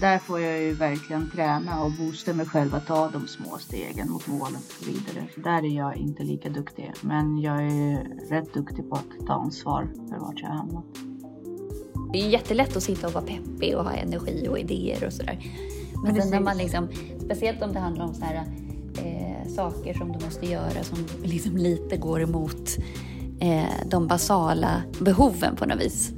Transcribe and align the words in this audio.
där 0.00 0.18
får 0.18 0.40
jag 0.40 0.62
ju 0.62 0.72
verkligen 0.72 1.30
träna 1.30 1.82
och 1.82 1.90
boosta 1.92 2.32
mig 2.32 2.46
själv 2.46 2.74
att 2.74 2.86
ta 2.86 3.08
de 3.08 3.28
små 3.28 3.58
stegen 3.58 4.10
mot 4.10 4.26
målen 4.26 4.56
och 4.56 4.84
så 4.84 4.84
vidare. 4.84 5.26
Så 5.34 5.40
där 5.40 5.64
är 5.64 5.76
jag 5.76 5.96
inte 5.96 6.22
lika 6.22 6.48
duktig. 6.48 6.92
Men 7.00 7.38
jag 7.38 7.62
är 7.62 8.04
rätt 8.30 8.54
duktig 8.54 8.90
på 8.90 8.96
att 8.96 9.26
ta 9.26 9.32
ansvar 9.32 9.88
för 10.08 10.18
vart 10.18 10.40
jag 10.40 10.48
hamnat. 10.48 10.84
Det 12.12 12.18
är 12.18 12.28
jättelätt 12.28 12.76
att 12.76 12.82
sitta 12.82 13.06
och 13.06 13.12
vara 13.12 13.24
peppig 13.24 13.76
och 13.76 13.84
ha 13.84 13.92
energi 13.92 14.46
och 14.48 14.58
idéer 14.58 15.06
och 15.06 15.12
sådär. 15.12 15.38
Men 16.04 16.22
sen 16.22 16.30
när 16.30 16.40
man 16.40 16.58
liksom, 16.58 16.88
speciellt 17.24 17.62
om 17.62 17.72
det 17.72 17.78
handlar 17.78 18.04
om 18.04 18.14
så 18.14 18.24
här, 18.24 18.44
eh, 19.04 19.48
saker 19.48 19.94
som 19.94 20.12
du 20.12 20.24
måste 20.24 20.46
göra 20.46 20.82
som 20.82 20.98
liksom 21.22 21.56
lite 21.56 21.96
går 21.96 22.22
emot 22.22 22.76
eh, 23.40 23.88
de 23.90 24.06
basala 24.06 24.82
behoven 25.00 25.56
på 25.56 25.66
något 25.66 25.80
vis. 25.80 26.12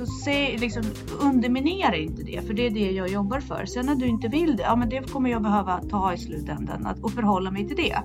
Så 0.00 0.06
se, 0.06 0.56
liksom, 0.58 0.82
underminera 1.20 1.96
inte 1.96 2.22
det, 2.22 2.46
för 2.46 2.54
det 2.54 2.66
är 2.66 2.70
det 2.70 2.90
jag 2.90 3.08
jobbar 3.08 3.40
för. 3.40 3.66
Sen 3.66 3.86
när 3.86 3.94
du 3.94 4.06
inte 4.06 4.28
vill 4.28 4.56
det, 4.56 4.62
ja 4.62 4.76
men 4.76 4.88
det 4.88 5.12
kommer 5.12 5.30
jag 5.30 5.42
behöva 5.42 5.80
ta 5.90 6.14
i 6.14 6.18
slutändan 6.18 6.86
och 7.02 7.10
förhålla 7.10 7.50
mig 7.50 7.68
till 7.68 7.76
det. 7.76 8.02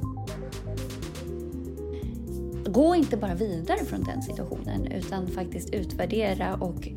Gå 2.71 2.95
inte 2.95 3.17
bara 3.17 3.35
vidare 3.35 3.77
från 3.77 4.03
den 4.03 4.21
situationen 4.21 4.91
utan 4.91 5.27
faktiskt 5.27 5.73
utvärdera 5.73 6.55
och 6.55 6.87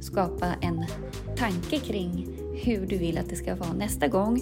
skapa 0.00 0.46
en 0.60 0.84
tanke 1.36 1.78
kring 1.78 2.28
hur 2.64 2.86
du 2.86 2.98
vill 2.98 3.18
att 3.18 3.30
det 3.30 3.36
ska 3.36 3.54
vara 3.54 3.72
nästa 3.72 4.08
gång. 4.08 4.40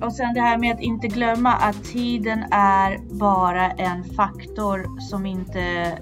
Och 0.00 0.12
sen 0.12 0.34
det 0.34 0.40
här 0.40 0.58
med 0.58 0.74
att 0.74 0.82
inte 0.82 1.08
glömma 1.08 1.52
att 1.52 1.84
tiden 1.84 2.44
är 2.50 2.98
bara 3.18 3.70
en 3.70 4.04
faktor 4.04 5.00
som 5.00 5.26
inte 5.26 5.98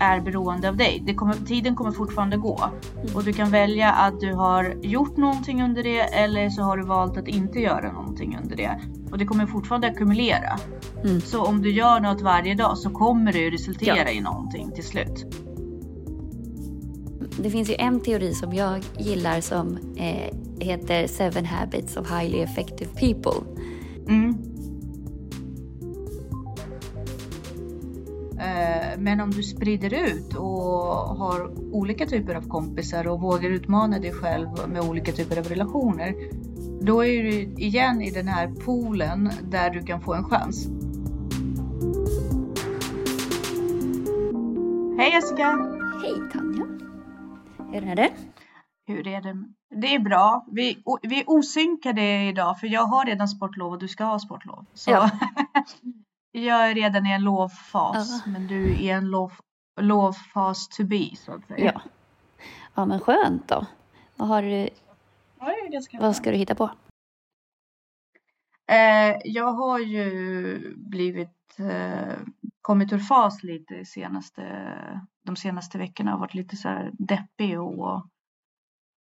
är 0.00 0.20
beroende 0.20 0.68
av 0.68 0.76
dig. 0.76 1.02
Det 1.06 1.14
kommer, 1.14 1.34
tiden 1.34 1.74
kommer 1.74 1.92
fortfarande 1.92 2.36
gå 2.36 2.70
och 3.14 3.24
du 3.24 3.32
kan 3.32 3.50
välja 3.50 3.92
att 3.92 4.20
du 4.20 4.34
har 4.34 4.74
gjort 4.82 5.16
någonting 5.16 5.62
under 5.62 5.82
det 5.82 6.00
eller 6.00 6.50
så 6.50 6.62
har 6.62 6.76
du 6.76 6.86
valt 6.86 7.16
att 7.16 7.28
inte 7.28 7.60
göra 7.60 7.92
någonting 7.92 8.38
under 8.42 8.56
det 8.56 8.80
och 9.10 9.18
det 9.18 9.24
kommer 9.24 9.46
fortfarande 9.46 9.86
ackumulera. 9.86 10.58
Mm. 11.04 11.20
Så 11.20 11.44
om 11.44 11.62
du 11.62 11.70
gör 11.70 12.00
något 12.00 12.20
varje 12.20 12.54
dag 12.54 12.78
så 12.78 12.90
kommer 12.90 13.32
det 13.32 13.50
resultera 13.50 13.96
ja. 13.96 14.10
i 14.10 14.20
någonting 14.20 14.72
till 14.72 14.84
slut. 14.84 15.26
Det 17.38 17.50
finns 17.50 17.70
ju 17.70 17.74
en 17.74 18.00
teori 18.00 18.34
som 18.34 18.52
jag 18.52 18.84
gillar 18.98 19.40
som 19.40 19.78
eh, 19.96 20.34
heter 20.60 21.06
Seven 21.06 21.44
Habits 21.44 21.96
of 21.96 22.10
Highly 22.10 22.38
Effective 22.38 22.90
People. 22.90 23.46
Mm. 24.08 24.55
Men 28.98 29.20
om 29.20 29.30
du 29.30 29.42
sprider 29.42 29.94
ut 29.94 30.34
och 30.34 31.16
har 31.16 31.50
olika 31.74 32.06
typer 32.06 32.34
av 32.34 32.48
kompisar 32.48 33.08
och 33.08 33.20
vågar 33.20 33.50
utmana 33.50 33.98
dig 33.98 34.12
själv 34.12 34.48
med 34.68 34.80
olika 34.80 35.12
typer 35.12 35.38
av 35.38 35.44
relationer. 35.44 36.14
Då 36.80 37.04
är 37.04 37.22
du 37.22 37.30
igen 37.62 38.02
i 38.02 38.10
den 38.10 38.28
här 38.28 38.48
poolen 38.48 39.30
där 39.42 39.70
du 39.70 39.82
kan 39.82 40.00
få 40.00 40.14
en 40.14 40.24
chans. 40.24 40.66
Hej 44.98 45.12
Jessica! 45.12 45.58
Hej 46.02 46.30
Tanja! 46.32 46.66
Hur 47.72 47.88
är 47.88 47.96
det? 47.96 48.10
Hur 48.86 49.06
är 49.06 49.20
det? 49.20 49.36
Det 49.80 49.94
är 49.94 49.98
bra. 49.98 50.46
Vi, 50.52 50.82
vi 51.02 51.20
är 51.20 51.30
osynkade 51.30 52.24
idag 52.24 52.60
för 52.60 52.66
jag 52.66 52.82
har 52.82 53.06
redan 53.06 53.28
sportlov 53.28 53.72
och 53.72 53.78
du 53.78 53.88
ska 53.88 54.04
ha 54.04 54.18
sportlov. 54.18 54.66
Så 54.74 54.90
ja. 54.90 55.10
jag 56.44 56.70
är 56.70 56.74
redan 56.74 57.06
i 57.06 57.12
en 57.12 57.22
lovfas 57.22 58.26
uh. 58.26 58.32
men 58.32 58.46
du 58.46 58.72
är 58.72 58.78
i 58.78 58.90
en 58.90 59.10
lov, 59.10 59.32
lovfas 59.80 60.68
to 60.68 60.84
be 60.84 61.16
så 61.16 61.32
att 61.32 61.46
säga. 61.46 61.72
Ja, 61.74 61.80
ja 62.74 62.84
men 62.84 63.00
skönt 63.00 63.48
då. 63.48 63.66
Vad 64.16 64.28
har 64.28 64.42
du? 64.42 64.68
Ja, 65.38 66.00
vad 66.00 66.16
ska 66.16 66.30
du 66.30 66.36
hitta 66.36 66.54
på? 66.54 66.70
Eh, 68.72 69.16
jag 69.24 69.52
har 69.52 69.78
ju 69.78 70.74
blivit 70.76 71.58
eh, 71.58 72.16
kommit 72.60 72.92
ur 72.92 72.98
fas 72.98 73.42
lite 73.42 73.84
senaste, 73.84 74.42
de 75.24 75.36
senaste 75.36 75.78
veckorna 75.78 76.14
och 76.14 76.20
varit 76.20 76.34
lite 76.34 76.56
så 76.56 76.68
här 76.68 76.90
deppig 76.92 77.60
och 77.60 78.06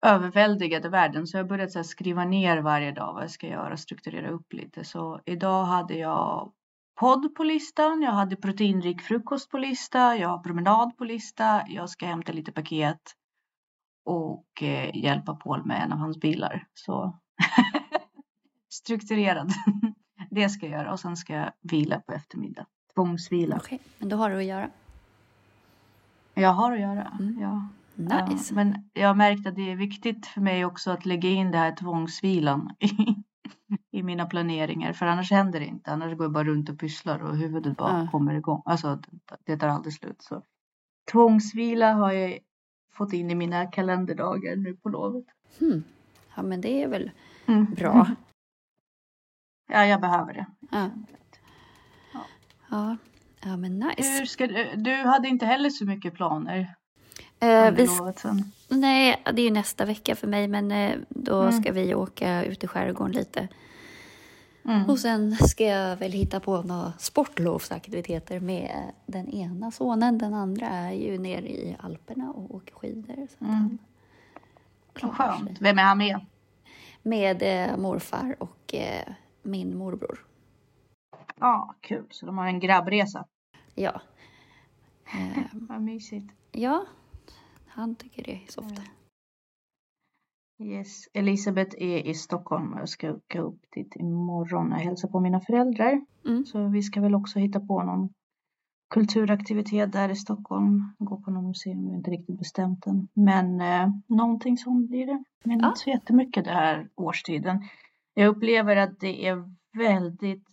överväldigad 0.06 0.86
i 0.86 0.88
världen. 0.88 1.26
Så 1.26 1.36
jag 1.36 1.44
har 1.44 1.48
börjat 1.48 1.72
så 1.72 1.84
skriva 1.84 2.24
ner 2.24 2.58
varje 2.58 2.92
dag 2.92 3.14
vad 3.14 3.22
jag 3.22 3.30
ska 3.30 3.46
göra, 3.46 3.76
strukturera 3.76 4.30
upp 4.30 4.52
lite. 4.52 4.84
Så 4.84 5.20
idag 5.24 5.64
hade 5.64 5.94
jag 5.94 6.52
podd 6.94 7.34
på 7.34 7.44
listan, 7.44 8.02
jag 8.02 8.12
hade 8.12 8.36
proteinrik 8.36 9.00
frukost 9.00 9.50
på 9.50 9.58
lista, 9.58 10.16
jag 10.16 10.28
har 10.28 10.38
promenad 10.38 10.96
på 10.96 11.04
lista, 11.04 11.62
jag 11.68 11.90
ska 11.90 12.06
hämta 12.06 12.32
lite 12.32 12.52
paket 12.52 13.14
och 14.04 14.62
eh, 14.62 14.96
hjälpa 14.96 15.34
Paul 15.34 15.64
med 15.64 15.82
en 15.82 15.92
av 15.92 15.98
hans 15.98 16.20
bilar. 16.20 16.66
Så 16.74 17.18
strukturerad. 18.70 19.52
det 20.30 20.48
ska 20.48 20.66
jag 20.66 20.78
göra 20.78 20.92
och 20.92 21.00
sen 21.00 21.16
ska 21.16 21.34
jag 21.34 21.52
vila 21.60 22.00
på 22.00 22.12
eftermiddag. 22.12 22.66
Tvångsvila. 22.94 23.56
Okej, 23.56 23.76
okay, 23.76 23.88
men 23.98 24.08
då 24.08 24.16
har 24.16 24.30
du 24.30 24.36
att 24.36 24.44
göra. 24.44 24.70
Jag 26.34 26.52
har 26.52 26.72
att 26.72 26.80
göra, 26.80 27.12
mm. 27.20 27.40
ja. 27.40 27.68
Nice. 27.96 28.54
Ja, 28.54 28.54
men 28.54 28.90
jag 28.92 29.08
har 29.08 29.14
märkt 29.14 29.46
att 29.46 29.54
det 29.54 29.70
är 29.70 29.76
viktigt 29.76 30.26
för 30.26 30.40
mig 30.40 30.64
också 30.64 30.90
att 30.90 31.06
lägga 31.06 31.28
in 31.28 31.50
det 31.50 31.58
här 31.58 31.76
tvångsvilan 31.76 32.74
i, 33.90 34.02
mina 34.02 34.26
planeringar. 34.26 34.92
För 34.92 35.06
annars 35.06 35.30
händer 35.30 35.60
det 35.60 35.66
inte. 35.66 35.90
Annars 35.90 36.16
går 36.16 36.24
jag 36.24 36.32
bara 36.32 36.44
runt 36.44 36.68
och 36.68 36.78
pysslar 36.78 37.22
och 37.22 37.36
huvudet 37.36 37.76
bara 37.76 37.96
mm. 37.96 38.08
kommer 38.10 38.34
igång. 38.34 38.62
Alltså 38.64 39.02
det 39.44 39.56
tar 39.56 39.68
aldrig 39.68 39.94
slut. 39.94 40.22
Så. 40.22 40.42
Tvångsvila 41.12 41.92
har 41.92 42.12
jag 42.12 42.38
fått 42.92 43.12
in 43.12 43.30
i 43.30 43.34
mina 43.34 43.66
kalenderdagar 43.66 44.56
nu 44.56 44.76
på 44.76 44.88
lovet. 44.88 45.24
Hmm. 45.58 45.84
Ja 46.36 46.42
men 46.42 46.60
det 46.60 46.82
är 46.82 46.88
väl 46.88 47.10
mm. 47.46 47.74
bra. 47.74 48.06
Ja 49.66 49.86
jag 49.86 50.00
behöver 50.00 50.34
det. 50.34 50.46
Ja. 50.70 50.90
Ja. 52.70 52.96
ja, 53.44 53.56
men 53.56 53.78
nice. 53.78 54.18
Hur 54.18 54.26
ska 54.26 54.46
du, 54.46 54.76
du 54.76 54.94
hade 54.94 55.28
inte 55.28 55.46
heller 55.46 55.70
så 55.70 55.84
mycket 55.84 56.14
planer? 56.14 56.74
Eh, 57.44 57.70
vi, 57.70 57.88
nej, 58.68 59.22
det 59.24 59.42
är 59.42 59.44
ju 59.44 59.50
nästa 59.50 59.84
vecka 59.84 60.16
för 60.16 60.26
mig, 60.26 60.48
men 60.48 60.70
eh, 60.72 60.96
då 61.08 61.42
mm. 61.42 61.62
ska 61.62 61.72
vi 61.72 61.94
åka 61.94 62.44
ut 62.44 62.64
i 62.64 62.66
skärgården 62.66 63.12
lite. 63.12 63.48
Mm. 64.64 64.90
Och 64.90 64.98
sen 64.98 65.36
ska 65.36 65.64
jag 65.64 65.96
väl 65.96 66.12
hitta 66.12 66.40
på 66.40 66.62
några 66.62 66.92
sportlovsaktiviteter 66.98 68.40
med 68.40 68.92
den 69.06 69.28
ena 69.28 69.70
sonen. 69.70 70.18
Den 70.18 70.34
andra 70.34 70.66
är 70.66 70.92
ju 70.92 71.18
nere 71.18 71.48
i 71.48 71.76
Alperna 71.80 72.30
och 72.30 72.54
åker 72.54 72.74
skidor. 72.74 73.26
Så 73.38 73.44
mm. 73.44 73.78
skönt. 74.94 75.60
Vem 75.60 75.78
är 75.78 75.82
han 75.82 75.98
med? 75.98 76.20
Med 77.02 77.42
eh, 77.42 77.76
morfar 77.76 78.36
och 78.38 78.74
eh, 78.74 79.12
min 79.42 79.76
morbror. 79.76 80.24
Ja, 81.40 81.46
ah, 81.46 81.74
kul. 81.80 82.06
Så 82.10 82.26
de 82.26 82.38
har 82.38 82.46
en 82.46 82.60
grabbresa. 82.60 83.24
Ja. 83.74 84.00
Vad 85.52 85.82
mysigt. 85.82 86.32
Ja, 86.52 86.84
han 87.74 87.94
tycker 87.94 88.22
det 88.22 88.32
är 88.32 88.46
soft. 88.48 88.80
Yes, 90.58 91.08
Elisabeth 91.12 91.76
är 91.78 92.06
i 92.06 92.14
Stockholm 92.14 92.72
och 92.72 92.80
jag 92.80 92.88
ska 92.88 93.12
åka 93.12 93.40
upp 93.40 93.60
dit 93.74 93.96
imorgon 93.96 94.72
och 94.72 94.78
hälsa 94.78 95.08
på 95.08 95.20
mina 95.20 95.40
föräldrar. 95.40 96.06
Mm. 96.26 96.44
Så 96.44 96.68
vi 96.68 96.82
ska 96.82 97.00
väl 97.00 97.14
också 97.14 97.38
hitta 97.38 97.60
på 97.60 97.82
någon 97.82 98.14
kulturaktivitet 98.90 99.92
där 99.92 100.08
i 100.08 100.16
Stockholm. 100.16 100.94
Gå 100.98 101.20
på 101.20 101.30
något 101.30 101.44
museum, 101.44 101.84
vi 101.84 101.90
har 101.90 101.96
inte 101.96 102.10
riktigt 102.10 102.38
bestämt 102.38 102.86
än. 102.86 103.08
Men 103.14 103.60
eh, 103.60 103.88
någonting 104.06 104.58
sånt 104.58 104.88
blir 104.88 105.06
det. 105.06 105.24
Men 105.44 105.58
ja. 105.58 105.68
inte 105.68 105.80
så 105.80 105.90
jättemycket 105.90 106.44
det 106.44 106.50
här 106.50 106.88
årstiden. 106.94 107.62
Jag 108.14 108.28
upplever 108.28 108.76
att 108.76 109.00
det 109.00 109.26
är 109.26 109.50
väldigt, 109.78 110.48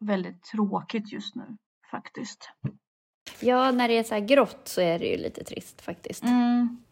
väldigt 0.00 0.42
tråkigt 0.42 1.12
just 1.12 1.34
nu 1.34 1.56
faktiskt. 1.90 2.50
Ja, 3.40 3.70
när 3.70 3.88
det 3.88 3.98
är 3.98 4.02
så 4.02 4.14
här 4.14 4.20
grått 4.20 4.60
så 4.64 4.80
är 4.80 4.98
det 4.98 5.06
ju 5.06 5.16
lite 5.16 5.44
trist 5.44 5.80
faktiskt. 5.80 6.24
Mm. 6.24 6.82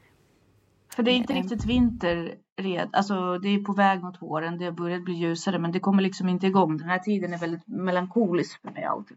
För 0.95 1.03
det 1.03 1.11
är 1.11 1.17
inte 1.17 1.33
riktigt 1.33 1.65
vinter 1.65 2.35
red. 2.57 2.89
Alltså 2.93 3.39
det 3.39 3.49
är 3.49 3.65
på 3.65 3.73
väg 3.73 4.03
mot 4.03 4.23
våren. 4.23 4.59
Det 4.59 4.65
har 4.65 4.73
börjat 4.73 5.05
bli 5.05 5.15
ljusare 5.15 5.59
men 5.59 5.73
det 5.73 5.81
kommer 5.81 6.03
liksom 6.03 6.29
inte 6.29 6.47
igång. 6.47 6.77
Den 6.77 6.89
här 6.89 6.99
tiden 6.99 7.33
är 7.33 7.39
väldigt 7.39 7.67
melankolisk 7.67 8.63
för 8.63 8.71
mig 8.71 8.85
alltid. 8.85 9.17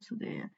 Så 0.00 0.14
det 0.14 0.38
är, 0.38 0.50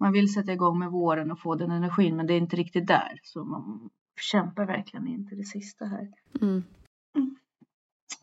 man 0.00 0.12
vill 0.12 0.32
sätta 0.32 0.52
igång 0.52 0.78
med 0.78 0.90
våren 0.90 1.30
och 1.30 1.40
få 1.40 1.54
den 1.54 1.70
energin 1.70 2.16
men 2.16 2.26
det 2.26 2.34
är 2.34 2.38
inte 2.38 2.56
riktigt 2.56 2.86
där. 2.86 3.20
Så 3.22 3.44
man 3.44 3.90
kämpar 4.20 4.66
verkligen 4.66 5.08
inte 5.08 5.34
det 5.34 5.44
sista 5.44 5.84
här. 5.84 6.08
Mm. 6.40 6.64
Mm. 7.16 7.36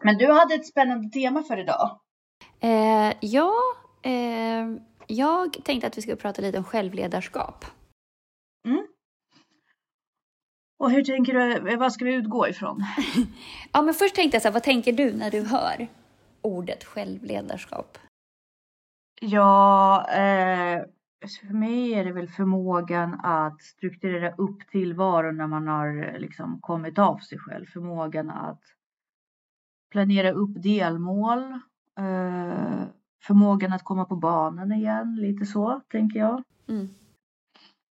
Men 0.04 0.18
du 0.18 0.32
hade 0.32 0.56
ett 0.56 0.68
spännande 0.68 1.10
tema 1.10 1.44
för 1.44 1.58
idag. 1.58 2.00
Eh, 2.60 3.14
ja, 3.22 3.54
eh, 4.02 4.66
jag 5.08 5.58
tänkte 5.64 5.88
att 5.88 5.98
vi 5.98 6.02
skulle 6.02 6.16
prata 6.16 6.42
lite 6.42 6.58
om 6.58 6.64
självledarskap. 6.64 7.66
Mm. 8.68 8.88
Och 10.80 10.92
hur 10.92 11.04
tänker 11.04 11.34
du, 11.34 11.76
vad 11.76 11.94
ska 11.94 12.06
vi 12.06 12.14
utgå 12.14 12.48
ifrån? 12.48 12.84
ja, 13.72 13.82
men 13.82 13.94
först 13.94 14.16
tänkte 14.16 14.36
jag 14.36 14.42
så 14.42 14.48
här, 14.48 14.54
vad 14.54 14.64
tänker 14.64 14.94
du 14.94 15.14
när 15.14 15.32
du 15.32 15.42
hör 15.42 15.88
ordet 16.42 16.84
självledarskap? 16.84 17.98
Ja, 19.22 20.06
eh, 20.10 20.82
för 21.28 21.54
mig 21.54 21.94
är 21.94 22.06
det 22.06 22.12
väl 22.12 22.28
förmågan 22.28 23.20
att 23.24 23.62
strukturera 23.62 24.36
upp 24.36 24.68
tillvaron 24.72 25.38
när 25.38 25.48
man 25.48 25.68
har 25.68 26.20
liksom 26.20 26.62
kommit 26.62 27.00
av 27.00 27.18
sig 27.18 27.40
själv. 27.40 27.66
Förmågan 27.66 28.30
att 28.30 28.62
planera 29.92 30.32
upp 30.32 30.64
delmål. 30.64 31.44
Eh, 32.00 32.84
förmågan 33.28 33.74
att 33.74 33.84
komma 33.84 34.06
på 34.06 34.16
banan 34.16 34.72
igen, 34.72 35.16
lite 35.16 35.46
så 35.46 35.82
tänker 35.90 36.20
jag. 36.20 36.44
Mm. 36.68 36.88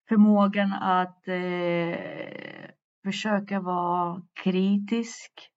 Förmågan 0.09 0.73
att 0.73 1.29
eh, 1.29 2.71
försöka 3.05 3.61
vara 3.61 4.23
kritisk 4.43 5.51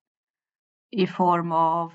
i 0.92 1.08
form 1.08 1.52
av 1.52 1.94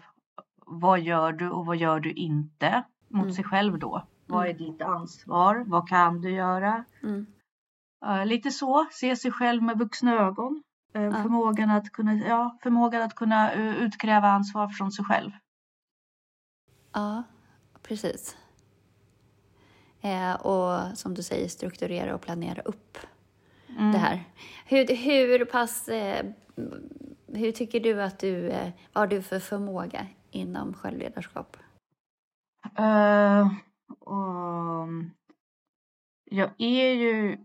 vad 0.67 1.01
gör 1.01 1.33
du 1.33 1.51
och 1.51 1.67
vad 1.67 1.77
gör 1.77 2.01
du 2.01 2.13
inte 2.13 2.85
mot 3.09 3.23
mm. 3.23 3.33
sig 3.33 3.45
själv 3.45 3.79
då? 3.79 4.03
Vad 4.27 4.47
är 4.47 4.51
mm. 4.51 4.63
ditt 4.63 4.83
ansvar? 4.83 5.65
Vad 5.67 5.89
kan 5.89 6.21
du 6.21 6.31
göra? 6.31 6.85
Mm. 7.03 7.27
Uh, 8.07 8.27
lite 8.27 8.51
så, 8.51 8.87
se 8.91 9.17
sig 9.17 9.33
själv 9.33 9.63
med 9.63 9.79
vuxna 9.79 10.13
ögon. 10.13 10.63
Uh, 10.97 11.03
ja. 11.03 11.13
förmågan, 11.13 11.71
att 11.71 11.91
kunna, 11.91 12.15
ja, 12.15 12.59
förmågan 12.63 13.03
att 13.03 13.15
kunna 13.15 13.55
uh, 13.55 13.77
utkräva 13.77 14.29
ansvar 14.29 14.69
från 14.69 14.93
sig 14.93 15.05
själv. 15.05 15.31
Ja, 16.93 17.23
precis. 17.83 18.37
Eh, 20.01 20.35
och 20.35 20.99
som 20.99 21.15
du 21.15 21.23
säger, 21.23 21.49
strukturera 21.49 22.15
och 22.15 22.21
planera 22.21 22.63
upp 22.63 22.99
mm. 23.69 23.93
det 23.93 23.99
här. 23.99 24.25
Hur, 24.67 24.97
hur 24.97 25.45
pass... 25.45 25.89
Eh, 25.89 26.27
hur 27.27 27.53
tycker 27.53 27.81
du 27.81 28.03
att 28.03 28.19
du... 28.19 28.51
Eh, 28.51 28.71
vad 28.93 29.03
har 29.03 29.07
du 29.07 29.23
för 29.23 29.41
förmåga 29.41 30.07
inom 30.31 30.75
självledarskap? 30.75 31.57
Uh, 32.79 33.53
um, 34.07 35.11
jag 36.25 36.51
är 36.59 36.93
ju, 36.93 37.39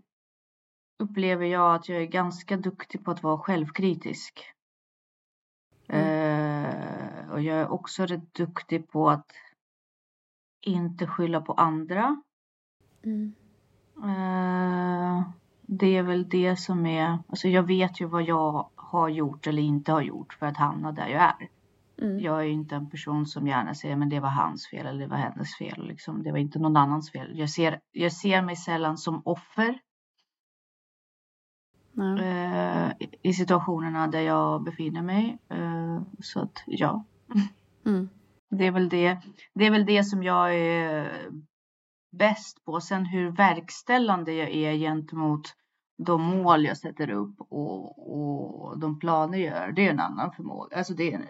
upplever 0.99 1.45
jag, 1.45 1.75
att 1.75 1.89
jag 1.89 2.01
är 2.01 2.05
ganska 2.05 2.57
duktig 2.57 3.05
på 3.05 3.11
att 3.11 3.23
vara 3.23 3.37
självkritisk. 3.37 4.45
Mm. 5.87 6.65
Uh, 6.65 7.31
och 7.31 7.41
jag 7.41 7.57
är 7.57 7.71
också 7.71 8.05
rätt 8.05 8.33
duktig 8.33 8.89
på 8.89 9.09
att 9.09 9.31
inte 10.63 11.07
skylla 11.07 11.41
på 11.41 11.53
andra. 11.53 12.21
Mm. 13.03 13.33
Uh, 13.97 15.23
det 15.61 15.97
är 15.97 16.03
väl 16.03 16.29
det 16.29 16.55
som 16.55 16.85
är, 16.85 17.19
alltså 17.27 17.47
jag 17.47 17.63
vet 17.63 18.01
ju 18.01 18.05
vad 18.05 18.23
jag 18.23 18.69
har 18.75 19.09
gjort 19.09 19.47
eller 19.47 19.61
inte 19.61 19.91
har 19.91 20.01
gjort 20.01 20.33
för 20.33 20.45
att 20.45 20.57
hamna 20.57 20.91
där 20.91 21.07
jag 21.07 21.21
är. 21.21 21.49
Mm. 22.01 22.19
Jag 22.19 22.39
är 22.39 22.47
inte 22.47 22.75
en 22.75 22.89
person 22.89 23.25
som 23.25 23.47
gärna 23.47 23.75
säger 23.75 23.95
men 23.95 24.09
det 24.09 24.19
var 24.19 24.29
hans 24.29 24.67
fel 24.67 24.85
eller 24.85 24.99
det 24.99 25.07
var 25.07 25.17
hennes 25.17 25.57
fel. 25.57 25.87
Liksom. 25.87 26.23
Det 26.23 26.31
var 26.31 26.37
inte 26.37 26.59
någon 26.59 26.77
annans 26.77 27.11
fel. 27.11 27.39
Jag 27.39 27.49
ser, 27.49 27.79
jag 27.91 28.11
ser 28.11 28.41
mig 28.41 28.55
sällan 28.55 28.97
som 28.97 29.21
offer. 29.25 29.79
Uh, 31.97 32.91
I 33.21 33.33
situationerna 33.33 34.07
där 34.07 34.21
jag 34.21 34.63
befinner 34.63 35.01
mig. 35.01 35.37
Uh, 35.53 36.01
så 36.19 36.39
att 36.39 36.63
ja. 36.65 37.03
Mm. 37.85 38.09
Det, 38.57 38.67
är 38.67 38.71
väl 38.71 38.89
det, 38.89 39.17
det 39.53 39.65
är 39.65 39.71
väl 39.71 39.85
det 39.85 40.03
som 40.03 40.23
jag 40.23 40.55
är 40.55 41.29
bäst 42.11 42.65
på. 42.65 42.81
Sen 42.81 43.05
hur 43.05 43.31
verkställande 43.31 44.33
jag 44.33 44.49
är 44.49 44.73
gentemot 44.73 45.55
de 45.97 46.21
mål 46.21 46.65
jag 46.65 46.77
sätter 46.77 47.09
upp 47.09 47.35
och, 47.39 48.13
och 48.15 48.79
de 48.79 48.99
planer 48.99 49.37
jag 49.37 49.47
gör, 49.47 49.71
det 49.71 49.87
är 49.87 49.91
en 49.91 49.99
annan 49.99 50.31
förmåga. 50.31 50.77
Alltså 50.77 50.93
det 50.93 51.13
är 51.13 51.29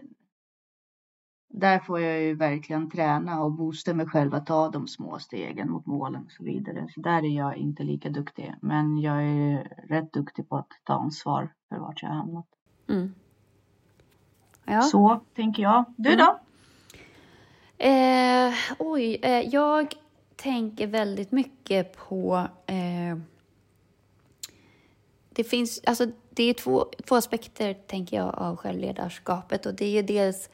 där 1.54 1.80
får 1.80 2.00
jag 2.00 2.22
ju 2.22 2.36
verkligen 2.36 2.90
träna 2.90 3.44
och 3.44 3.52
boosta 3.52 3.94
mig 3.94 4.06
själv 4.08 4.34
att 4.34 4.46
ta 4.46 4.70
de 4.70 4.88
små 4.88 5.20
stegen 5.20 5.72
mot 5.72 5.86
målen 5.86 6.26
och 6.26 6.32
så 6.32 6.44
vidare. 6.44 6.88
Så 6.90 7.02
där 7.02 7.26
är 7.26 7.38
jag 7.38 7.58
inte 7.58 7.84
lika 7.84 8.10
duktig. 8.10 8.56
Men 8.62 8.98
jag 8.98 9.24
är 9.24 9.86
rätt 9.90 10.14
duktig 10.14 10.50
på 10.50 10.58
att 10.58 10.70
ta 10.84 10.94
ansvar 10.94 11.54
för 11.70 11.78
vart 11.78 12.02
jag 12.02 12.10
har 12.10 12.16
hamnat. 12.16 12.48
Mm. 12.90 13.14
Ja. 14.66 14.82
Så 14.82 15.22
tänker 15.36 15.64
jag. 15.64 15.86
Du 15.98 16.16
då? 16.16 16.24
Mm. 16.24 16.43
Eh, 17.78 18.54
oj, 18.80 19.20
eh, 19.22 19.42
jag 19.42 19.96
tänker 20.36 20.88
väldigt 20.88 21.32
mycket 21.32 21.98
på 21.98 22.48
eh, 22.66 23.18
det 25.30 25.44
finns, 25.44 25.82
alltså 25.86 26.08
det 26.30 26.44
är 26.44 26.54
två, 26.54 26.86
två 27.06 27.16
aspekter 27.16 27.74
tänker 27.74 28.18
jag 28.18 28.36
av 28.36 28.56
självledarskapet 28.56 29.66
och 29.66 29.74
det 29.74 29.86
är 29.86 29.92
ju 29.92 30.02
dels 30.02 30.50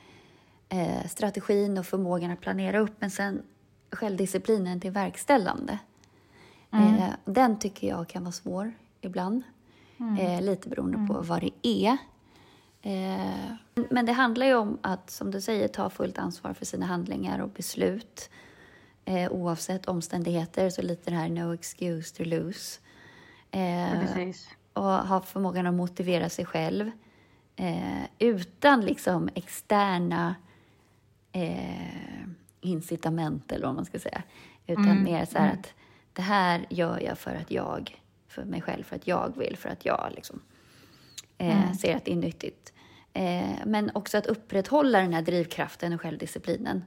eh, 0.70 1.08
strategin 1.08 1.78
och 1.78 1.86
förmågan 1.86 2.32
att 2.32 2.42
planera 2.42 2.80
upp 2.80 2.94
men 3.00 3.12
sen 3.12 3.44
självdisciplinen 3.92 4.82
till 4.82 4.92
verkställande. 4.92 5.80
Mm. 6.72 6.96
Eh, 6.96 7.10
den 7.26 7.60
tycker 7.60 7.88
jag 7.88 8.08
kan 8.08 8.24
vara 8.24 8.32
svår 8.32 8.74
ibland. 9.02 9.44
Mm. 10.00 10.18
Eh, 10.18 10.42
lite 10.42 10.70
beroende 10.70 10.98
mm. 10.98 11.08
på 11.08 11.22
vad 11.22 11.42
det 11.42 11.68
är. 11.68 11.98
Eh, 12.82 13.54
men 13.90 14.06
det 14.06 14.12
handlar 14.12 14.46
ju 14.46 14.56
om 14.56 14.78
att, 14.82 15.10
som 15.10 15.32
du 15.32 15.42
säger, 15.42 15.68
ta 15.68 15.90
fullt 15.90 16.18
ansvar 16.18 16.54
för 16.54 16.66
sina 16.66 16.86
handlingar 16.86 17.40
och 17.40 17.50
beslut. 17.50 18.30
Eh, 19.06 19.32
oavsett 19.32 19.86
omständigheter, 19.86 20.70
så 20.70 20.82
lite 20.82 21.12
det 21.12 21.18
här 21.18 21.30
no 21.30 21.54
excuse 21.54 22.16
to 22.16 22.24
lose. 22.24 22.80
Eh, 23.52 24.32
och 24.74 24.84
ha 24.84 25.22
förmågan 25.22 25.68
att 25.68 25.74
motivera 25.74 26.30
sig 26.30 26.46
själv 26.46 26.92
utan 28.20 28.82
liksom 28.82 29.30
externa 29.36 30.36
incitament 32.62 33.52
eller 33.52 33.66
vad 33.66 33.76
man 33.76 33.86
ska 33.86 34.00
säga. 34.00 34.24
Utan 34.68 34.86
mm. 34.86 35.04
mer 35.04 35.26
så 35.26 35.38
här 35.38 35.46
mm. 35.46 35.60
att 35.60 35.74
det 36.14 36.22
här 36.22 36.66
gör 36.70 37.00
jag 37.00 37.18
för 37.18 37.36
att 37.36 37.52
jag, 37.52 38.02
för 38.28 38.44
mig 38.44 38.62
själv, 38.62 38.84
för 38.84 38.96
att 38.96 39.08
jag 39.08 39.34
vill, 39.38 39.58
för 39.58 39.70
att 39.70 39.86
jag 39.86 40.12
liksom 40.16 40.42
eh, 41.40 41.64
mm. 41.64 41.76
ser 41.76 41.96
att 41.96 42.06
det 42.06 42.12
är 42.12 42.16
nyttigt. 42.16 42.74
Eh, 43.14 43.66
men 43.66 43.92
också 43.94 44.18
att 44.18 44.26
upprätthålla 44.26 45.00
den 45.00 45.14
här 45.14 45.22
drivkraften 45.22 45.94
och 45.94 46.02
självdisciplinen 46.02 46.84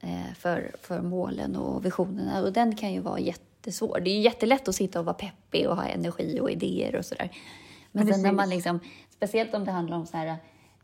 eh, 0.00 0.34
för, 0.34 0.72
för 0.82 1.02
målen 1.02 1.56
och 1.56 1.84
visionerna. 1.84 2.42
Och 2.42 2.52
den 2.52 2.76
kan 2.76 2.92
ju 2.92 3.00
vara 3.00 3.18
jättesvår. 3.18 4.00
Det 4.00 4.10
är 4.10 4.14
ju 4.14 4.20
jättelätt 4.20 4.68
att 4.68 4.74
sitta 4.74 4.98
och 4.98 5.04
vara 5.04 5.14
peppig 5.14 5.68
och 5.68 5.76
ha 5.76 5.84
energi 5.84 6.40
och 6.40 6.50
idéer 6.50 6.96
och 6.96 7.04
sådär. 7.04 7.30
Men, 7.92 8.04
Men 8.04 8.14
sen 8.14 8.22
när 8.22 8.32
man 8.32 8.48
liksom, 8.48 8.80
speciellt 9.10 9.54
om 9.54 9.64
det 9.64 9.70
handlar 9.70 9.96
om 9.96 10.06
så 10.06 10.16
här 10.16 10.36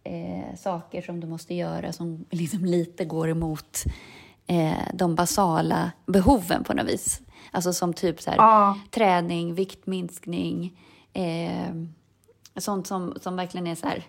eh, 0.05 0.57
saker 0.57 1.03
som 1.03 1.21
du 1.21 1.27
måste 1.27 1.55
göra 1.55 1.93
som 1.93 2.25
liksom 2.31 2.65
lite 2.65 3.05
går 3.05 3.29
emot 3.29 3.85
eh, 4.47 4.89
de 4.95 5.15
basala 5.15 5.93
behoven 6.07 6.65
på 6.65 6.75
något 6.75 6.89
vis. 6.89 7.21
Alltså 7.51 7.73
som 7.73 7.93
typ 7.95 8.21
så 8.21 8.31
här, 8.31 8.39
ah. 8.41 8.79
träning, 8.91 9.55
viktminskning, 9.55 10.81
eh, 11.13 11.75
sånt 12.57 12.87
som, 12.87 13.15
som 13.21 13.37
verkligen 13.37 13.67
är 13.67 13.75
så 13.75 13.87
här 13.87 14.05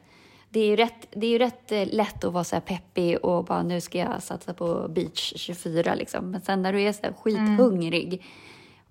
det 0.53 0.59
är 0.59 0.67
ju 0.67 0.75
rätt, 0.75 1.07
det 1.11 1.27
är 1.27 1.31
ju 1.31 1.37
rätt 1.37 1.71
eh, 1.71 1.87
lätt 1.87 2.23
att 2.23 2.33
vara 2.33 2.43
så 2.43 2.55
här 2.55 2.61
peppig 2.61 3.25
och 3.25 3.45
bara 3.45 3.63
nu 3.63 3.81
ska 3.81 3.97
jag 3.97 4.23
satsa 4.23 4.53
på 4.53 4.87
beach 4.89 5.33
24 5.35 5.95
liksom. 5.95 6.31
Men 6.31 6.41
sen 6.41 6.61
när 6.61 6.73
du 6.73 6.81
är 6.81 6.91
så 6.91 7.01
här 7.03 7.13
skithungrig 7.13 8.13
mm. 8.13 8.25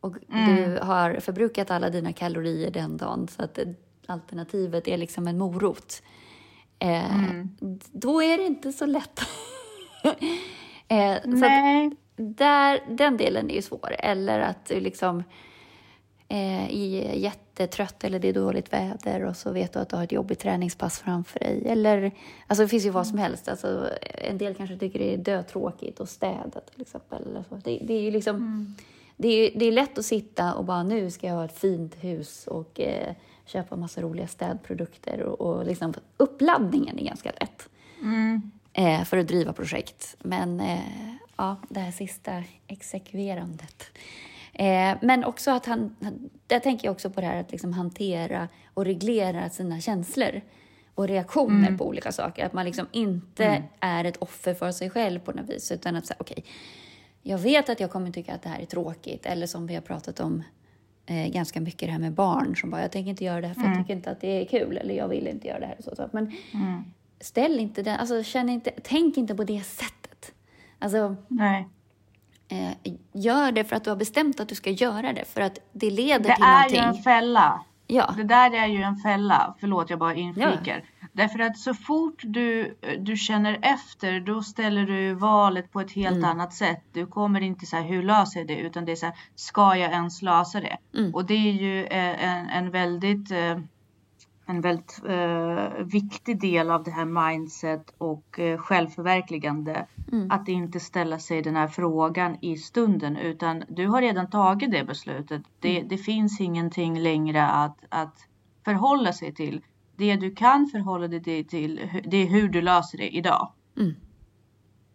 och 0.00 0.16
mm. 0.32 0.56
du 0.56 0.78
har 0.78 1.20
förbrukat 1.20 1.70
alla 1.70 1.90
dina 1.90 2.12
kalorier 2.12 2.70
den 2.70 2.96
dagen 2.96 3.28
så 3.28 3.42
att 3.42 3.58
alternativet 4.06 4.88
är 4.88 4.96
liksom 4.96 5.28
en 5.28 5.38
morot. 5.38 6.02
Eh, 6.78 7.28
mm. 7.28 7.48
Då 7.92 8.22
är 8.22 8.38
det 8.38 8.46
inte 8.46 8.72
så 8.72 8.86
lätt. 8.86 9.20
eh. 10.88 11.22
Så 11.22 11.94
där, 12.16 12.96
den 12.96 13.16
delen 13.16 13.50
är 13.50 13.54
ju 13.54 13.62
svår. 13.62 13.94
Eller 13.98 14.40
att 14.40 14.66
du 14.66 14.80
liksom 14.80 15.22
eh, 16.32 16.74
är 16.74 17.14
jättetrött 17.14 18.04
eller 18.04 18.18
det 18.18 18.28
är 18.28 18.32
dåligt 18.32 18.72
väder 18.72 19.24
och 19.24 19.36
så 19.36 19.52
vet 19.52 19.72
du 19.72 19.78
att 19.78 19.88
du 19.88 19.96
har 19.96 20.04
ett 20.04 20.12
jobbigt 20.12 20.38
träningspass 20.38 20.98
framför 20.98 21.38
dig. 21.38 21.62
Eller, 21.66 22.12
alltså 22.46 22.62
det 22.62 22.68
finns 22.68 22.86
ju 22.86 22.90
vad 22.90 23.06
som 23.06 23.18
helst. 23.18 23.48
Alltså, 23.48 23.88
en 24.00 24.38
del 24.38 24.54
kanske 24.54 24.76
tycker 24.76 24.98
det 24.98 25.14
är 25.14 25.16
dötråkigt 25.16 26.00
att 26.00 26.10
städa 26.10 26.60
till 26.72 26.82
exempel. 26.82 27.44
Det, 27.64 27.78
det 27.82 27.94
är 27.94 28.00
ju 28.00 28.10
liksom, 28.10 28.36
mm. 28.36 28.74
det, 29.16 29.28
är, 29.28 29.58
det 29.58 29.64
är 29.64 29.72
lätt 29.72 29.98
att 29.98 30.04
sitta 30.04 30.54
och 30.54 30.64
bara 30.64 30.82
nu 30.82 31.10
ska 31.10 31.26
jag 31.26 31.34
ha 31.34 31.44
ett 31.44 31.58
fint 31.58 31.94
hus 32.00 32.46
och 32.46 32.80
eh, 32.80 33.14
köpa 33.44 33.76
massa 33.76 34.02
roliga 34.02 34.28
städprodukter 34.28 35.20
och, 35.20 35.40
och 35.40 35.66
liksom 35.66 35.94
uppladdningen 36.16 36.98
är 36.98 37.04
ganska 37.04 37.32
lätt 37.40 37.68
mm. 38.00 38.50
eh, 38.72 39.04
för 39.04 39.16
att 39.16 39.28
driva 39.28 39.52
projekt. 39.52 40.16
Men 40.18 40.60
eh, 40.60 40.80
ja, 41.36 41.56
det 41.68 41.80
här 41.80 41.92
sista 41.92 42.42
exekverandet. 42.66 43.84
Eh, 44.52 44.96
men 45.02 45.24
också 45.24 45.50
att 45.50 45.66
han, 45.66 45.96
där 46.46 46.58
tänker 46.58 46.86
jag 46.86 46.92
också 46.92 47.10
på 47.10 47.20
det 47.20 47.26
här 47.26 47.40
att 47.40 47.52
liksom 47.52 47.72
hantera 47.72 48.48
och 48.74 48.84
reglera 48.84 49.50
sina 49.50 49.80
känslor 49.80 50.40
och 50.94 51.08
reaktioner 51.08 51.68
mm. 51.68 51.78
på 51.78 51.86
olika 51.86 52.12
saker. 52.12 52.46
Att 52.46 52.52
man 52.52 52.64
liksom 52.64 52.86
inte 52.92 53.44
mm. 53.44 53.62
är 53.80 54.04
ett 54.04 54.16
offer 54.16 54.54
för 54.54 54.72
sig 54.72 54.90
själv 54.90 55.18
på 55.18 55.32
något 55.32 55.50
vis, 55.50 55.72
utan 55.72 55.96
att 55.96 56.06
säga 56.06 56.16
okej, 56.20 56.36
okay, 56.38 56.52
jag 57.22 57.38
vet 57.38 57.68
att 57.68 57.80
jag 57.80 57.90
kommer 57.90 58.10
tycka 58.10 58.34
att 58.34 58.42
det 58.42 58.48
här 58.48 58.60
är 58.60 58.66
tråkigt, 58.66 59.26
eller 59.26 59.46
som 59.46 59.66
vi 59.66 59.74
har 59.74 59.82
pratat 59.82 60.20
om 60.20 60.42
eh, 61.06 61.28
ganska 61.32 61.60
mycket 61.60 61.88
det 61.88 61.92
här 61.92 61.98
med 61.98 62.12
barn 62.12 62.56
som 62.56 62.70
bara, 62.70 62.82
jag 62.82 62.92
tänker 62.92 63.10
inte 63.10 63.24
göra 63.24 63.40
det 63.40 63.46
här 63.46 63.54
för 63.54 63.60
mm. 63.60 63.72
jag 63.72 63.82
tycker 63.82 63.94
inte 63.94 64.10
att 64.10 64.20
det 64.20 64.28
är 64.28 64.44
kul 64.44 64.76
eller 64.76 64.94
jag 64.94 65.08
vill 65.08 65.26
inte 65.26 65.48
göra 65.48 65.60
det 65.60 65.66
här. 65.66 65.76
Så, 65.80 65.96
så. 65.96 66.08
Men 66.12 66.32
mm. 66.54 66.84
ställ 67.20 67.60
inte 67.60 67.82
den, 67.82 67.96
alltså 67.96 68.22
känn 68.22 68.48
inte, 68.48 68.70
tänk 68.82 69.16
inte 69.16 69.34
på 69.34 69.44
det 69.44 69.62
sättet. 69.62 70.32
Alltså, 70.78 71.16
Nej. 71.28 71.68
Eh, 72.52 72.92
gör 73.12 73.52
det 73.52 73.64
för 73.64 73.76
att 73.76 73.84
du 73.84 73.90
har 73.90 73.96
bestämt 73.96 74.40
att 74.40 74.48
du 74.48 74.54
ska 74.54 74.70
göra 74.70 75.12
det, 75.12 75.24
för 75.24 75.40
att 75.40 75.58
det 75.72 75.90
leder 75.90 76.28
det 76.28 76.34
till 76.34 76.44
någonting. 76.44 76.72
Det 76.72 76.78
är 76.78 76.82
ju 76.82 76.96
en 76.96 77.02
fälla. 77.02 77.64
Ja. 77.86 78.14
Det 78.16 78.24
där 78.24 78.54
är 78.54 78.66
ju 78.66 78.82
en 78.82 78.96
fälla. 78.96 79.54
Förlåt, 79.60 79.90
jag 79.90 79.98
bara 79.98 80.14
inflikar. 80.14 80.84
Ja. 81.00 81.06
Därför 81.12 81.38
att 81.38 81.58
så 81.58 81.74
fort 81.74 82.20
du, 82.22 82.78
du 82.98 83.16
känner 83.16 83.58
efter, 83.62 84.20
då 84.20 84.42
ställer 84.42 84.86
du 84.86 85.14
valet 85.14 85.72
på 85.72 85.80
ett 85.80 85.92
helt 85.92 86.16
mm. 86.16 86.30
annat 86.30 86.54
sätt. 86.54 86.84
Du 86.92 87.06
kommer 87.06 87.40
inte 87.40 87.66
så 87.66 87.76
här, 87.76 87.84
hur 87.84 88.02
löser 88.02 88.40
jag 88.40 88.48
det? 88.48 88.56
Utan 88.56 88.84
det 88.84 88.92
är 88.92 88.96
så 88.96 89.06
här, 89.06 89.14
ska 89.34 89.76
jag 89.76 89.92
ens 89.92 90.22
lösa 90.22 90.60
det? 90.60 90.76
Mm. 90.94 91.14
Och 91.14 91.24
det 91.24 91.34
är 91.34 91.52
ju 91.52 91.84
eh, 91.84 92.24
en, 92.24 92.48
en 92.48 92.70
väldigt 92.70 93.30
eh, 93.30 93.58
en 94.46 94.60
väldigt 94.60 95.00
eh, 95.08 95.84
viktig 95.84 96.40
del 96.40 96.70
av 96.70 96.84
det 96.84 96.90
här 96.90 97.04
mindset 97.04 97.94
och 97.98 98.40
eh, 98.40 98.58
självförverkligande. 98.58 99.86
Mm. 100.12 100.30
Att 100.30 100.48
inte 100.48 100.80
ställa 100.80 101.18
sig 101.18 101.42
den 101.42 101.56
här 101.56 101.68
frågan 101.68 102.36
i 102.40 102.56
stunden 102.56 103.16
utan 103.16 103.64
du 103.68 103.86
har 103.86 104.00
redan 104.00 104.30
tagit 104.30 104.70
det 104.70 104.84
beslutet. 104.84 105.42
Det, 105.60 105.76
mm. 105.76 105.88
det 105.88 105.98
finns 105.98 106.40
ingenting 106.40 107.00
längre 107.00 107.46
att, 107.46 107.78
att 107.88 108.16
förhålla 108.64 109.12
sig 109.12 109.34
till. 109.34 109.60
Det 109.96 110.16
du 110.16 110.34
kan 110.34 110.66
förhålla 110.66 111.08
dig 111.08 111.44
till 111.44 111.90
det 112.04 112.16
är 112.16 112.26
hur 112.26 112.48
du 112.48 112.62
löser 112.62 112.98
det 112.98 113.16
idag. 113.16 113.52
Mm. 113.78 113.94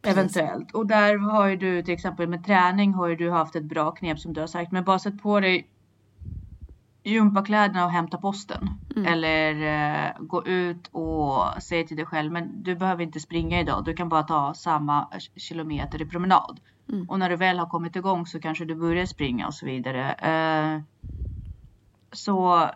Eventuellt. 0.02 0.72
Och 0.72 0.88
där 0.88 1.18
har 1.18 1.48
ju 1.48 1.58
du 1.58 1.84
till 1.84 1.94
exempel 1.94 2.28
med 2.28 2.46
träning 2.46 2.94
har 2.94 3.08
ju 3.08 3.16
du 3.16 3.32
haft 3.32 3.56
ett 3.56 3.64
bra 3.64 3.92
knep 3.92 4.20
som 4.20 4.34
du 4.34 4.40
har 4.40 4.48
sagt. 4.48 4.72
Men 4.72 4.84
bara 4.84 5.00
sätt 5.00 5.22
på 5.22 5.40
dig 5.40 5.68
gympakläderna 7.08 7.86
och 7.86 7.92
hämta 7.92 8.18
posten. 8.18 8.70
Mm. 8.96 9.14
Eller 9.14 9.54
eh, 9.62 10.12
gå 10.20 10.46
ut 10.46 10.88
och 10.92 11.64
säga 11.64 11.88
till 11.88 11.98
dig 11.98 12.06
själv, 12.06 12.32
men 12.32 12.64
du 12.64 12.76
behöver 12.76 13.04
inte 13.04 13.20
springa 13.20 13.60
idag. 13.60 13.86
Du 13.86 13.94
kan 13.94 14.10
bara 14.10 14.24
ta 14.24 14.54
samma 14.54 15.08
kilometer 15.36 16.02
i 16.02 16.06
promenad. 16.06 16.60
Mm. 16.90 17.10
Och 17.10 17.20
när 17.20 17.30
du 17.30 17.36
väl 17.36 17.60
har 17.60 17.70
kommit 17.70 17.96
igång 17.96 18.26
så 18.26 18.40
kanske 18.40 18.66
du 18.66 18.76
börjar 18.76 19.06
springa 19.06 19.48
och 19.48 19.54
så 19.54 19.66
vidare. 19.66 20.14
Eh, 20.14 20.82
så 22.12 22.64
eh, 22.64 22.70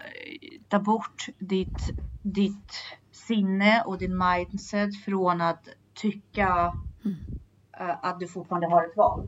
ta 0.68 0.80
bort 0.80 1.26
ditt, 1.40 1.92
ditt 2.22 2.74
sinne 3.12 3.84
och 3.86 3.98
din 3.98 4.18
mindset 4.18 5.04
från 5.06 5.42
att 5.42 5.68
tycka 5.94 6.74
mm. 7.06 7.18
eh, 7.80 7.96
att 8.02 8.20
du 8.20 8.28
fortfarande 8.28 8.68
har 8.68 8.84
ett 8.84 8.98
val. 8.98 9.28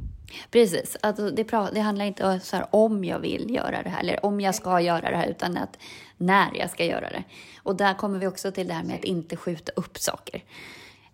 Precis, 0.51 0.97
alltså 1.01 1.31
det, 1.31 1.43
det 1.73 1.79
handlar 1.79 2.05
inte 2.05 2.27
om 2.27 2.39
så 2.39 2.55
här, 2.55 2.67
om 2.71 3.03
jag 3.03 3.19
vill 3.19 3.55
göra 3.55 3.83
det 3.83 3.89
här 3.89 3.99
eller 3.99 4.25
om 4.25 4.41
jag 4.41 4.55
ska 4.55 4.81
göra 4.81 5.09
det 5.11 5.17
här 5.17 5.27
utan 5.27 5.57
att 5.57 5.77
när 6.17 6.57
jag 6.57 6.69
ska 6.69 6.85
göra 6.85 7.09
det. 7.09 7.23
Och 7.57 7.75
där 7.75 7.93
kommer 7.93 8.19
vi 8.19 8.27
också 8.27 8.51
till 8.51 8.67
det 8.67 8.73
här 8.73 8.83
med 8.83 8.95
att 8.95 9.03
inte 9.03 9.35
skjuta 9.35 9.71
upp 9.75 9.97
saker. 9.97 10.43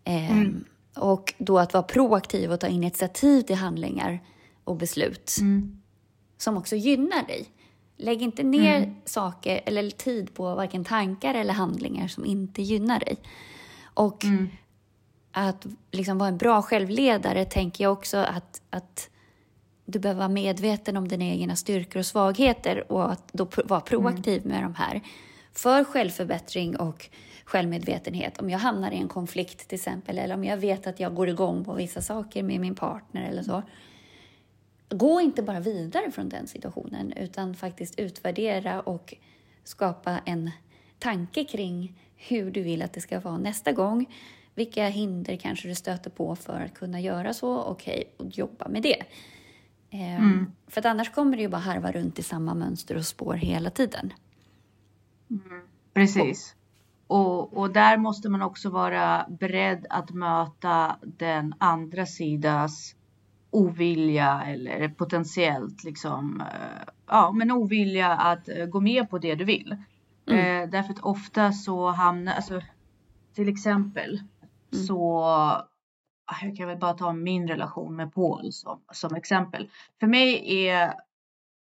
Eh, 0.03 0.31
mm. 0.31 0.65
Och 0.95 1.33
då 1.37 1.59
att 1.59 1.73
vara 1.73 1.83
proaktiv 1.83 2.51
och 2.51 2.59
ta 2.59 2.67
initiativ 2.67 3.41
till 3.41 3.55
handlingar 3.55 4.19
och 4.63 4.75
beslut 4.75 5.37
mm. 5.39 5.81
som 6.37 6.57
också 6.57 6.75
gynnar 6.75 7.27
dig. 7.27 7.45
Lägg 7.97 8.21
inte 8.21 8.43
ner 8.43 8.77
mm. 8.77 8.95
saker 9.05 9.61
eller 9.65 9.89
tid 9.89 10.33
på 10.33 10.55
varken 10.55 10.85
tankar 10.85 11.33
eller 11.33 11.53
handlingar 11.53 12.07
som 12.07 12.25
inte 12.25 12.61
gynnar 12.61 12.99
dig. 12.99 13.17
Och 13.93 14.25
mm 14.25 14.49
att 15.47 15.65
liksom 15.91 16.17
vara 16.17 16.29
en 16.29 16.37
bra 16.37 16.61
självledare 16.61 17.45
tänker 17.45 17.83
jag 17.83 17.93
också 17.93 18.17
att, 18.17 18.61
att 18.69 19.09
du 19.85 19.99
behöver 19.99 20.19
vara 20.19 20.29
medveten 20.29 20.97
om 20.97 21.07
dina 21.07 21.25
egna 21.25 21.55
styrkor 21.55 21.99
och 21.99 22.05
svagheter 22.05 22.91
och 22.91 23.11
att 23.11 23.33
då 23.33 23.47
vara 23.65 23.81
proaktiv 23.81 24.41
mm. 24.45 24.55
med 24.55 24.63
de 24.63 24.75
här. 24.75 25.01
För 25.53 25.83
självförbättring 25.83 26.75
och 26.75 27.09
självmedvetenhet. 27.45 28.37
Om 28.37 28.49
jag 28.49 28.59
hamnar 28.59 28.91
i 28.91 28.97
en 28.97 29.07
konflikt 29.07 29.67
till 29.67 29.75
exempel 29.75 30.17
eller 30.17 30.35
om 30.35 30.43
jag 30.43 30.57
vet 30.57 30.87
att 30.87 30.99
jag 30.99 31.15
går 31.15 31.29
igång 31.29 31.65
på 31.65 31.73
vissa 31.73 32.01
saker 32.01 32.43
med 32.43 32.59
min 32.59 32.75
partner 32.75 33.29
eller 33.29 33.43
så. 33.43 33.63
Gå 34.89 35.21
inte 35.21 35.43
bara 35.43 35.59
vidare 35.59 36.11
från 36.11 36.29
den 36.29 36.47
situationen 36.47 37.13
utan 37.13 37.55
faktiskt 37.55 37.99
utvärdera 37.99 38.81
och 38.81 39.13
skapa 39.63 40.19
en 40.25 40.51
tanke 40.99 41.43
kring 41.43 42.01
hur 42.15 42.51
du 42.51 42.61
vill 42.61 42.81
att 42.81 42.93
det 42.93 43.01
ska 43.01 43.19
vara 43.19 43.37
nästa 43.37 43.71
gång 43.71 44.05
vilka 44.59 44.87
hinder 44.87 45.35
kanske 45.35 45.67
du 45.67 45.75
stöter 45.75 46.09
på 46.09 46.35
för 46.35 46.61
att 46.61 46.73
kunna 46.73 46.99
göra 46.99 47.33
så? 47.33 47.61
Okej, 47.61 48.03
okay, 48.15 48.27
och 48.27 48.37
jobba 48.37 48.67
med 48.67 48.83
det. 48.83 49.03
Ehm, 49.89 50.23
mm. 50.23 50.51
För 50.67 50.81
att 50.81 50.85
annars 50.85 51.11
kommer 51.11 51.37
det 51.37 51.41
ju 51.43 51.49
bara 51.49 51.61
harva 51.61 51.91
runt 51.91 52.19
i 52.19 52.23
samma 52.23 52.53
mönster 52.53 52.97
och 52.97 53.05
spår 53.05 53.33
hela 53.33 53.69
tiden. 53.69 54.13
Mm. 55.29 55.61
Precis. 55.93 56.55
Och, 57.07 57.57
och 57.57 57.73
där 57.73 57.97
måste 57.97 58.29
man 58.29 58.41
också 58.41 58.69
vara 58.69 59.25
beredd 59.29 59.85
att 59.89 60.11
möta 60.11 60.95
den 61.01 61.53
andra 61.57 62.05
sidas 62.05 62.95
ovilja 63.51 64.43
eller 64.47 64.89
potentiellt 64.89 65.83
liksom, 65.83 66.41
eh, 66.41 66.89
ja 67.07 67.31
men 67.31 67.51
ovilja 67.51 68.11
att 68.11 68.49
eh, 68.49 68.65
gå 68.65 68.79
med 68.79 69.09
på 69.09 69.17
det 69.17 69.35
du 69.35 69.45
vill. 69.45 69.77
Mm. 70.27 70.63
Eh, 70.63 70.69
därför 70.69 70.93
att 70.93 70.99
ofta 70.99 71.51
så 71.51 71.89
hamnar, 71.89 72.33
alltså 72.33 72.61
till 73.33 73.49
exempel 73.49 74.19
Mm. 74.73 74.85
Så 74.85 75.23
ah, 76.25 76.35
jag 76.41 76.57
kan 76.57 76.67
väl 76.67 76.77
bara 76.77 76.93
ta 76.93 77.13
min 77.13 77.47
relation 77.47 77.95
med 77.95 78.13
Paul 78.13 78.51
som, 78.51 78.81
som 78.93 79.15
exempel. 79.15 79.69
För 79.99 80.07
mig 80.07 80.65
är 80.67 80.93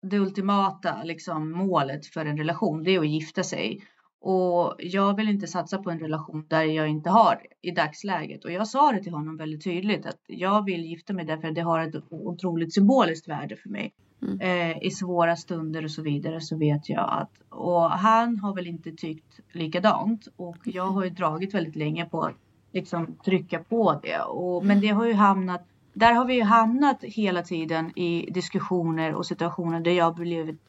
det 0.02 0.18
ultimata 0.18 1.02
liksom, 1.02 1.52
målet 1.52 2.06
för 2.06 2.26
en 2.26 2.38
relation, 2.38 2.82
det 2.82 2.94
är 2.94 3.00
att 3.00 3.08
gifta 3.08 3.42
sig. 3.42 3.82
Och 4.20 4.74
jag 4.78 5.16
vill 5.16 5.28
inte 5.28 5.46
satsa 5.46 5.78
på 5.78 5.90
en 5.90 5.98
relation 5.98 6.46
där 6.48 6.62
jag 6.62 6.88
inte 6.88 7.10
har 7.10 7.42
i 7.62 7.70
dagsläget. 7.70 8.44
Och 8.44 8.52
jag 8.52 8.68
sa 8.68 8.92
det 8.92 9.02
till 9.02 9.12
honom 9.12 9.36
väldigt 9.36 9.64
tydligt 9.64 10.06
att 10.06 10.20
jag 10.26 10.64
vill 10.64 10.84
gifta 10.84 11.12
mig 11.12 11.24
därför 11.24 11.48
att 11.48 11.54
det 11.54 11.60
har 11.60 11.80
ett 11.80 11.94
otroligt 12.10 12.74
symboliskt 12.74 13.28
värde 13.28 13.56
för 13.56 13.68
mig. 13.68 13.92
Mm. 14.22 14.40
Eh, 14.40 14.82
I 14.82 14.90
svåra 14.90 15.36
stunder 15.36 15.84
och 15.84 15.90
så 15.90 16.02
vidare 16.02 16.40
så 16.40 16.56
vet 16.56 16.88
jag 16.88 17.08
att 17.10 17.30
och 17.48 17.90
han 17.90 18.38
har 18.38 18.54
väl 18.54 18.66
inte 18.66 18.92
tyckt 18.92 19.40
likadant 19.52 20.28
och 20.36 20.56
jag 20.64 20.86
har 20.86 21.04
ju 21.04 21.10
dragit 21.10 21.54
väldigt 21.54 21.76
länge 21.76 22.04
på 22.04 22.22
att 22.22 22.34
liksom 22.72 23.16
trycka 23.24 23.58
på 23.58 24.00
det. 24.02 24.20
Och, 24.20 24.64
men 24.64 24.80
det 24.80 24.88
har 24.88 25.06
ju 25.06 25.14
hamnat, 25.14 25.66
där 25.92 26.12
har 26.12 26.24
vi 26.24 26.34
ju 26.34 26.42
hamnat 26.42 27.04
hela 27.04 27.42
tiden 27.42 27.98
i 27.98 28.30
diskussioner 28.30 29.14
och 29.14 29.26
situationer 29.26 29.80
där 29.80 29.92
jag 29.92 30.14
blivit 30.14 30.60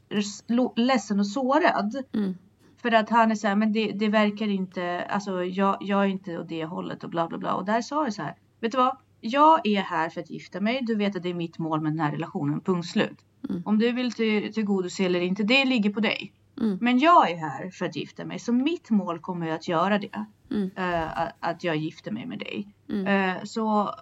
ledsen 0.75 1.19
och 1.19 1.27
sårad. 1.27 2.03
Mm. 2.13 2.33
För 2.81 2.91
att 2.91 3.09
han 3.09 3.31
är 3.31 3.35
så 3.35 3.47
här, 3.47 3.55
men 3.55 3.73
det, 3.73 3.91
det 3.91 4.07
verkar 4.07 4.47
inte, 4.47 5.05
alltså 5.09 5.43
jag, 5.43 5.77
jag 5.81 6.03
är 6.03 6.07
inte 6.07 6.37
åt 6.37 6.49
det 6.49 6.65
hållet 6.65 7.03
och 7.03 7.09
bla 7.09 7.27
bla 7.27 7.37
bla. 7.37 7.53
Och 7.53 7.65
där 7.65 7.81
sa 7.81 8.03
jag 8.03 8.13
så 8.13 8.21
här, 8.21 8.35
vet 8.59 8.71
du 8.71 8.77
vad? 8.77 8.97
Jag 9.21 9.67
är 9.67 9.81
här 9.81 10.09
för 10.09 10.21
att 10.21 10.29
gifta 10.29 10.61
mig. 10.61 10.79
Du 10.81 10.95
vet 10.95 11.15
att 11.15 11.23
det 11.23 11.29
är 11.29 11.33
mitt 11.33 11.57
mål 11.57 11.81
med 11.81 11.91
den 11.91 11.99
här 11.99 12.11
relationen, 12.11 12.61
punkt 12.61 12.87
slut. 12.87 13.17
Mm. 13.49 13.61
Om 13.65 13.79
du 13.79 13.91
vill 13.91 14.11
till, 14.11 14.53
tillgodose 14.53 15.03
eller 15.03 15.21
inte, 15.21 15.43
det 15.43 15.65
ligger 15.65 15.89
på 15.89 15.99
dig. 15.99 16.33
Mm. 16.61 16.77
Men 16.81 16.99
jag 16.99 17.31
är 17.31 17.37
här 17.37 17.69
för 17.69 17.85
att 17.85 17.95
gifta 17.95 18.25
mig, 18.25 18.39
så 18.39 18.53
mitt 18.53 18.89
mål 18.89 19.19
kommer 19.19 19.49
att 19.49 19.67
göra 19.67 19.99
det. 19.99 20.25
Mm. 20.51 20.63
Uh, 20.63 21.29
att 21.39 21.63
jag 21.63 21.75
gifter 21.75 22.11
mig 22.11 22.25
med 22.25 22.39
dig. 22.39 22.75
Mm. 22.89 23.35
Uh, 23.37 23.43
så 23.43 23.95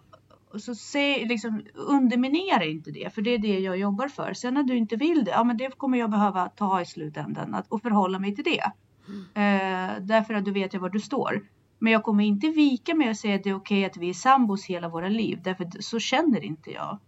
så 0.58 0.76
se, 0.76 1.26
liksom, 1.26 1.62
underminera 1.74 2.66
inte 2.66 2.92
det, 2.92 3.14
för 3.14 3.22
det 3.22 3.30
är 3.30 3.38
det 3.38 3.60
jag 3.60 3.78
jobbar 3.78 4.08
för. 4.08 4.34
Sen 4.34 4.54
när 4.54 4.64
du 4.64 4.78
inte 4.78 4.96
vill 4.96 5.24
det, 5.24 5.32
ja 5.32 5.44
men 5.44 5.58
det 5.58 5.78
kommer 5.78 5.98
jag 5.98 6.10
behöva 6.10 6.50
ta 6.50 6.82
i 6.82 6.86
slutändan 6.86 7.56
att, 7.56 7.68
och 7.68 7.82
förhålla 7.82 8.20
mig 8.20 8.36
till 8.36 8.44
det. 8.44 8.64
Uh, 9.10 10.02
därför 10.02 10.34
att 10.34 10.46
du 10.46 10.52
vet 10.52 10.74
jag 10.74 10.82
var 10.82 10.90
du 10.90 11.00
står. 11.00 11.42
Men 11.80 11.94
jag 11.94 12.04
kommer 12.04 12.24
inte 12.24 12.48
vika 12.48 12.96
mig 12.96 13.10
och 13.10 13.18
säga 13.18 13.36
att 13.36 13.44
det 13.44 13.50
är 13.50 13.56
okej 13.56 13.86
att 13.86 13.98
vi 13.98 14.10
är 14.10 14.14
sambos 14.14 14.66
hela 14.66 14.90
våra 14.90 15.10
liv, 15.10 15.40
därför 15.44 15.68
så 15.80 16.00
känner 16.00 16.44
inte 16.44 16.72
jag. 16.72 17.00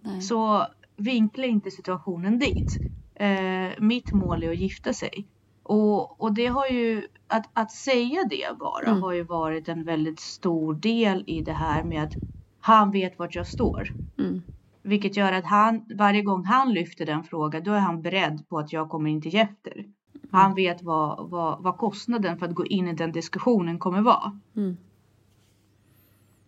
Nej. 0.00 0.22
Så 0.22 0.66
vinkla 0.96 1.46
inte 1.46 1.70
situationen 1.70 2.38
dit. 2.38 2.80
Eh, 3.20 3.70
mitt 3.78 4.12
mål 4.12 4.42
är 4.42 4.50
att 4.50 4.58
gifta 4.58 4.92
sig. 4.92 5.26
Och, 5.62 6.20
och 6.20 6.34
det 6.34 6.46
har 6.46 6.66
ju, 6.66 7.08
att, 7.26 7.50
att 7.52 7.72
säga 7.72 8.24
det 8.30 8.58
bara 8.58 8.86
mm. 8.86 9.02
har 9.02 9.12
ju 9.12 9.22
varit 9.22 9.68
en 9.68 9.84
väldigt 9.84 10.20
stor 10.20 10.74
del 10.74 11.24
i 11.26 11.42
det 11.42 11.52
här 11.52 11.84
med 11.84 12.02
att 12.02 12.12
han 12.60 12.90
vet 12.90 13.18
vart 13.18 13.34
jag 13.34 13.46
står. 13.46 13.88
Mm. 14.18 14.42
Vilket 14.82 15.16
gör 15.16 15.32
att 15.32 15.44
han, 15.44 15.86
varje 15.94 16.22
gång 16.22 16.44
han 16.44 16.72
lyfter 16.72 17.06
den 17.06 17.24
frågan, 17.24 17.62
då 17.62 17.72
är 17.72 17.78
han 17.78 18.02
beredd 18.02 18.48
på 18.48 18.58
att 18.58 18.72
jag 18.72 18.88
kommer 18.88 19.10
inte 19.10 19.28
ge 19.28 19.38
efter. 19.38 19.72
Mm. 19.74 19.88
Han 20.30 20.54
vet 20.54 20.82
vad, 20.82 21.30
vad, 21.30 21.62
vad 21.62 21.76
kostnaden 21.76 22.38
för 22.38 22.46
att 22.46 22.54
gå 22.54 22.66
in 22.66 22.88
i 22.88 22.92
den 22.92 23.12
diskussionen 23.12 23.78
kommer 23.78 24.02
vara. 24.02 24.40
Mm. 24.56 24.76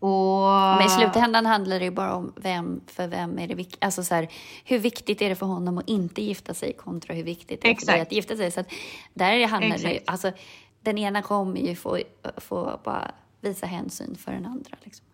Och... 0.03 0.77
Men 0.79 0.87
i 0.87 0.89
slutändan 0.89 1.47
handlar 1.47 1.79
det 1.79 1.85
ju 1.85 1.91
bara 1.91 2.15
om 2.15 2.33
vem, 2.37 2.81
för 2.87 3.09
vem 3.09 3.39
är 3.39 3.49
det 3.49 3.55
viktigt, 3.55 3.85
alltså 3.85 4.05
så 4.05 4.15
här, 4.15 4.29
hur 4.65 4.79
viktigt 4.79 5.23
är 5.23 5.29
det 5.29 5.35
för 5.35 5.47
honom 5.47 5.79
att 5.79 5.89
inte 5.89 6.23
gifta 6.23 6.55
sig 6.55 6.73
kontra 6.73 7.15
hur 7.15 7.23
viktigt 7.23 7.63
det 7.63 7.71
är 7.71 7.75
för 7.75 7.87
dig 7.87 8.01
att 8.01 8.13
gifta 8.13 8.37
sig. 8.37 8.51
Så 8.51 8.61
att 8.61 8.67
där 9.15 9.47
handlar 9.47 9.75
Exakt. 9.75 9.95
det 9.95 10.13
alltså 10.13 10.33
den 10.81 10.99
ena 10.99 11.23
kommer 11.23 11.61
ju 11.61 11.75
få, 11.75 11.99
få 12.37 12.81
bara 12.85 13.11
visa 13.41 13.67
hänsyn 13.67 14.17
för 14.17 14.33
den 14.33 14.47
andra. 14.47 14.77
Liksom. 14.85 15.07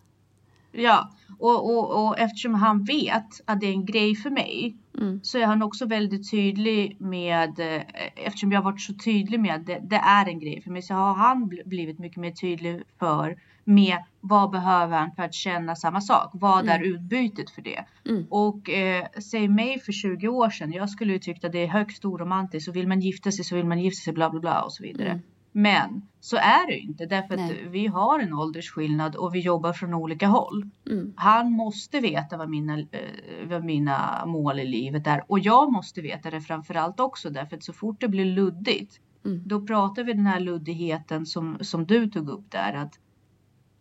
Ja, 0.71 1.09
och, 1.39 1.77
och, 1.77 2.07
och 2.07 2.19
eftersom 2.19 2.53
han 2.53 2.83
vet 2.83 3.41
att 3.45 3.59
det 3.59 3.67
är 3.67 3.71
en 3.71 3.85
grej 3.85 4.15
för 4.15 4.29
mig 4.29 4.75
mm. 4.97 5.19
så 5.23 5.37
är 5.37 5.45
han 5.45 5.61
också 5.61 5.85
väldigt 5.85 6.31
tydlig 6.31 7.01
med, 7.01 7.59
eh, 7.59 7.81
eftersom 8.15 8.51
jag 8.51 8.61
varit 8.61 8.81
så 8.81 8.93
tydlig 8.93 9.39
med 9.39 9.55
att 9.55 9.65
det, 9.65 9.79
det, 9.81 9.95
är 9.95 10.25
en 10.25 10.39
grej 10.39 10.61
för 10.61 10.71
mig, 10.71 10.81
så 10.81 10.93
har 10.93 11.13
han 11.13 11.47
blivit 11.65 11.99
mycket 11.99 12.17
mer 12.17 12.31
tydlig 12.31 12.81
för 12.99 13.37
med 13.63 13.97
vad 14.21 14.51
behöver 14.51 14.97
han 14.97 15.11
för 15.11 15.23
att 15.23 15.33
känna 15.33 15.75
samma 15.75 16.01
sak? 16.01 16.29
Vad 16.33 16.61
mm. 16.61 16.69
är 16.69 16.85
utbytet 16.85 17.49
för 17.49 17.61
det? 17.61 17.85
Mm. 18.09 18.25
Och 18.29 18.69
eh, 18.69 19.05
säg 19.31 19.47
mig 19.47 19.79
för 19.79 19.91
20 19.91 20.27
år 20.27 20.49
sedan, 20.49 20.71
jag 20.71 20.89
skulle 20.89 21.13
ju 21.13 21.19
tycka 21.19 21.47
att 21.47 21.53
det 21.53 21.63
är 21.63 21.67
högst 21.67 22.05
oromantiskt 22.05 22.69
och 22.69 22.75
vill 22.75 22.87
man 22.87 22.99
gifta 22.99 23.31
sig 23.31 23.45
så 23.45 23.55
vill 23.55 23.65
man 23.65 23.79
gifta 23.79 24.03
sig 24.03 24.13
bla 24.13 24.29
bla 24.29 24.39
bla 24.39 24.61
och 24.61 24.73
så 24.73 24.83
vidare. 24.83 25.09
Mm. 25.09 25.21
Men 25.51 26.01
så 26.19 26.37
är 26.37 26.67
det 26.67 26.77
inte 26.77 27.05
därför 27.05 27.33
att 27.33 27.39
Nej. 27.39 27.67
vi 27.69 27.87
har 27.87 28.19
en 28.19 28.33
åldersskillnad 28.33 29.15
och 29.15 29.35
vi 29.35 29.39
jobbar 29.39 29.73
från 29.73 29.93
olika 29.93 30.27
håll. 30.27 30.69
Mm. 30.89 31.13
Han 31.15 31.51
måste 31.51 31.99
veta 31.99 32.37
vad 32.37 32.49
mina, 32.49 32.79
eh, 32.79 33.47
vad 33.47 33.63
mina 33.63 34.25
mål 34.25 34.59
i 34.59 34.65
livet 34.65 35.07
är 35.07 35.23
och 35.27 35.39
jag 35.39 35.71
måste 35.71 36.01
veta 36.01 36.29
det 36.29 36.41
framförallt 36.41 36.99
också 36.99 37.29
därför 37.29 37.55
att 37.55 37.63
så 37.63 37.73
fort 37.73 38.01
det 38.01 38.07
blir 38.07 38.25
luddigt 38.25 38.99
mm. 39.25 39.41
då 39.45 39.65
pratar 39.65 40.03
vi 40.03 40.13
den 40.13 40.25
här 40.25 40.39
luddigheten 40.39 41.25
som, 41.25 41.57
som 41.61 41.85
du 41.85 42.09
tog 42.09 42.29
upp 42.29 42.51
där 42.51 42.73
att 42.73 42.99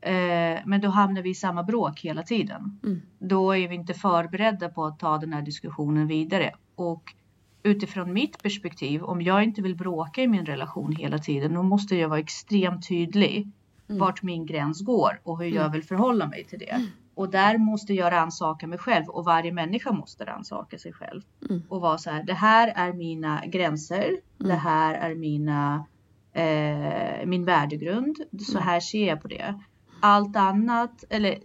eh, 0.01 0.59
men 0.67 0.81
då 0.81 0.89
hamnar 0.89 1.23
vi 1.23 1.31
i 1.31 1.35
samma 1.35 1.63
bråk 1.63 2.01
hela 2.01 2.23
tiden. 2.23 2.81
Mm. 2.85 3.03
Då 3.19 3.53
är 3.53 3.69
vi 3.69 3.75
inte 3.75 3.95
förberedda 3.95 4.69
på 4.69 4.85
att 4.85 4.99
ta 4.99 5.19
den 5.19 5.33
här 5.33 5.43
diskussionen 5.43 6.07
vidare 6.07 6.53
och 6.75 7.15
utifrån 7.63 8.13
mitt 8.13 8.43
perspektiv, 8.43 9.05
om 9.05 9.23
jag 9.23 9.45
inte 9.45 9.63
vill 9.63 9.77
bråka 9.77 10.23
i 10.23 10.29
min 10.29 10.47
relation 10.47 10.93
hela 10.93 11.19
tiden, 11.19 11.55
då 11.55 11.63
måste 11.63 11.97
jag 11.97 12.09
vara 12.09 12.21
extremt 12.21 12.89
tydlig 12.89 13.51
mm. 13.89 14.01
vart 14.01 14.23
min 14.23 14.47
gräns 14.47 14.81
går 14.81 15.21
och 15.23 15.39
hur 15.39 15.47
mm. 15.47 15.63
jag 15.63 15.71
vill 15.71 15.85
förhålla 15.85 16.27
mig 16.27 16.45
till 16.45 16.59
det. 16.59 16.71
Mm. 16.71 16.87
Och 17.15 17.31
där 17.31 17.59
måste 17.59 17.95
jag 17.95 18.13
rannsaka 18.13 18.67
mig 18.67 18.79
själv 18.79 19.09
och 19.09 19.25
varje 19.25 19.53
människa 19.53 19.93
måste 19.93 20.25
rannsaka 20.25 20.79
sig 20.79 20.93
själv. 20.93 21.23
Mm. 21.51 21.63
Och 21.69 21.81
vara 21.81 21.99
så 21.99 22.11
här, 22.11 22.23
det 22.23 22.35
här 22.35 22.73
är 22.77 22.93
mina 22.93 23.47
gränser, 23.47 24.17
det 24.39 24.45
mm. 24.45 24.59
här 24.59 24.95
är 24.95 25.15
mina, 25.15 25.85
eh, 26.33 27.27
min 27.27 27.45
värdegrund, 27.45 28.17
så 28.41 28.59
mm. 28.59 28.69
här 28.69 28.81
ser 28.81 29.09
jag 29.09 29.23
på 29.23 29.29
det. 29.29 29.61
Allt 30.01 30.37
annat, 30.37 31.05
eller 31.11 31.39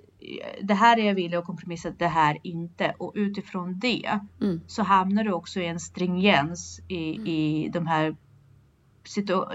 det 0.62 0.74
här 0.74 1.00
är 1.00 1.07
jag 1.07 1.15
villig 1.15 1.38
att 1.38 1.45
kompromissa, 1.45 1.91
det 1.91 2.07
här 2.07 2.38
inte. 2.43 2.95
Och 2.98 3.12
utifrån 3.15 3.79
det 3.79 4.19
mm. 4.41 4.62
så 4.67 4.83
hamnar 4.83 5.24
du 5.24 5.31
också 5.31 5.60
i 5.60 5.65
en 5.65 5.79
stringens 5.79 6.81
i, 6.88 7.15
mm. 7.15 7.27
i 7.27 7.69
de 7.74 7.88
här 7.88 8.15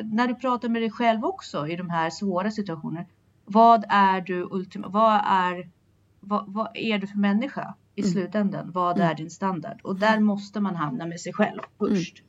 när 0.04 0.28
du 0.28 0.34
pratar 0.34 0.68
med 0.68 0.82
dig 0.82 0.90
själv 0.90 1.24
också 1.24 1.68
i 1.68 1.76
de 1.76 1.90
här 1.90 2.10
svåra 2.10 2.50
situationerna. 2.50 3.06
Vad 3.44 3.84
är 3.88 4.20
du 4.20 4.48
ultima, 4.50 4.88
vad 4.88 5.20
är, 5.24 5.70
vad, 6.20 6.52
vad 6.52 6.68
är 6.74 6.98
du 6.98 7.06
för 7.06 7.18
människa 7.18 7.74
i 7.94 8.00
mm. 8.00 8.12
slutändan? 8.12 8.72
Vad 8.72 8.96
mm. 8.96 9.10
är 9.10 9.14
din 9.14 9.30
standard? 9.30 9.80
Och 9.82 9.98
där 9.98 10.20
måste 10.20 10.60
man 10.60 10.76
hamna 10.76 11.06
med 11.06 11.20
sig 11.20 11.32
själv 11.32 11.60
först. 11.78 12.22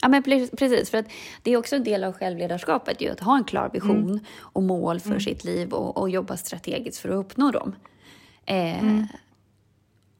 Ja, 0.00 0.08
men 0.08 0.22
precis. 0.22 0.90
För 0.90 0.98
att 0.98 1.06
det 1.42 1.50
är 1.50 1.56
också 1.56 1.76
en 1.76 1.84
del 1.84 2.04
av 2.04 2.12
självledarskapet, 2.12 3.00
ju, 3.00 3.10
att 3.10 3.20
ha 3.20 3.36
en 3.36 3.44
klar 3.44 3.70
vision 3.72 4.10
mm. 4.10 4.24
och 4.40 4.62
mål 4.62 5.00
för 5.00 5.10
mm. 5.10 5.20
sitt 5.20 5.44
liv 5.44 5.72
och, 5.72 5.96
och, 5.96 6.10
jobba 6.10 6.36
strategiskt 6.36 6.98
för 6.98 7.08
att 7.08 7.14
uppnå 7.14 7.50
dem. 7.50 7.74
Eh, 8.44 8.82
mm. 8.82 9.06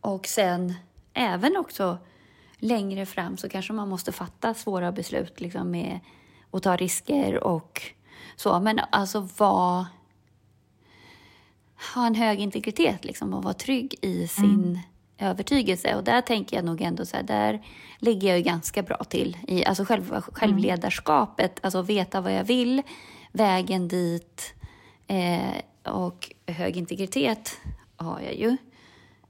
Och 0.00 0.26
sen 0.26 0.74
även 1.14 1.56
också 1.56 1.98
längre 2.58 3.06
fram 3.06 3.36
så 3.36 3.48
kanske 3.48 3.72
man 3.72 3.88
måste 3.88 4.12
fatta 4.12 4.54
svåra 4.54 4.92
beslut 4.92 5.40
liksom 5.40 5.70
med, 5.70 6.00
och 6.50 6.62
ta 6.62 6.76
risker 6.76 7.44
och 7.44 7.82
så. 8.36 8.60
Men 8.60 8.80
alltså 8.90 9.28
vara... 9.36 9.86
Ha 11.94 12.06
en 12.06 12.14
hög 12.14 12.40
integritet 12.40 13.04
liksom 13.04 13.34
och 13.34 13.42
vara 13.42 13.54
trygg 13.54 13.94
i 14.02 14.28
sin 14.28 14.64
mm 14.64 14.78
övertygelse. 15.18 15.96
Och 15.96 16.04
där 16.04 16.20
tänker 16.20 16.56
jag 16.56 16.64
nog 16.64 16.80
ändå 16.80 17.06
så 17.06 17.16
här, 17.16 17.22
där 17.22 17.66
ligger 17.98 18.28
jag 18.28 18.38
ju 18.38 18.44
ganska 18.44 18.82
bra 18.82 19.04
till. 19.04 19.36
I, 19.48 19.64
alltså 19.64 19.84
själv, 19.84 20.20
självledarskapet, 20.20 21.64
alltså 21.64 21.82
veta 21.82 22.20
vad 22.20 22.34
jag 22.34 22.44
vill, 22.44 22.82
vägen 23.32 23.88
dit 23.88 24.54
eh, 25.06 25.92
och 25.92 26.32
hög 26.46 26.76
integritet 26.76 27.58
har 27.96 28.20
jag 28.20 28.34
ju. 28.34 28.56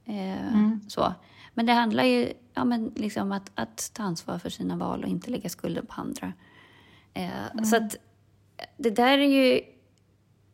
Eh, 0.05 0.55
mm. 0.55 0.81
så. 0.89 1.15
Men 1.55 1.67
det 1.67 1.73
handlar 1.73 2.05
ju 2.05 2.33
ja, 2.55 2.65
men 2.65 2.93
liksom 2.97 3.33
att, 3.33 3.51
att 3.55 3.91
ta 3.95 4.03
ansvar 4.03 4.39
för 4.39 4.51
sina 4.51 4.77
val 4.77 5.05
och 5.05 5.11
inte 5.11 5.31
lägga 5.31 5.49
skulden 5.49 5.87
på 5.87 6.01
andra. 6.01 6.33
Eh, 7.15 7.47
mm. 7.53 7.65
Så 7.65 7.77
att 7.77 7.97
det 8.77 8.91
där 8.91 9.19
är 9.19 9.45
ju 9.45 9.61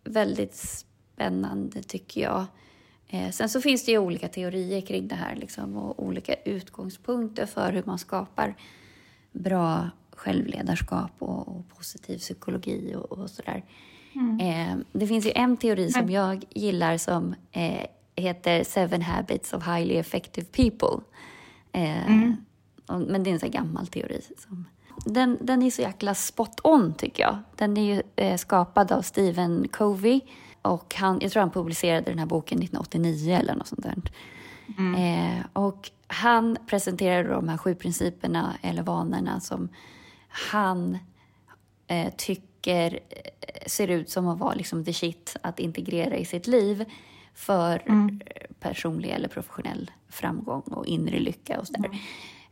väldigt 0.05 0.57
spännande 0.57 1.83
tycker 1.83 2.21
jag. 2.21 2.47
Eh, 3.13 3.31
sen 3.31 3.49
så 3.49 3.61
finns 3.61 3.85
det 3.85 3.93
ju 3.93 3.99
olika 3.99 4.29
teorier 4.29 4.81
kring 4.81 5.09
det 5.09 5.15
här 5.15 5.37
liksom, 5.37 5.77
och 5.77 6.03
olika 6.03 6.35
utgångspunkter 6.35 7.47
för 7.47 7.73
hur 7.73 7.83
man 7.87 7.99
skapar 7.99 8.55
bra 9.33 9.91
självledarskap 10.11 11.11
och, 11.19 11.49
och 11.49 11.69
positiv 11.69 12.19
psykologi 12.19 12.95
och, 12.95 13.13
och 13.13 13.31
sådär. 13.31 13.65
Mm. 14.15 14.41
Eh, 14.41 14.85
det 14.93 15.07
finns 15.07 15.27
ju 15.27 15.33
en 15.35 15.57
teori 15.57 15.93
som 15.93 16.11
jag 16.11 16.45
gillar 16.51 16.97
som 16.97 17.35
eh, 17.51 17.87
heter 18.17 18.65
Seven 18.65 19.03
Habits 19.03 19.53
of 19.53 19.67
Highly 19.67 19.95
Effective 19.97 20.47
People. 20.47 21.05
Eh, 21.73 22.07
mm. 22.13 22.37
och, 22.87 23.01
men 23.01 23.23
det 23.23 23.31
är 23.31 23.33
en 23.33 23.41
sån 23.41 23.51
gammal 23.51 23.87
teori. 23.87 24.21
Som, 24.39 24.65
den, 25.07 25.39
den 25.41 25.63
är 25.63 25.71
så 25.71 25.83
jäkla 25.83 26.15
spot 26.15 26.61
on 26.65 26.95
tycker 26.95 27.23
jag. 27.23 27.39
Den 27.57 27.77
är 27.77 27.95
ju 27.95 28.39
skapad 28.39 28.93
av 28.93 29.03
Stephen 29.03 29.69
Covey 29.69 30.21
och 30.63 30.95
han, 30.95 31.19
jag 31.21 31.33
tror 31.33 31.41
han 31.41 31.51
publicerade 31.51 32.11
den 32.11 32.19
här 32.19 32.27
boken 32.27 32.59
1989 32.59 33.35
eller 33.41 33.55
något 33.55 33.67
sånt 33.67 33.83
där. 33.83 33.95
Mm. 34.79 34.95
Eh, 34.95 35.45
och 35.53 35.91
han 36.07 36.57
presenterade 36.67 37.29
de 37.29 37.49
här 37.49 37.57
sju 37.57 37.75
principerna 37.75 38.57
eller 38.63 38.83
vanorna 38.83 39.41
som 39.41 39.69
han 40.29 40.99
eh, 41.87 42.13
tycker 42.17 43.01
eh, 43.09 43.67
ser 43.67 43.89
ut 43.89 44.11
som 44.11 44.29
att 44.29 44.39
vara 44.39 44.55
liksom 44.55 44.85
the 44.85 44.93
shit 44.93 45.37
att 45.43 45.59
integrera 45.59 46.17
i 46.17 46.25
sitt 46.25 46.47
liv 46.47 46.85
för 47.35 47.83
mm. 47.87 48.21
personlig 48.61 49.11
eller 49.11 49.29
professionell 49.29 49.91
framgång 50.09 50.61
och 50.61 50.87
inre 50.87 51.19
lycka 51.19 51.61
och 51.61 51.67
sådär. 51.67 51.85
Mm. 51.85 51.99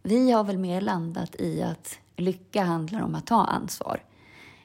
Vi 0.02 0.30
har 0.30 0.44
väl 0.44 0.58
mer 0.58 0.80
landat 0.80 1.36
i 1.40 1.62
att 1.62 1.98
lycka 2.16 2.64
handlar 2.64 3.02
om 3.02 3.14
att 3.14 3.26
ta 3.26 3.44
ansvar. 3.44 4.02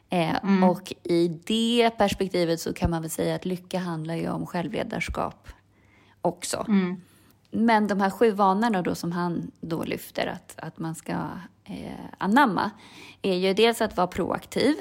Eh, 0.10 0.44
mm. 0.44 0.64
Och 0.64 0.94
i 1.04 1.28
det 1.28 1.92
perspektivet 1.98 2.60
så 2.60 2.74
kan 2.74 2.90
man 2.90 3.02
väl 3.02 3.12
säga 3.12 3.36
att 3.36 3.46
lycka 3.46 3.80
handlar 3.80 4.16
ju 4.16 4.30
om 4.30 4.46
självledarskap 4.46 5.48
också. 6.22 6.66
Mm. 6.68 7.02
Men 7.52 7.88
de 7.88 8.02
här 8.02 8.10
sju 8.10 8.32
vanorna 8.32 8.82
då 8.82 8.96
som 8.96 9.12
han 9.12 9.52
då 9.62 9.84
lyfter 9.84 10.28
att, 10.28 10.56
att 10.58 10.80
man 10.80 10.96
ska 10.96 11.14
eh, 11.64 12.06
anamma 12.18 12.72
är 13.22 13.36
ju 13.36 13.54
dels 13.54 13.82
att 13.82 13.98
vara 13.98 14.08
proaktiv 14.08 14.76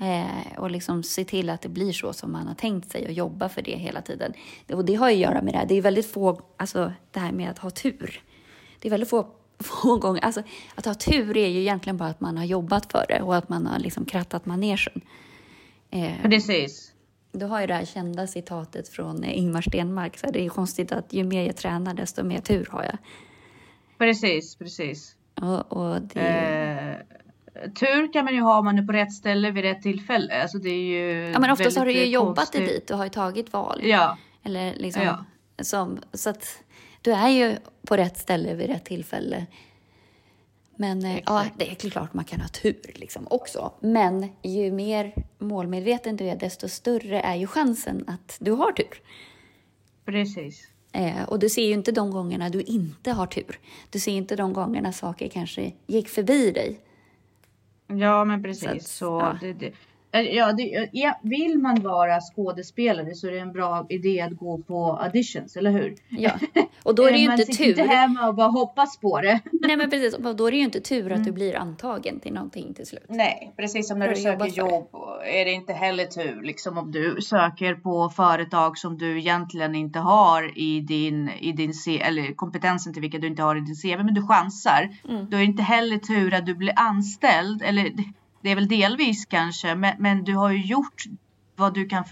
eh, 0.00 0.58
och 0.58 0.70
liksom 0.70 1.02
se 1.02 1.24
till 1.24 1.50
att 1.50 1.60
det 1.60 1.68
blir 1.68 1.92
så 1.92 2.12
som 2.12 2.32
man 2.32 2.46
har 2.46 2.54
tänkt 2.54 2.90
sig 2.90 3.06
och 3.06 3.12
jobba 3.12 3.48
för 3.48 3.62
det 3.62 3.76
hela 3.76 4.02
tiden. 4.02 4.32
Och 4.72 4.84
det 4.84 4.94
har 4.94 5.10
ju 5.10 5.14
att 5.14 5.30
göra 5.30 5.42
med 5.42 5.54
det 5.54 5.58
här, 5.58 5.66
det 5.66 5.74
är 5.74 5.82
väldigt 5.82 6.12
få, 6.12 6.40
alltså 6.56 6.92
det 7.10 7.20
här 7.20 7.32
med 7.32 7.50
att 7.50 7.58
ha 7.58 7.70
tur. 7.70 8.22
Det 8.78 8.88
är 8.88 8.90
väldigt 8.90 9.10
få 9.10 9.28
få 9.60 9.96
gånger. 10.00 10.24
Alltså, 10.24 10.42
att 10.74 10.84
ha 10.84 10.94
tur 10.94 11.36
är 11.36 11.48
ju 11.48 11.60
egentligen 11.60 11.96
bara 11.96 12.08
att 12.08 12.20
man 12.20 12.36
har 12.36 12.44
jobbat 12.44 12.92
för 12.92 13.04
det 13.08 13.22
och 13.22 13.36
att 13.36 13.48
man 13.48 13.66
har 13.66 13.78
liksom 13.78 14.04
krattat 14.04 14.46
manegen. 14.46 15.00
Eh, 15.90 16.22
Precis. 16.22 16.92
Du 17.32 17.46
har 17.46 17.60
ju 17.60 17.66
det 17.66 17.74
här 17.74 17.84
kända 17.84 18.26
citatet 18.26 18.88
från 18.88 19.24
Ingmar 19.24 19.62
Stenmark. 19.62 20.18
Så 20.18 20.26
det 20.30 20.44
är 20.46 20.48
konstigt 20.48 20.92
att 20.92 21.12
ju 21.12 21.24
mer 21.24 21.46
jag 21.46 21.56
tränar 21.56 21.94
desto 21.94 22.24
mer 22.24 22.40
tur 22.40 22.68
har 22.70 22.84
jag. 22.84 22.96
Precis, 23.98 24.56
precis. 24.56 25.16
Och, 25.34 25.72
och 25.72 26.02
det... 26.02 26.20
eh, 26.20 27.70
tur 27.70 28.12
kan 28.12 28.24
man 28.24 28.34
ju 28.34 28.40
ha 28.40 28.58
om 28.58 28.64
man 28.64 28.78
är 28.78 28.82
på 28.82 28.92
rätt 28.92 29.12
ställe 29.12 29.50
vid 29.50 29.64
rätt 29.64 29.82
tillfälle. 29.82 30.42
Alltså 30.42 30.58
det 30.58 30.70
är 30.70 30.84
ju 30.84 31.30
ja, 31.32 31.38
men 31.38 31.50
oftast 31.50 31.76
har 31.76 31.86
du 31.86 31.92
ju 31.92 32.04
jobbat 32.04 32.52
dig 32.52 32.66
dit 32.66 32.90
och 32.90 32.96
har 32.96 33.04
ju 33.04 33.10
tagit 33.10 33.52
val. 33.52 33.80
Ja. 33.82 34.18
Eller 34.42 34.74
liksom, 34.74 35.02
ja. 35.02 35.24
Som, 35.62 35.98
så 36.12 36.30
att 36.30 36.62
du 37.02 37.12
är 37.12 37.28
ju 37.28 37.56
på 37.86 37.96
rätt 37.96 38.18
ställe 38.18 38.54
vid 38.54 38.66
rätt 38.66 38.84
tillfälle. 38.84 39.46
Men 40.76 41.04
eh, 41.04 41.20
ja, 41.26 41.46
det 41.56 41.70
är 41.70 41.74
klart 41.74 42.14
man 42.14 42.24
kan 42.24 42.40
ha 42.40 42.48
tur 42.48 42.92
liksom 42.94 43.26
också. 43.30 43.72
Men 43.80 44.28
ju 44.42 44.72
mer 44.72 45.12
målmedveten 45.38 46.16
du 46.16 46.24
är, 46.24 46.36
desto 46.36 46.68
större 46.68 47.20
är 47.20 47.34
ju 47.34 47.46
chansen 47.46 48.04
att 48.06 48.36
du 48.40 48.52
har 48.52 48.72
tur. 48.72 49.02
Precis. 50.04 50.68
Eh, 50.92 51.22
och 51.22 51.38
du 51.38 51.48
ser 51.48 51.66
ju 51.66 51.72
inte 51.72 51.92
de 51.92 52.10
gångerna 52.10 52.48
du 52.48 52.62
inte 52.62 53.12
har 53.12 53.26
tur. 53.26 53.58
Du 53.90 53.98
ser 53.98 54.12
inte 54.12 54.36
de 54.36 54.52
gångerna 54.52 54.92
saker 54.92 55.28
kanske 55.28 55.72
gick 55.86 56.08
förbi 56.08 56.50
dig. 56.50 56.80
Ja, 57.86 58.24
men 58.24 58.42
precis. 58.42 58.88
Så, 58.88 58.88
så 58.88 59.04
ja. 59.04 59.38
det, 59.40 59.52
det, 59.52 59.72
Ja, 60.12 60.52
det, 60.52 60.88
vill 61.22 61.58
man 61.58 61.82
vara 61.82 62.20
skådespelare 62.20 63.14
så 63.14 63.26
är 63.26 63.32
det 63.32 63.38
en 63.38 63.52
bra 63.52 63.86
idé 63.88 64.20
att 64.20 64.36
gå 64.36 64.58
på 64.58 64.98
auditions, 65.02 65.56
eller 65.56 65.70
hur? 65.70 65.94
Ja, 66.08 66.30
och 66.82 66.94
då 66.94 67.06
är 67.06 67.12
det 67.12 67.18
ju 67.18 67.32
inte 67.32 67.44
tur. 67.44 67.64
Man 67.64 67.68
inte 67.68 67.82
hemma 67.82 68.28
och 68.28 68.34
bara 68.34 68.48
hoppas 68.48 68.98
på 68.98 69.20
det. 69.20 69.40
Nej, 69.52 69.76
men 69.76 69.90
precis. 69.90 70.16
Då 70.36 70.46
är 70.46 70.50
det 70.50 70.56
ju 70.56 70.64
inte 70.64 70.80
tur 70.80 71.06
att 71.06 71.12
mm. 71.12 71.22
du 71.22 71.32
blir 71.32 71.56
antagen 71.56 72.20
till 72.20 72.32
någonting 72.32 72.74
till 72.74 72.86
slut. 72.86 73.04
Nej, 73.08 73.52
precis 73.56 73.88
som 73.88 73.98
när 73.98 74.08
du 74.08 74.16
söker 74.16 74.46
jobb 74.46 74.88
är 75.24 75.44
det 75.44 75.52
inte 75.52 75.72
heller 75.72 76.04
tur. 76.04 76.42
Liksom 76.42 76.78
om 76.78 76.92
du 76.92 77.16
söker 77.20 77.74
på 77.74 78.08
företag 78.08 78.78
som 78.78 78.98
du 78.98 79.18
egentligen 79.18 79.74
inte 79.74 79.98
har 79.98 80.58
i 80.58 80.80
din, 80.80 81.30
i 81.40 81.52
din 81.52 81.72
eller 82.00 82.34
kompetensen 82.34 82.92
till 82.92 83.02
vilka 83.02 83.18
du 83.18 83.26
inte 83.26 83.42
har 83.42 83.56
i 83.56 83.60
din 83.60 83.76
CV, 83.76 84.04
men 84.04 84.14
du 84.14 84.26
chansar. 84.26 84.88
Mm. 85.08 85.30
Då 85.30 85.36
är 85.36 85.40
det 85.40 85.46
inte 85.46 85.62
heller 85.62 85.98
tur 85.98 86.34
att 86.34 86.46
du 86.46 86.54
blir 86.54 86.72
anställd. 86.76 87.62
Eller 87.62 87.92
det 88.42 88.50
är 88.50 88.54
väl 88.54 88.68
delvis 88.68 89.26
kanske, 89.26 89.74
men, 89.74 89.94
men 89.98 90.24
du 90.24 90.34
har 90.34 90.50
ju 90.50 90.64
gjort 90.64 91.04
vad 91.60 91.74
du, 91.74 91.86
kan 91.86 92.04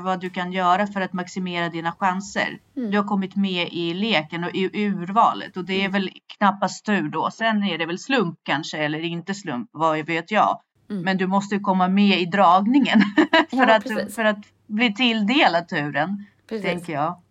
vad 0.00 0.20
du 0.20 0.30
kan 0.30 0.52
göra 0.52 0.86
för 0.86 1.00
att 1.00 1.12
maximera 1.12 1.68
dina 1.68 1.92
chanser. 1.92 2.58
Mm. 2.76 2.90
Du 2.90 2.98
har 2.98 3.04
kommit 3.04 3.36
med 3.36 3.68
i 3.72 3.94
leken 3.94 4.44
och 4.44 4.54
i 4.54 4.70
urvalet 4.74 5.56
och 5.56 5.64
det 5.64 5.74
är 5.74 5.80
mm. 5.80 5.92
väl 5.92 6.10
knappast 6.36 6.86
tur 6.86 7.08
då. 7.08 7.30
Sen 7.30 7.62
är 7.62 7.78
det 7.78 7.86
väl 7.86 7.98
slump 7.98 8.38
kanske 8.42 8.78
eller 8.78 8.98
inte 8.98 9.34
slump, 9.34 9.68
vad 9.72 10.06
vet 10.06 10.30
jag. 10.30 10.60
Mm. 10.90 11.02
Men 11.02 11.16
du 11.16 11.26
måste 11.26 11.58
komma 11.58 11.88
med 11.88 12.20
i 12.20 12.26
dragningen 12.26 13.00
för, 13.50 13.56
ja, 13.56 13.76
att, 13.76 14.14
för 14.14 14.24
att 14.24 14.38
bli 14.66 14.94
tilldelad 14.94 15.68
turen, 15.68 16.26
precis. 16.48 16.66
tänker 16.66 16.92
jag. 16.92 17.22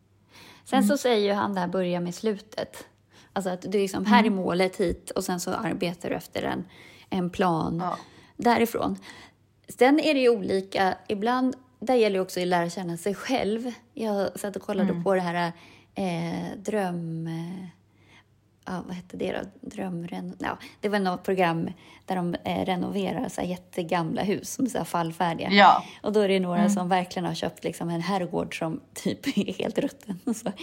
Sen 0.65 0.83
så 0.83 0.93
mm. 0.93 0.97
säger 0.97 1.27
ju 1.27 1.33
han 1.33 1.53
där 1.53 1.67
börja 1.67 1.99
med 1.99 2.15
slutet. 2.15 2.85
Alltså 3.33 3.49
att 3.49 3.61
du 3.61 3.77
liksom, 3.77 4.05
här 4.05 4.23
är 4.23 4.27
mm. 4.27 4.35
målet 4.35 4.75
hit 4.75 5.11
och 5.11 5.23
sen 5.23 5.39
så 5.39 5.53
arbetar 5.53 6.09
du 6.09 6.15
efter 6.15 6.43
en, 6.43 6.65
en 7.09 7.29
plan. 7.29 7.79
Ja 7.83 7.97
därifrån. 8.37 8.97
Sen 9.67 9.99
är 9.99 10.13
det 10.13 10.19
ju 10.19 10.29
olika. 10.29 10.97
Ibland, 11.07 11.55
där 11.79 11.95
gäller 11.95 12.13
det 12.13 12.21
också 12.21 12.41
att 12.41 12.47
lära 12.47 12.69
känna 12.69 12.97
sig 12.97 13.15
själv. 13.15 13.71
Jag 13.93 14.39
satt 14.39 14.55
och 14.55 14.61
kollade 14.61 14.89
mm. 14.89 15.03
på 15.03 15.13
det 15.15 15.21
här 15.21 15.51
eh, 15.95 16.57
dröm... 16.57 17.27
Eh, 17.27 17.67
ja, 18.65 18.83
vad 18.85 18.95
hette 18.95 19.17
det 19.17 19.31
då? 19.31 19.69
Drömren... 19.69 20.35
Ja, 20.39 20.57
det 20.81 20.89
var 20.89 20.99
något 20.99 21.23
program 21.23 21.69
där 22.05 22.15
de 22.15 22.35
eh, 22.43 22.65
renoverar 22.65 23.29
så 23.29 23.41
här 23.41 23.47
jättegamla 23.47 24.23
hus 24.23 24.53
som 24.53 24.65
är 24.65 24.83
fallfärdiga. 24.83 25.49
Ja. 25.51 25.83
Och 26.01 26.13
då 26.13 26.19
är 26.19 26.27
det 26.27 26.39
några 26.39 26.59
mm. 26.59 26.69
som 26.69 26.89
verkligen 26.89 27.25
har 27.25 27.33
köpt 27.33 27.63
liksom 27.63 27.89
en 27.89 28.01
herrgård 28.01 28.59
som 28.59 28.81
typ 28.93 29.27
är 29.27 29.53
helt 29.53 29.77
rutten. 29.77 30.19
Och 30.25 30.35
så, 30.35 30.47
eh, 30.47 30.53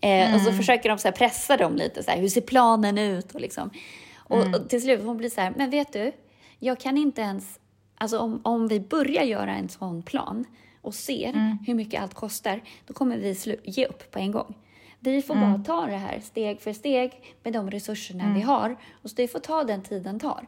mm. 0.00 0.34
och 0.34 0.40
så 0.40 0.52
försöker 0.52 0.88
de 0.88 0.98
så 0.98 1.12
pressa 1.12 1.56
dem 1.56 1.76
lite, 1.76 2.02
så 2.02 2.10
här, 2.10 2.18
hur 2.18 2.28
ser 2.28 2.40
planen 2.40 2.98
ut? 2.98 3.34
Och, 3.34 3.40
liksom. 3.40 3.70
och, 4.16 4.38
och 4.38 4.46
mm. 4.46 4.68
till 4.68 4.82
slut 4.82 5.04
hon 5.04 5.16
blir 5.16 5.30
så 5.30 5.40
här, 5.40 5.52
men 5.56 5.70
vet 5.70 5.92
du, 5.92 6.12
jag 6.58 6.80
kan 6.80 6.98
inte 6.98 7.20
ens... 7.20 7.60
Alltså 7.98 8.18
om, 8.18 8.40
om 8.44 8.68
vi 8.68 8.80
börjar 8.80 9.22
göra 9.22 9.56
en 9.56 9.68
sån 9.68 10.02
plan 10.02 10.44
och 10.80 10.94
ser 10.94 11.28
mm. 11.28 11.58
hur 11.66 11.74
mycket 11.74 12.02
allt 12.02 12.14
kostar, 12.14 12.62
då 12.86 12.94
kommer 12.94 13.16
vi 13.16 13.58
ge 13.64 13.86
upp 13.86 14.10
på 14.10 14.18
en 14.18 14.32
gång. 14.32 14.54
Vi 15.00 15.22
får 15.22 15.34
mm. 15.34 15.52
bara 15.52 15.64
ta 15.64 15.86
det 15.86 15.96
här 15.96 16.20
steg 16.20 16.60
för 16.60 16.72
steg 16.72 17.34
med 17.42 17.52
de 17.52 17.70
resurserna 17.70 18.24
mm. 18.24 18.34
vi 18.34 18.40
har 18.40 18.76
och 19.02 19.10
så 19.10 19.16
det 19.16 19.28
får 19.28 19.38
ta 19.38 19.64
den 19.64 19.82
tiden 19.82 20.20
tar. 20.20 20.46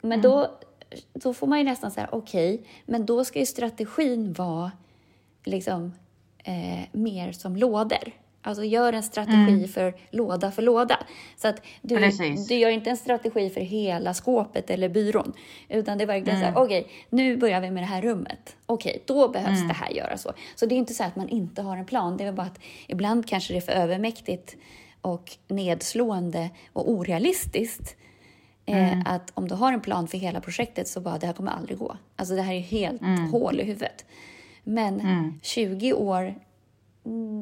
Men 0.00 0.20
mm. 0.20 0.22
då, 0.22 0.58
då 1.12 1.34
får 1.34 1.46
man 1.46 1.58
ju 1.58 1.64
nästan 1.64 1.90
säga 1.90 2.08
okej, 2.12 2.54
okay, 2.54 2.66
men 2.86 3.06
då 3.06 3.24
ska 3.24 3.38
ju 3.38 3.46
strategin 3.46 4.32
vara 4.32 4.72
liksom 5.44 5.92
eh, 6.44 6.88
mer 6.92 7.32
som 7.32 7.56
lådor. 7.56 8.12
Alltså 8.46 8.64
gör 8.64 8.92
en 8.92 9.02
strategi 9.02 9.52
mm. 9.52 9.68
för 9.68 9.94
låda 10.10 10.50
för 10.50 10.62
låda. 10.62 10.98
Så 11.36 11.48
att 11.48 11.62
du, 11.82 12.10
du 12.48 12.54
gör 12.54 12.70
inte 12.70 12.90
en 12.90 12.96
strategi 12.96 13.50
för 13.50 13.60
hela 13.60 14.14
skåpet 14.14 14.70
eller 14.70 14.88
byrån. 14.88 15.32
Utan 15.68 15.98
det 15.98 16.04
är 16.04 16.06
verkligen 16.06 16.38
mm. 16.38 16.54
så 16.54 16.58
här, 16.58 16.64
okej, 16.66 16.80
okay, 16.80 16.92
nu 17.10 17.36
börjar 17.36 17.60
vi 17.60 17.70
med 17.70 17.82
det 17.82 17.86
här 17.86 18.02
rummet. 18.02 18.56
Okej, 18.66 18.90
okay, 18.90 19.02
då 19.06 19.28
behövs 19.28 19.56
mm. 19.56 19.68
det 19.68 19.74
här 19.74 19.90
göras 19.90 20.22
så. 20.22 20.32
Så 20.54 20.66
det 20.66 20.74
är 20.74 20.76
inte 20.76 20.94
så 20.94 21.04
att 21.04 21.16
man 21.16 21.28
inte 21.28 21.62
har 21.62 21.76
en 21.76 21.86
plan. 21.86 22.16
Det 22.16 22.24
är 22.24 22.32
bara 22.32 22.46
att 22.46 22.60
ibland 22.86 23.28
kanske 23.28 23.52
det 23.52 23.56
är 23.56 23.60
för 23.60 23.72
övermäktigt 23.72 24.56
och 25.00 25.36
nedslående 25.48 26.50
och 26.72 26.90
orealistiskt. 26.90 27.96
Eh, 28.66 28.92
mm. 28.92 29.02
att 29.06 29.30
om 29.34 29.48
du 29.48 29.54
har 29.54 29.72
en 29.72 29.80
plan 29.80 30.08
för 30.08 30.18
hela 30.18 30.40
projektet 30.40 30.88
så 30.88 31.00
bara, 31.00 31.18
det 31.18 31.26
här 31.26 31.34
kommer 31.34 31.52
aldrig 31.52 31.78
gå. 31.78 31.96
Alltså 32.16 32.34
det 32.34 32.42
här 32.42 32.54
är 32.54 32.60
helt 32.60 33.02
mm. 33.02 33.30
hål 33.30 33.60
i 33.60 33.64
huvudet. 33.64 34.04
Men 34.64 35.02
20 35.42 35.90
mm. 35.90 36.02
år 36.02 36.20
Mm, 36.22 36.34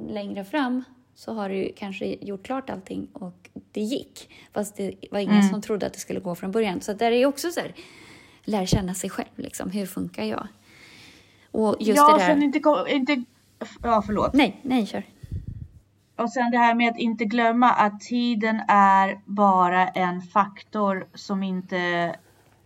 längre 0.08 0.44
fram 0.44 0.84
så 1.14 1.34
har 1.34 1.48
du 1.48 1.72
kanske 1.76 2.16
gjort 2.20 2.42
klart 2.42 2.70
allting 2.70 3.08
och 3.12 3.50
det 3.72 3.80
gick. 3.80 4.30
Fast 4.52 4.76
det 4.76 4.94
var 5.10 5.18
ingen 5.18 5.36
mm. 5.36 5.50
som 5.50 5.62
trodde 5.62 5.86
att 5.86 5.92
det 5.92 6.00
skulle 6.00 6.20
gå 6.20 6.34
från 6.34 6.50
början. 6.50 6.80
Så 6.80 6.92
där 6.92 7.12
är 7.12 7.26
också 7.26 7.50
så 7.50 7.60
här, 7.60 7.74
lär 8.44 8.66
känna 8.66 8.94
sig 8.94 9.10
själv. 9.10 9.28
Liksom. 9.36 9.70
Hur 9.70 9.86
funkar 9.86 10.24
jag? 10.24 10.46
Och 11.50 11.76
just 11.80 11.96
ja, 11.96 12.12
det 12.12 12.18
där... 12.18 12.26
sen 12.26 12.42
inte, 12.42 12.60
inte... 12.88 13.24
Ja, 13.82 14.02
förlåt. 14.06 14.32
Nej, 14.32 14.60
nej, 14.62 14.86
kör. 14.86 15.04
Och 16.16 16.32
sen 16.32 16.50
det 16.50 16.58
här 16.58 16.74
med 16.74 16.90
att 16.90 16.98
inte 16.98 17.24
glömma 17.24 17.70
att 17.70 18.00
tiden 18.00 18.60
är 18.68 19.20
bara 19.24 19.88
en 19.88 20.22
faktor 20.22 21.06
som 21.14 21.42
inte 21.42 21.76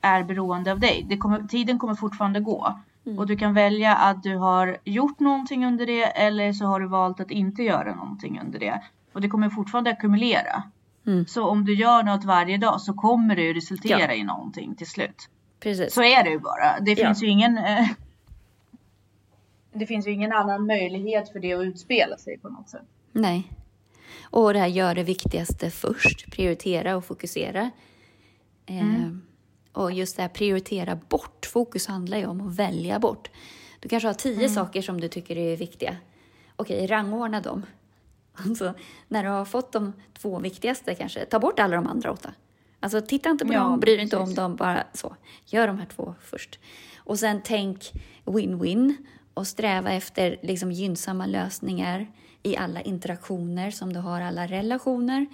är 0.01 0.23
beroende 0.23 0.73
av 0.73 0.81
dig. 0.81 1.19
Kommer, 1.21 1.43
tiden 1.43 1.79
kommer 1.79 1.95
fortfarande 1.95 2.41
gå. 2.41 2.81
Mm. 3.07 3.19
Och 3.19 3.27
du 3.27 3.37
kan 3.37 3.55
välja 3.55 3.95
att 3.95 4.23
du 4.23 4.37
har 4.37 4.79
gjort 4.85 5.21
någonting 5.21 5.67
under 5.67 5.87
det 5.87 6.05
eller 6.05 6.53
så 6.53 6.65
har 6.65 6.81
du 6.81 6.89
valt 6.89 7.21
att 7.21 7.31
inte 7.31 7.63
göra 7.63 7.95
någonting 7.95 8.41
under 8.45 8.59
det. 8.59 8.83
Och 9.13 9.21
det 9.21 9.29
kommer 9.29 9.51
fortfarande 9.51 9.91
ackumulera. 9.91 10.63
Mm. 11.07 11.27
Så 11.27 11.49
om 11.49 11.65
du 11.65 11.75
gör 11.75 12.03
något 12.03 12.25
varje 12.25 12.59
dag 12.59 12.81
så 12.81 12.93
kommer 12.93 13.37
det 13.37 13.43
ju 13.43 13.55
resultera 13.55 14.01
ja. 14.01 14.13
i 14.13 14.25
någonting 14.25 14.75
till 14.75 14.87
slut. 14.87 15.29
Precis. 15.61 15.95
Så 15.95 16.03
är 16.03 16.25
det 16.25 16.31
ju 16.31 16.39
bara. 16.39 16.81
Det 16.81 16.97
finns 16.97 17.23
ja. 17.23 17.27
ju 17.27 17.33
ingen 17.33 17.59
eh, 17.59 17.89
det 19.73 19.87
finns 19.87 20.07
ju 20.07 20.11
ingen 20.11 20.33
annan 20.33 20.67
möjlighet 20.67 21.33
för 21.33 21.39
det 21.41 21.53
att 21.53 21.65
utspela 21.65 22.17
sig 22.17 22.39
på 22.39 22.49
något 22.49 22.69
sätt. 22.69 22.87
Nej. 23.13 23.53
Och 24.23 24.53
det 24.53 24.59
här 24.59 24.67
gör 24.67 24.95
det 24.95 25.03
viktigaste 25.03 25.71
först, 25.71 26.33
prioritera 26.33 26.97
och 26.97 27.05
fokusera. 27.05 27.71
Mm. 28.67 29.23
Och 29.77 29.93
just 29.93 30.17
det 30.17 30.23
här 30.23 30.29
prioritera 30.29 30.97
bort. 31.09 31.47
Fokus 31.47 31.87
handlar 31.87 32.19
ju 32.19 32.27
om 32.27 32.49
att 32.49 32.57
välja 32.57 32.99
bort. 32.99 33.31
Du 33.81 33.89
kanske 33.89 34.09
har 34.09 34.15
tio 34.15 34.39
mm. 34.39 34.49
saker 34.49 34.83
som 34.83 35.01
du 35.01 35.09
tycker 35.09 35.39
är 35.39 35.57
viktiga. 35.57 35.97
Okej, 36.57 36.87
rangordna 36.87 37.41
dem. 37.41 37.67
Alltså, 38.47 38.75
när 39.09 39.25
du 39.25 39.31
har 39.31 39.45
fått 39.45 39.73
de 39.73 39.93
två 40.19 40.39
viktigaste 40.39 40.95
kanske, 40.95 41.25
ta 41.25 41.39
bort 41.39 41.59
alla 41.59 41.77
de 41.77 41.87
andra 41.87 42.13
åtta. 42.13 42.33
Alltså 42.81 43.01
titta 43.01 43.31
inte 43.31 43.47
på 43.47 43.53
ja, 43.53 43.61
dem, 43.61 43.81
bry 43.81 43.93
dig 43.93 44.03
inte 44.03 44.17
om 44.17 44.35
dem, 44.35 44.57
bara 44.57 44.85
så. 44.93 45.17
Gör 45.47 45.67
de 45.67 45.79
här 45.79 45.87
två 45.87 46.15
först. 46.23 46.59
Och 46.99 47.19
sen 47.19 47.41
tänk 47.45 47.93
win-win 48.25 48.95
och 49.35 49.47
sträva 49.47 49.93
efter 49.93 50.39
liksom 50.43 50.73
gynnsamma 50.73 51.27
lösningar 51.27 52.07
i 52.43 52.57
alla 52.57 52.81
interaktioner 52.81 53.71
som 53.71 53.93
du 53.93 54.01
har, 54.01 54.21
alla 54.21 54.47
relationer. 54.47 55.27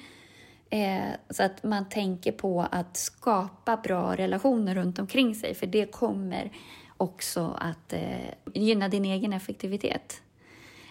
Eh, 0.73 1.15
så 1.31 1.43
att 1.43 1.63
man 1.63 1.89
tänker 1.89 2.33
på 2.33 2.67
att 2.71 2.97
skapa 2.97 3.77
bra 3.77 4.17
relationer 4.17 4.75
runt 4.75 4.99
omkring 4.99 5.35
sig 5.35 5.55
för 5.55 5.67
det 5.67 5.93
kommer 5.93 6.53
också 6.97 7.57
att 7.61 7.93
eh, 7.93 8.35
gynna 8.55 8.89
din 8.89 9.05
egen 9.05 9.33
effektivitet. 9.33 10.23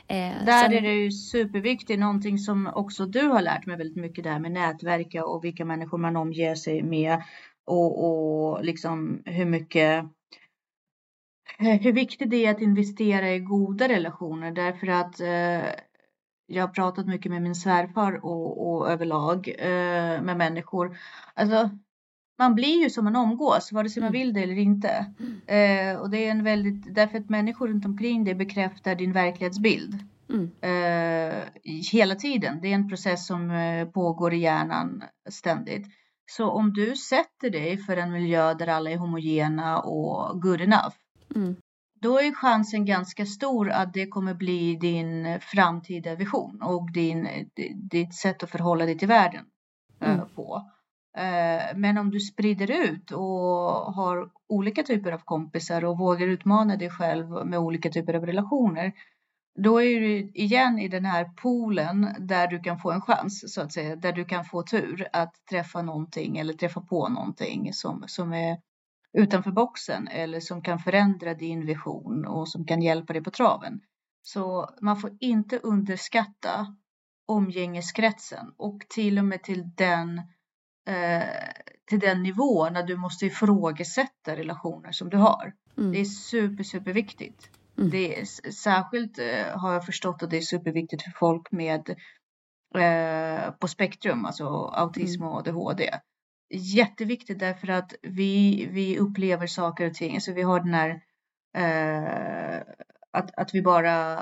Eh, 0.07 0.45
där 0.45 0.63
sen... 0.63 0.73
är 0.73 0.81
det 0.81 0.93
ju 0.93 1.11
superviktigt, 1.11 1.99
någonting 1.99 2.37
som 2.37 2.67
också 2.67 3.05
du 3.05 3.21
har 3.21 3.41
lärt 3.41 3.65
mig 3.65 3.77
väldigt 3.77 3.97
mycket 3.97 4.23
där 4.23 4.39
med 4.39 4.51
nätverka 4.51 5.25
och 5.25 5.43
vilka 5.43 5.65
människor 5.65 5.97
man 5.97 6.15
omger 6.15 6.55
sig 6.55 6.83
med 6.83 7.23
och, 7.65 8.05
och 8.05 8.65
liksom 8.65 9.21
hur 9.25 9.45
mycket 9.45 10.05
hur 11.57 11.93
viktigt 11.93 12.29
det 12.29 12.45
är 12.45 12.51
att 12.51 12.61
investera 12.61 13.33
i 13.33 13.39
goda 13.39 13.87
relationer 13.87 14.51
därför 14.51 14.87
att 14.87 15.19
eh, 15.19 15.69
jag 16.51 16.63
har 16.63 16.73
pratat 16.73 17.07
mycket 17.07 17.31
med 17.31 17.41
min 17.41 17.55
svärfar 17.55 18.25
och, 18.25 18.73
och 18.73 18.91
överlag 18.91 19.55
eh, 19.59 20.21
med 20.21 20.37
människor. 20.37 20.97
Alltså, 21.33 21.69
man 22.37 22.55
blir 22.55 22.83
ju 22.83 22.89
som 22.89 23.03
man 23.03 23.15
omgås, 23.15 23.71
vare 23.71 23.89
sig 23.89 24.01
man 24.01 24.09
mm. 24.09 24.19
vill 24.19 24.33
det 24.33 24.43
eller 24.43 24.57
inte. 24.57 25.05
Mm. 25.19 25.41
Eh, 25.47 26.01
och 26.01 26.09
det 26.09 26.27
är 26.27 26.31
en 26.31 26.43
väldigt, 26.43 26.95
därför 26.95 27.17
att 27.17 27.29
människor 27.29 27.67
runt 27.67 27.85
omkring 27.85 28.23
dig 28.23 28.35
bekräftar 28.35 28.95
din 28.95 29.11
verklighetsbild. 29.11 29.97
Mm. 30.29 30.51
Eh, 30.61 31.43
hela 31.91 32.15
tiden. 32.15 32.59
Det 32.61 32.67
är 32.67 32.75
en 32.75 32.89
process 32.89 33.27
som 33.27 33.51
eh, 33.51 33.87
pågår 33.87 34.33
i 34.33 34.37
hjärnan 34.37 35.03
ständigt. 35.29 35.87
Så 36.31 36.49
om 36.49 36.73
du 36.73 36.95
sätter 36.95 37.49
dig 37.49 37.77
för 37.77 37.97
en 37.97 38.11
miljö 38.11 38.53
där 38.53 38.67
alla 38.67 38.91
är 38.91 38.97
homogena 38.97 39.79
och 39.79 40.41
good 40.41 40.61
enough, 40.61 40.95
mm 41.35 41.55
då 42.01 42.19
är 42.19 42.35
chansen 42.35 42.85
ganska 42.85 43.25
stor 43.25 43.69
att 43.69 43.93
det 43.93 44.07
kommer 44.07 44.33
bli 44.33 44.75
din 44.75 45.39
framtida 45.41 46.15
vision 46.15 46.61
och 46.61 46.91
din, 46.91 47.27
ditt 47.75 48.15
sätt 48.15 48.43
att 48.43 48.49
förhålla 48.49 48.85
dig 48.85 48.97
till 48.97 49.07
världen 49.07 49.45
eh, 50.01 50.13
mm. 50.13 50.25
på. 50.35 50.71
Eh, 51.17 51.75
men 51.75 51.97
om 51.97 52.11
du 52.11 52.19
sprider 52.19 52.71
ut 52.71 53.11
och 53.11 53.93
har 53.93 54.29
olika 54.49 54.83
typer 54.83 55.11
av 55.11 55.17
kompisar 55.17 55.85
och 55.85 55.97
vågar 55.97 56.27
utmana 56.27 56.75
dig 56.75 56.89
själv 56.89 57.45
med 57.45 57.59
olika 57.59 57.89
typer 57.89 58.13
av 58.13 58.25
relationer, 58.25 58.93
då 59.59 59.81
är 59.81 59.99
du 59.99 60.31
igen 60.33 60.79
i 60.79 60.87
den 60.87 61.05
här 61.05 61.25
poolen 61.25 62.15
där 62.19 62.47
du 62.47 62.59
kan 62.59 62.79
få 62.79 62.91
en 62.91 63.01
chans 63.01 63.53
så 63.53 63.61
att 63.61 63.73
säga, 63.73 63.95
där 63.95 64.13
du 64.13 64.25
kan 64.25 64.45
få 64.45 64.63
tur 64.63 65.07
att 65.13 65.33
träffa 65.49 65.81
någonting 65.81 66.37
eller 66.37 66.53
träffa 66.53 66.81
på 66.81 67.09
någonting 67.09 67.73
som, 67.73 68.03
som 68.07 68.33
är 68.33 68.57
utanför 69.13 69.51
boxen 69.51 70.07
eller 70.07 70.39
som 70.39 70.61
kan 70.61 70.79
förändra 70.79 71.33
din 71.33 71.65
vision 71.65 72.25
och 72.25 72.49
som 72.49 72.65
kan 72.65 72.81
hjälpa 72.81 73.13
dig 73.13 73.23
på 73.23 73.31
traven. 73.31 73.81
Så 74.21 74.69
man 74.81 74.97
får 74.97 75.17
inte 75.19 75.57
underskatta 75.57 76.75
omgängeskretsen 77.27 78.53
och 78.57 78.81
till 78.89 79.19
och 79.19 79.25
med 79.25 79.43
till 79.43 79.69
den, 79.75 80.17
eh, 80.87 81.23
till 81.89 81.99
den 81.99 82.23
nivå 82.23 82.69
när 82.69 82.83
du 82.83 82.97
måste 82.97 83.25
ifrågasätta 83.25 84.35
relationer 84.35 84.91
som 84.91 85.09
du 85.09 85.17
har. 85.17 85.53
Mm. 85.77 85.91
Det 85.91 85.99
är 85.99 86.05
super, 86.05 86.63
super 86.63 86.93
viktigt. 86.93 87.49
Mm. 87.77 87.89
Det 87.89 88.19
är, 88.19 88.25
särskilt 88.51 89.19
eh, 89.19 89.59
har 89.59 89.73
jag 89.73 89.85
förstått 89.85 90.23
att 90.23 90.29
det 90.29 90.37
är 90.37 90.41
superviktigt 90.41 91.03
för 91.03 91.11
folk 91.11 91.51
med 91.51 91.89
eh, 92.75 93.51
på 93.51 93.67
spektrum, 93.67 94.25
alltså 94.25 94.45
autism 94.73 95.21
mm. 95.21 95.33
och 95.33 95.39
ADHD. 95.39 95.89
Jätteviktigt 96.53 97.39
därför 97.39 97.67
att 97.67 97.93
vi, 98.01 98.65
vi 98.71 98.99
upplever 98.99 99.47
saker 99.47 99.87
och 99.87 99.93
ting, 99.93 100.15
alltså 100.15 100.33
vi 100.33 100.41
har 100.41 100.59
den 100.59 100.73
här 100.73 101.01
eh, 101.57 102.61
att, 103.11 103.37
att 103.37 103.53
vi 103.53 103.61
bara 103.61 104.19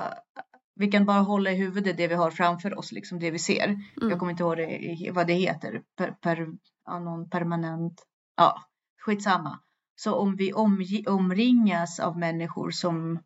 vi 0.74 0.90
kan 0.90 1.04
bara 1.04 1.20
hålla 1.20 1.50
i 1.50 1.54
huvudet 1.54 1.96
det 1.96 2.08
vi 2.08 2.14
har 2.14 2.30
framför 2.30 2.78
oss, 2.78 2.92
liksom 2.92 3.18
det 3.18 3.30
vi 3.30 3.38
ser. 3.38 3.64
Mm. 3.64 3.80
Jag 3.96 4.18
kommer 4.18 4.32
inte 4.32 4.42
ihåg 4.42 4.56
det, 4.56 5.10
vad 5.12 5.26
det 5.26 5.32
heter, 5.32 5.82
per, 5.96 6.10
per, 6.10 6.48
ja, 6.86 6.98
någon 6.98 7.30
permanent, 7.30 8.02
ja, 8.36 8.62
skitsamma. 9.00 9.58
Så 9.96 10.14
om 10.14 10.36
vi 10.36 10.52
omge, 10.52 11.04
omringas 11.06 12.00
av 12.00 12.18
människor 12.18 12.70
som 12.70 13.18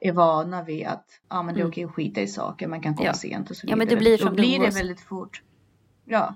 är 0.00 0.12
vana 0.12 0.62
vid 0.62 0.86
att 0.86 1.20
ja, 1.28 1.42
men 1.42 1.54
det 1.54 1.60
är 1.60 1.62
mm. 1.62 1.70
okej 1.70 1.84
att 1.84 1.94
skita 1.94 2.20
i 2.20 2.26
saker, 2.26 2.68
man 2.68 2.80
kan 2.80 2.94
komma 2.94 3.06
ja. 3.06 3.14
sent 3.14 3.50
och 3.50 3.56
så 3.56 3.66
vidare. 3.66 3.72
Ja, 3.72 3.76
men 3.76 3.88
det 3.88 3.96
blir 3.96 4.16
som 4.16 4.28
Då 4.28 4.34
blir 4.34 4.60
det 4.60 4.74
väldigt 4.74 5.00
fort. 5.00 5.42
Ja. 6.04 6.34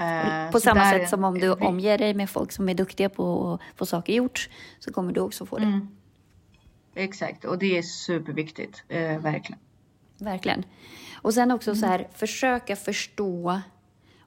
Uh, 0.00 0.50
på 0.50 0.60
samma 0.60 0.90
sätt 0.90 1.08
som 1.08 1.24
om 1.24 1.38
du 1.38 1.52
omger 1.52 1.98
dig 1.98 2.14
med 2.14 2.30
folk 2.30 2.52
som 2.52 2.68
är 2.68 2.74
duktiga 2.74 3.08
på 3.08 3.52
att 3.52 3.78
få 3.78 3.86
saker 3.86 4.12
gjort 4.12 4.48
så 4.78 4.92
kommer 4.92 5.12
du 5.12 5.20
också 5.20 5.46
få 5.46 5.58
det. 5.58 5.64
Mm. 5.64 5.88
Exakt, 6.94 7.44
och 7.44 7.58
det 7.58 7.78
är 7.78 7.82
superviktigt, 7.82 8.84
eh, 8.88 9.18
verkligen. 9.18 9.58
Verkligen. 10.18 10.64
Och 11.22 11.34
sen 11.34 11.50
också 11.50 11.70
mm. 11.70 11.80
så 11.80 11.86
här, 11.86 12.08
försöka 12.14 12.76
förstå 12.76 13.60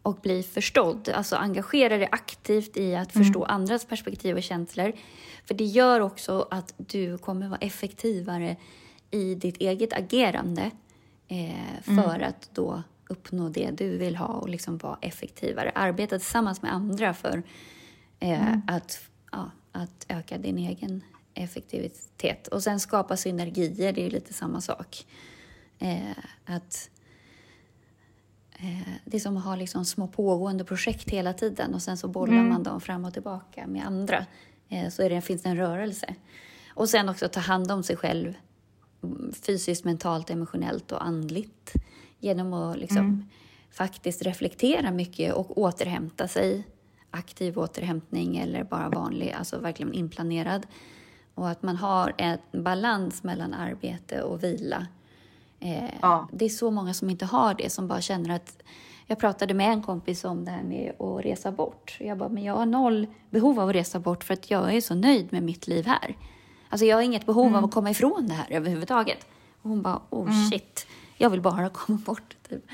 och 0.01 0.19
bli 0.21 0.43
förstådd. 0.43 1.09
Alltså 1.09 1.35
engagera 1.35 1.97
dig 1.97 2.07
aktivt 2.11 2.77
i 2.77 2.95
att 2.95 3.15
mm. 3.15 3.25
förstå 3.25 3.43
andras 3.43 3.85
perspektiv 3.85 4.35
och 4.35 4.43
känslor. 4.43 4.93
För 5.45 5.53
det 5.53 5.63
gör 5.63 5.99
också 5.99 6.47
att 6.51 6.73
du 6.77 7.17
kommer 7.17 7.47
vara 7.47 7.59
effektivare 7.59 8.55
i 9.11 9.35
ditt 9.35 9.57
eget 9.57 9.93
agerande 9.93 10.71
eh, 11.27 11.83
för 11.83 12.15
mm. 12.15 12.29
att 12.29 12.49
då 12.53 12.83
uppnå 13.11 13.49
det 13.49 13.71
du 13.71 13.97
vill 13.97 14.15
ha 14.15 14.27
och 14.27 14.49
liksom 14.49 14.77
vara 14.77 14.97
effektivare. 15.01 15.71
Arbeta 15.75 16.19
tillsammans 16.19 16.61
med 16.61 16.73
andra 16.73 17.13
för 17.13 17.43
eh, 18.19 18.47
mm. 18.47 18.61
att, 18.67 18.99
ja, 19.31 19.51
att 19.71 20.05
öka 20.09 20.37
din 20.37 20.57
egen 20.57 21.03
effektivitet. 21.33 22.47
Och 22.47 22.63
sen 22.63 22.79
skapa 22.79 23.17
synergier, 23.17 23.93
det 23.93 24.05
är 24.05 24.09
lite 24.09 24.33
samma 24.33 24.61
sak. 24.61 25.05
Eh, 25.79 26.11
att 26.45 26.89
eh, 28.51 28.93
Det 29.05 29.17
är 29.17 29.21
som 29.21 29.37
att 29.37 29.43
ha 29.43 29.55
liksom 29.55 29.85
små 29.85 30.07
pågående 30.07 30.63
projekt 30.63 31.09
hela 31.09 31.33
tiden 31.33 31.73
och 31.73 31.81
sen 31.81 31.97
så 31.97 32.07
bollar 32.07 32.33
mm. 32.33 32.49
man 32.49 32.63
dem 32.63 32.81
fram 32.81 33.05
och 33.05 33.13
tillbaka 33.13 33.67
med 33.67 33.85
andra. 33.85 34.25
Eh, 34.69 34.89
så 34.89 35.03
är 35.03 35.09
det, 35.09 35.21
finns 35.21 35.41
det 35.41 35.49
en 35.49 35.57
rörelse. 35.57 36.15
Och 36.69 36.89
sen 36.89 37.09
också 37.09 37.27
ta 37.27 37.39
hand 37.39 37.71
om 37.71 37.83
sig 37.83 37.95
själv 37.95 38.33
mm, 39.03 39.33
fysiskt, 39.33 39.85
mentalt, 39.85 40.29
emotionellt 40.29 40.91
och 40.91 41.05
andligt 41.05 41.73
genom 42.21 42.53
att 42.53 42.77
liksom 42.77 42.97
mm. 42.97 43.25
faktiskt 43.71 44.21
reflektera 44.21 44.91
mycket 44.91 45.33
och 45.33 45.57
återhämta 45.57 46.27
sig 46.27 46.63
aktiv 47.11 47.59
återhämtning 47.59 48.37
eller 48.37 48.63
bara 48.63 48.89
vanlig, 48.89 49.31
alltså 49.31 49.59
verkligen 49.59 49.93
inplanerad 49.93 50.67
och 51.35 51.49
att 51.49 51.63
man 51.63 51.75
har 51.75 52.13
en 52.17 52.37
balans 52.51 53.23
mellan 53.23 53.53
arbete 53.53 54.21
och 54.21 54.43
vila. 54.43 54.87
Eh, 55.59 55.89
ja. 56.01 56.27
Det 56.31 56.45
är 56.45 56.49
så 56.49 56.71
många 56.71 56.93
som 56.93 57.09
inte 57.09 57.25
har 57.25 57.53
det, 57.53 57.69
som 57.69 57.87
bara 57.87 58.01
känner 58.01 58.35
att... 58.35 58.63
Jag 59.07 59.19
pratade 59.19 59.53
med 59.53 59.71
en 59.71 59.83
kompis 59.83 60.23
om 60.23 60.45
det 60.45 60.51
här 60.51 60.63
med 60.63 60.93
att 60.99 61.25
resa 61.25 61.51
bort. 61.51 61.97
Jag 61.99 62.17
bara, 62.17 62.29
men 62.29 62.43
jag 62.43 62.55
har 62.55 62.65
noll 62.65 63.07
behov 63.29 63.59
av 63.59 63.69
att 63.69 63.75
resa 63.75 63.99
bort 63.99 64.23
för 64.23 64.33
att 64.33 64.51
jag 64.51 64.75
är 64.75 64.81
så 64.81 64.95
nöjd 64.95 65.33
med 65.33 65.43
mitt 65.43 65.67
liv 65.67 65.85
här. 65.85 66.17
Alltså 66.69 66.85
jag 66.85 66.97
har 66.97 67.01
inget 67.01 67.25
behov 67.25 67.47
mm. 67.47 67.55
av 67.55 67.65
att 67.65 67.71
komma 67.71 67.91
ifrån 67.91 68.27
det 68.27 68.33
här 68.33 68.45
överhuvudtaget. 68.49 69.27
Och 69.61 69.69
hon 69.69 69.81
bara, 69.81 70.01
oh 70.09 70.29
mm. 70.29 70.49
shit, 70.49 70.87
jag 71.21 71.29
vill 71.29 71.41
bara 71.41 71.69
komma 71.73 71.97
bort. 72.05 72.35
Typ. 72.49 72.65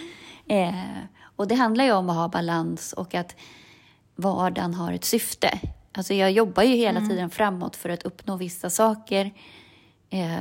Eh, 0.47 0.73
och 1.35 1.47
det 1.47 1.55
handlar 1.55 1.85
ju 1.85 1.91
om 1.91 2.09
att 2.09 2.15
ha 2.15 2.27
balans 2.27 2.93
och 2.93 3.15
att 3.15 3.35
vardagen 4.15 4.73
har 4.73 4.93
ett 4.93 5.05
syfte. 5.05 5.59
Alltså 5.91 6.13
jag 6.13 6.31
jobbar 6.31 6.63
ju 6.63 6.75
hela 6.75 6.97
mm. 6.97 7.09
tiden 7.09 7.29
framåt 7.29 7.75
för 7.75 7.89
att 7.89 8.03
uppnå 8.03 8.37
vissa 8.37 8.69
saker. 8.69 9.31
Eh, 10.09 10.37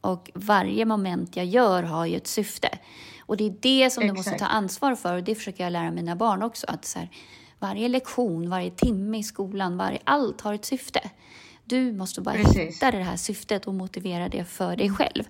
och 0.00 0.30
varje 0.34 0.84
moment 0.84 1.36
jag 1.36 1.46
gör 1.46 1.82
har 1.82 2.06
ju 2.06 2.16
ett 2.16 2.26
syfte. 2.26 2.78
Och 3.20 3.36
det 3.36 3.44
är 3.44 3.54
det 3.60 3.90
som 3.90 4.02
Exakt. 4.02 4.08
du 4.08 4.12
måste 4.12 4.44
ta 4.44 4.46
ansvar 4.46 4.94
för 4.94 5.16
och 5.16 5.22
det 5.22 5.34
försöker 5.34 5.64
jag 5.64 5.72
lära 5.72 5.90
mina 5.90 6.16
barn 6.16 6.42
också. 6.42 6.66
Att 6.66 6.84
så 6.84 6.98
här, 6.98 7.08
varje 7.58 7.88
lektion, 7.88 8.50
varje 8.50 8.70
timme 8.70 9.18
i 9.18 9.22
skolan, 9.22 9.76
varje, 9.76 9.98
allt 10.04 10.40
har 10.40 10.54
ett 10.54 10.64
syfte. 10.64 11.10
Du 11.64 11.92
måste 11.92 12.20
bara 12.20 12.34
Precis. 12.34 12.74
hitta 12.74 12.90
det 12.90 13.02
här 13.02 13.16
syftet 13.16 13.66
och 13.66 13.74
motivera 13.74 14.28
det 14.28 14.44
för 14.44 14.76
dig 14.76 14.90
själv. 14.90 15.24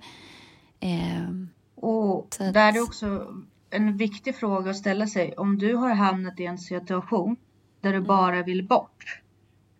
Eh, 0.81 1.31
och 1.75 2.27
att... 2.40 2.55
där 2.55 2.77
är 2.77 2.83
också 2.83 3.35
en 3.71 3.97
viktig 3.97 4.37
fråga 4.37 4.71
att 4.71 4.77
ställa 4.77 5.07
sig. 5.07 5.35
Om 5.37 5.59
du 5.59 5.75
har 5.75 5.95
hamnat 5.95 6.40
i 6.40 6.47
en 6.47 6.59
situation 6.59 7.37
där 7.81 7.90
du 7.90 7.97
mm. 7.97 8.09
bara 8.09 8.43
vill 8.43 8.66
bort. 8.69 9.23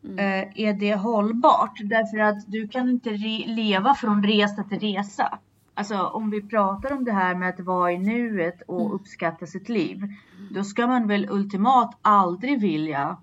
Mm. 0.05 0.19
Eh, 0.19 0.69
är 0.69 0.73
det 0.73 0.95
hållbart? 0.95 1.79
Därför 1.85 2.19
att 2.19 2.45
du 2.47 2.69
kan 2.69 2.89
inte 2.89 3.11
leva 3.47 3.95
från 3.95 4.25
resa 4.25 4.65
till 4.65 4.81
resa. 4.81 5.39
Alltså 5.75 5.99
om 5.99 6.31
vi 6.31 6.43
pratar 6.43 6.93
om 6.93 7.05
det 7.05 7.13
här 7.13 7.35
med 7.35 7.49
att 7.49 7.61
vara 7.61 7.93
i 7.93 7.99
nuet 7.99 8.63
och 8.67 8.81
mm. 8.81 8.93
uppskatta 8.93 9.47
sitt 9.47 9.69
liv. 9.69 10.03
Då 10.51 10.65
ska 10.65 10.87
man 10.87 11.09
väl 11.09 11.29
ultimat 11.31 11.99
aldrig 12.03 12.61
vilja 12.61 13.17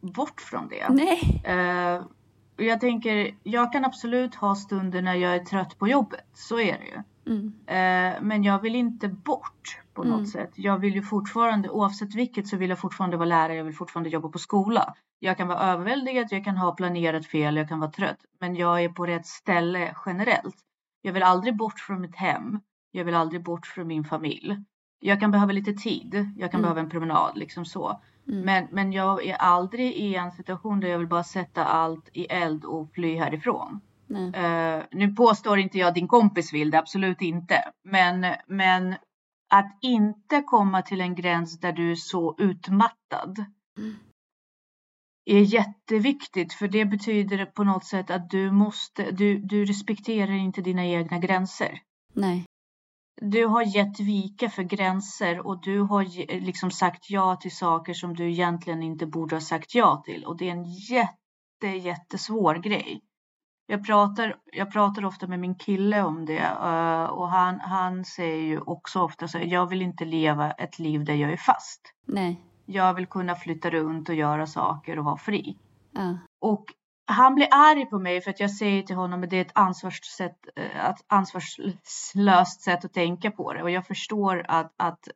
bort 0.00 0.40
från 0.40 0.68
det. 0.68 0.88
Nej. 0.88 1.42
Uh, 1.48 2.02
jag 2.56 2.80
tänker, 2.80 3.34
jag 3.42 3.72
kan 3.72 3.84
absolut 3.84 4.34
ha 4.34 4.54
stunder 4.54 5.02
när 5.02 5.14
jag 5.14 5.34
är 5.34 5.44
trött 5.44 5.78
på 5.78 5.88
jobbet. 5.88 6.26
Så 6.34 6.60
är 6.60 6.78
det 6.78 6.84
ju. 6.84 7.02
Mm. 7.26 7.46
Uh, 7.46 8.22
men 8.22 8.42
jag 8.42 8.62
vill 8.62 8.74
inte 8.74 9.08
bort 9.08 9.80
på 9.94 10.04
något 10.04 10.14
mm. 10.14 10.26
sätt. 10.26 10.50
Jag 10.54 10.78
vill 10.78 10.94
ju 10.94 11.02
fortfarande, 11.02 11.70
oavsett 11.70 12.14
vilket, 12.14 12.48
så 12.48 12.56
vill 12.56 12.70
jag 12.70 12.78
fortfarande 12.78 13.16
vara 13.16 13.28
lärare. 13.28 13.56
Jag 13.56 13.64
vill 13.64 13.74
fortfarande 13.74 14.10
jobba 14.10 14.28
på 14.28 14.38
skola. 14.38 14.94
Jag 15.18 15.36
kan 15.36 15.48
vara 15.48 15.58
överväldigad, 15.58 16.26
jag 16.30 16.44
kan 16.44 16.56
ha 16.56 16.74
planerat 16.74 17.26
fel, 17.26 17.56
jag 17.56 17.68
kan 17.68 17.80
vara 17.80 17.90
trött. 17.90 18.18
Men 18.40 18.56
jag 18.56 18.84
är 18.84 18.88
på 18.88 19.06
rätt 19.06 19.26
ställe 19.26 19.94
generellt. 20.06 20.56
Jag 21.02 21.12
vill 21.12 21.22
aldrig 21.22 21.56
bort 21.56 21.80
från 21.80 22.00
mitt 22.00 22.16
hem. 22.16 22.60
Jag 22.90 23.04
vill 23.04 23.14
aldrig 23.14 23.42
bort 23.42 23.66
från 23.66 23.86
min 23.86 24.04
familj. 24.04 24.56
Jag 25.00 25.20
kan 25.20 25.30
behöva 25.30 25.52
lite 25.52 25.72
tid. 25.72 26.32
Jag 26.36 26.50
kan 26.50 26.60
mm. 26.60 26.62
behöva 26.62 26.80
en 26.80 26.90
promenad, 26.90 27.38
liksom 27.38 27.64
så. 27.64 28.00
Mm. 28.28 28.40
Men, 28.40 28.68
men 28.70 28.92
jag 28.92 29.26
är 29.26 29.34
aldrig 29.34 29.92
i 29.92 30.14
en 30.14 30.32
situation 30.32 30.80
där 30.80 30.88
jag 30.88 30.98
vill 30.98 31.08
bara 31.08 31.24
sätta 31.24 31.64
allt 31.64 32.08
i 32.12 32.24
eld 32.24 32.64
och 32.64 32.92
fly 32.94 33.16
härifrån. 33.16 33.80
Uh, 34.10 34.84
nu 34.90 35.14
påstår 35.16 35.58
inte 35.58 35.78
jag 35.78 35.94
din 35.94 36.08
kompis 36.08 36.52
vill 36.52 36.70
det, 36.70 36.78
absolut 36.78 37.22
inte. 37.22 37.72
Men, 37.84 38.26
men 38.46 38.94
att 39.50 39.78
inte 39.80 40.42
komma 40.42 40.82
till 40.82 41.00
en 41.00 41.14
gräns 41.14 41.60
där 41.60 41.72
du 41.72 41.90
är 41.90 41.96
så 41.96 42.34
utmattad 42.38 43.44
mm. 43.78 43.94
är 45.24 45.40
jätteviktigt 45.40 46.52
för 46.52 46.68
det 46.68 46.84
betyder 46.84 47.46
på 47.46 47.64
något 47.64 47.84
sätt 47.84 48.10
att 48.10 48.30
du 48.30 48.50
måste, 48.50 49.10
du, 49.10 49.38
du 49.38 49.64
respekterar 49.64 50.32
inte 50.32 50.60
dina 50.60 50.86
egna 50.86 51.18
gränser. 51.18 51.80
Nej. 52.14 52.44
Du 53.20 53.46
har 53.46 53.62
gett 53.62 54.00
vika 54.00 54.50
för 54.50 54.62
gränser 54.62 55.46
och 55.46 55.62
du 55.62 55.80
har 55.80 56.04
liksom 56.40 56.70
sagt 56.70 57.10
ja 57.10 57.36
till 57.36 57.56
saker 57.56 57.94
som 57.94 58.16
du 58.16 58.30
egentligen 58.30 58.82
inte 58.82 59.06
borde 59.06 59.36
ha 59.36 59.40
sagt 59.40 59.74
ja 59.74 60.02
till 60.06 60.24
och 60.24 60.36
det 60.36 60.48
är 60.48 60.52
en 60.52 60.64
jätte, 60.64 61.66
jättesvår 61.66 62.54
grej 62.54 63.00
jag 63.66 63.86
pratar, 63.86 64.36
jag 64.52 64.72
pratar 64.72 65.04
ofta 65.04 65.26
med 65.26 65.40
min 65.40 65.54
kille 65.54 66.02
om 66.02 66.26
det 66.26 66.38
eh, 66.38 67.04
och 67.04 67.28
han, 67.28 67.60
han 67.60 68.04
säger 68.04 68.42
ju 68.42 68.60
också 68.60 69.00
ofta 69.00 69.28
så 69.28 69.38
jag 69.42 69.66
vill 69.66 69.82
inte 69.82 70.04
leva 70.04 70.50
ett 70.50 70.78
liv 70.78 71.04
där 71.04 71.14
jag 71.14 71.32
är 71.32 71.36
fast. 71.36 71.80
Nej. 72.06 72.40
Jag 72.66 72.94
vill 72.94 73.06
kunna 73.06 73.34
flytta 73.34 73.70
runt 73.70 74.08
och 74.08 74.14
göra 74.14 74.46
saker 74.46 74.98
och 74.98 75.04
vara 75.04 75.16
fri. 75.16 75.58
Ja. 75.92 76.18
Och 76.40 76.64
han 77.06 77.34
blir 77.34 77.48
arg 77.50 77.86
på 77.86 77.98
mig 77.98 78.20
för 78.20 78.30
att 78.30 78.40
jag 78.40 78.50
säger 78.50 78.82
till 78.82 78.96
honom 78.96 79.22
att 79.22 79.30
det 79.30 79.36
är 79.36 79.40
ett 79.40 79.52
ansvarssätt, 79.58 80.38
ett 80.56 80.76
eh, 80.76 80.94
ansvarslöst 81.06 82.62
sätt 82.62 82.84
att 82.84 82.92
tänka 82.92 83.30
på 83.30 83.52
det 83.52 83.62
och 83.62 83.70
jag 83.70 83.86
förstår 83.86 84.44
att, 84.48 84.74
att 84.76 85.08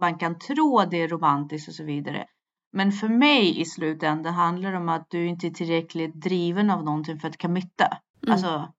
man 0.00 0.18
kan 0.18 0.38
tro 0.38 0.84
det 0.90 1.02
är 1.02 1.08
romantiskt 1.08 1.68
och 1.68 1.74
så 1.74 1.84
vidare. 1.84 2.26
Men 2.72 2.92
för 2.92 3.08
mig 3.08 3.60
i 3.60 3.64
slutändan 3.64 4.34
handlar 4.34 4.72
det 4.72 4.78
om 4.78 4.88
att 4.88 5.10
du 5.10 5.26
inte 5.26 5.46
är 5.46 5.50
tillräckligt 5.50 6.14
driven 6.14 6.70
av 6.70 6.84
någonting 6.84 7.20
för 7.20 7.28
att 7.28 7.42
committa. 7.42 7.86
Mm. 8.22 8.32
Alltså, 8.32 8.72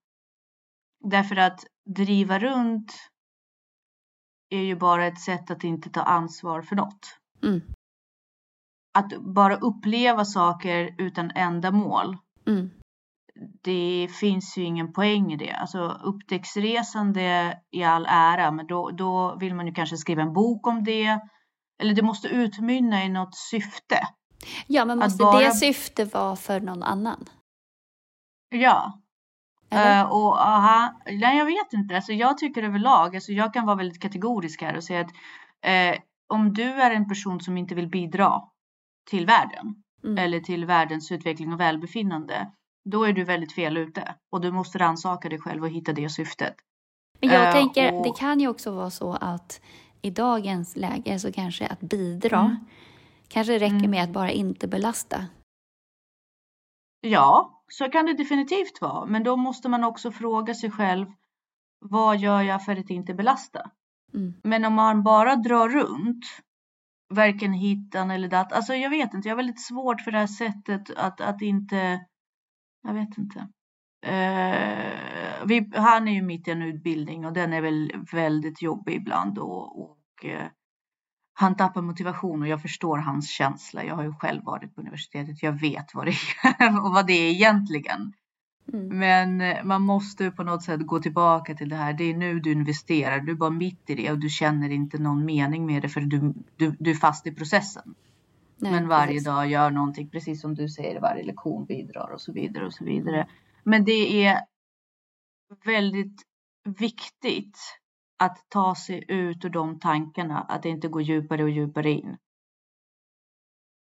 därför 1.04 1.36
att 1.36 1.64
driva 1.96 2.38
runt 2.38 2.92
är 4.50 4.62
ju 4.62 4.76
bara 4.76 5.06
ett 5.06 5.20
sätt 5.20 5.50
att 5.50 5.64
inte 5.64 5.90
ta 5.90 6.02
ansvar 6.02 6.62
för 6.62 6.76
något. 6.76 7.16
Mm. 7.42 7.60
att 8.94 9.20
bara 9.20 9.56
uppleva 9.56 10.24
saker 10.24 10.94
utan 10.98 11.30
ändamål. 11.30 12.16
Mm. 12.46 12.70
Det 13.62 14.08
finns 14.20 14.58
ju 14.58 14.62
ingen 14.62 14.92
poäng 14.92 15.32
i 15.32 15.36
det. 15.36 15.52
Alltså 15.52 15.78
upptäcktsresande 16.04 17.58
i 17.70 17.84
all 17.84 18.06
ära, 18.08 18.50
men 18.50 18.66
då, 18.66 18.90
då 18.90 19.36
vill 19.40 19.54
man 19.54 19.66
ju 19.66 19.72
kanske 19.74 19.96
skriva 19.96 20.22
en 20.22 20.32
bok 20.32 20.66
om 20.66 20.84
det. 20.84 21.20
Eller 21.80 21.94
det 21.94 22.02
måste 22.02 22.28
utmynna 22.28 23.04
i 23.04 23.08
något 23.08 23.34
syfte. 23.34 24.00
Ja, 24.66 24.84
men 24.84 24.98
måste 24.98 25.24
bara... 25.24 25.38
det 25.38 25.52
syfte 25.52 26.04
vara 26.04 26.36
för 26.36 26.60
någon 26.60 26.82
annan? 26.82 27.28
Ja. 28.48 29.00
Uh, 29.74 30.12
och 30.12 30.40
aha, 30.40 31.00
nej, 31.06 31.38
jag 31.38 31.44
vet 31.44 31.72
inte. 31.72 31.96
Alltså, 31.96 32.12
jag 32.12 32.38
tycker 32.38 32.62
överlag, 32.62 33.14
alltså, 33.14 33.32
jag 33.32 33.54
kan 33.54 33.66
vara 33.66 33.76
väldigt 33.76 34.02
kategorisk 34.02 34.62
här 34.62 34.76
och 34.76 34.84
säga 34.84 35.00
att 35.00 35.10
uh, 35.96 36.00
om 36.28 36.52
du 36.52 36.62
är 36.62 36.90
en 36.90 37.08
person 37.08 37.40
som 37.40 37.56
inte 37.56 37.74
vill 37.74 37.88
bidra 37.88 38.42
till 39.10 39.26
världen 39.26 39.82
mm. 40.04 40.18
eller 40.18 40.40
till 40.40 40.66
världens 40.66 41.12
utveckling 41.12 41.52
och 41.52 41.60
välbefinnande, 41.60 42.50
då 42.90 43.04
är 43.04 43.12
du 43.12 43.24
väldigt 43.24 43.54
fel 43.54 43.76
ute 43.76 44.14
och 44.32 44.40
du 44.40 44.52
måste 44.52 44.78
rannsaka 44.78 45.28
dig 45.28 45.38
själv 45.38 45.62
och 45.62 45.70
hitta 45.70 45.92
det 45.92 46.08
syftet. 46.08 46.54
Men 47.20 47.30
jag 47.30 47.46
uh, 47.46 47.52
tänker, 47.52 47.94
och... 47.94 48.04
det 48.04 48.12
kan 48.18 48.40
ju 48.40 48.48
också 48.48 48.70
vara 48.70 48.90
så 48.90 49.12
att 49.12 49.60
i 50.02 50.10
dagens 50.10 50.76
läge 50.76 51.18
så 51.18 51.32
kanske 51.32 51.66
att 51.66 51.80
bidra 51.80 52.40
mm. 52.40 52.56
kanske 53.28 53.54
räcker 53.54 53.74
mm. 53.74 53.90
med 53.90 54.04
att 54.04 54.10
bara 54.10 54.30
inte 54.30 54.68
belasta. 54.68 55.26
Ja, 57.00 57.62
så 57.68 57.88
kan 57.88 58.06
det 58.06 58.12
definitivt 58.12 58.80
vara, 58.80 59.06
men 59.06 59.22
då 59.22 59.36
måste 59.36 59.68
man 59.68 59.84
också 59.84 60.10
fråga 60.12 60.54
sig 60.54 60.70
själv 60.70 61.06
vad 61.80 62.18
gör 62.18 62.42
jag 62.42 62.64
för 62.64 62.76
att 62.76 62.90
inte 62.90 63.14
belasta? 63.14 63.70
Mm. 64.14 64.34
Men 64.42 64.64
om 64.64 64.74
man 64.74 65.02
bara 65.02 65.36
drar 65.36 65.68
runt, 65.68 66.24
varken 67.08 67.52
hitan 67.52 68.10
eller 68.10 68.28
dat, 68.28 68.52
alltså 68.52 68.74
jag 68.74 68.90
vet 68.90 69.14
inte, 69.14 69.28
jag 69.28 69.34
har 69.34 69.42
väldigt 69.42 69.60
svårt 69.60 70.00
för 70.00 70.10
det 70.10 70.18
här 70.18 70.26
sättet 70.26 70.90
att, 70.96 71.20
att 71.20 71.42
inte, 71.42 72.06
jag 72.82 72.94
vet 72.94 73.18
inte. 73.18 73.38
Uh, 74.06 75.29
vi, 75.44 75.70
han 75.74 76.08
är 76.08 76.12
ju 76.12 76.22
mitt 76.22 76.48
i 76.48 76.50
en 76.50 76.62
utbildning 76.62 77.26
och 77.26 77.32
den 77.32 77.52
är 77.52 77.60
väl 77.60 77.92
väldigt 78.12 78.62
jobbig 78.62 78.94
ibland 78.94 79.38
och, 79.38 79.80
och 79.82 79.98
uh, 80.24 80.46
han 81.32 81.56
tappar 81.56 81.82
motivation 81.82 82.42
och 82.42 82.48
jag 82.48 82.62
förstår 82.62 82.98
hans 82.98 83.30
känsla. 83.30 83.84
Jag 83.84 83.94
har 83.94 84.02
ju 84.02 84.12
själv 84.12 84.44
varit 84.44 84.74
på 84.74 84.80
universitetet. 84.80 85.42
Jag 85.42 85.52
vet 85.52 85.94
vad 85.94 86.06
det 86.06 86.14
är 86.42 86.84
och 86.84 86.92
vad 86.92 87.06
det 87.06 87.12
är 87.12 87.30
egentligen. 87.30 88.12
Mm. 88.72 88.98
Men 88.98 89.40
eh, 89.40 89.64
man 89.64 89.82
måste 89.82 90.30
på 90.30 90.42
något 90.42 90.62
sätt 90.62 90.86
gå 90.86 90.98
tillbaka 90.98 91.54
till 91.54 91.68
det 91.68 91.76
här. 91.76 91.92
Det 91.92 92.04
är 92.04 92.14
nu 92.14 92.40
du 92.40 92.52
investerar. 92.52 93.20
Du 93.20 93.32
är 93.32 93.36
bara 93.36 93.50
mitt 93.50 93.90
i 93.90 93.94
det 93.94 94.10
och 94.10 94.18
du 94.18 94.28
känner 94.28 94.70
inte 94.70 94.98
någon 94.98 95.24
mening 95.24 95.66
med 95.66 95.82
det 95.82 95.88
för 95.88 96.00
du, 96.00 96.34
du, 96.56 96.76
du 96.78 96.90
är 96.90 96.94
fast 96.94 97.26
i 97.26 97.34
processen. 97.34 97.94
Nej, 98.56 98.72
Men 98.72 98.88
varje 98.88 99.06
precis. 99.06 99.24
dag 99.24 99.50
gör 99.50 99.70
någonting, 99.70 100.08
precis 100.08 100.40
som 100.40 100.54
du 100.54 100.68
säger, 100.68 101.00
varje 101.00 101.24
lektion 101.24 101.64
bidrar 101.64 102.10
och 102.14 102.20
så 102.20 102.32
vidare 102.32 102.66
och 102.66 102.72
så 102.72 102.84
vidare. 102.84 103.26
Men 103.64 103.84
det 103.84 104.24
är 104.26 104.40
väldigt 105.64 106.22
viktigt 106.64 107.58
att 108.18 108.44
ta 108.48 108.74
sig 108.74 109.04
ut 109.08 109.44
ur 109.44 109.48
de 109.48 109.78
tankarna, 109.78 110.40
att 110.40 110.64
inte 110.64 110.88
gå 110.88 111.00
djupare 111.00 111.42
och 111.42 111.50
djupare 111.50 111.90
in. 111.90 112.16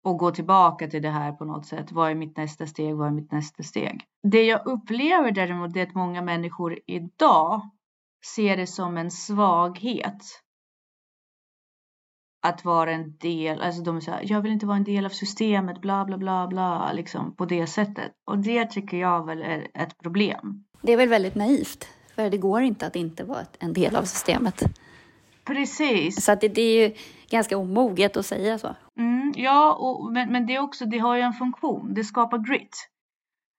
Och 0.04 0.18
gå 0.18 0.32
tillbaka 0.32 0.88
till 0.88 1.02
det 1.02 1.10
här 1.10 1.32
på 1.32 1.46
något 1.46 1.66
sätt. 1.66 1.92
Vad 1.92 2.12
är 2.12 2.16
mitt 2.16 2.38
nästa 2.38 2.68
steg? 2.68 2.96
Vad 2.96 3.08
är 3.08 3.12
mitt 3.12 3.32
nästa 3.32 3.64
steg? 3.64 4.06
Det 4.24 4.44
jag 4.44 4.68
upplever 4.68 5.32
däremot 5.32 5.76
är 5.76 5.88
att 5.88 5.96
många 5.96 6.22
människor 6.22 6.80
idag 6.88 7.70
ser 8.26 8.58
det 8.58 8.68
som 8.68 8.98
en 8.98 9.12
svaghet. 9.12 10.24
Att 12.44 12.66
vara 12.66 12.92
en 12.92 13.18
del, 13.18 13.62
alltså 13.62 13.82
de 13.82 14.02
säger 14.02 14.32
jag 14.32 14.42
vill 14.42 14.52
inte 14.52 14.66
vara 14.66 14.78
en 14.78 14.84
del 14.84 15.06
av 15.06 15.10
systemet, 15.10 15.82
bla 15.82 16.06
bla 16.06 16.18
bla 16.18 16.48
bla, 16.48 16.94
liksom 16.94 17.36
på 17.36 17.46
det 17.46 17.68
sättet. 17.68 18.12
Och 18.26 18.38
det 18.38 18.66
tycker 18.66 18.98
jag 18.98 19.26
väl 19.26 19.42
är 19.42 19.68
ett 19.74 19.98
problem. 19.98 20.66
Det 20.82 20.94
är 20.94 20.98
väl 20.98 21.10
väldigt 21.10 21.36
naivt 21.36 21.88
för 22.16 22.30
det 22.30 22.38
går 22.38 22.62
inte 22.62 22.88
att 22.88 22.96
inte 22.96 23.24
vara 23.24 23.46
en 23.60 23.74
del 23.74 23.96
av 23.96 24.04
systemet. 24.04 24.64
Precis. 25.46 26.26
Så 26.26 26.36
det, 26.36 26.48
det, 26.48 26.62
är 26.62 26.88
ju 26.88 26.96
ganska 27.30 27.58
omoget 27.58 28.18
att 28.18 28.26
säga 28.26 28.58
så. 28.58 28.76
Mm, 28.98 29.34
ja, 29.36 29.74
och, 29.74 30.12
men, 30.12 30.32
men 30.32 30.46
det, 30.46 30.56
är 30.56 30.60
också, 30.60 30.86
det 30.86 30.98
har 30.98 31.16
ju 31.16 31.22
en 31.22 31.34
funktion. 31.34 31.94
Det 31.94 32.04
skapar 32.04 32.38
grit. 32.38 32.90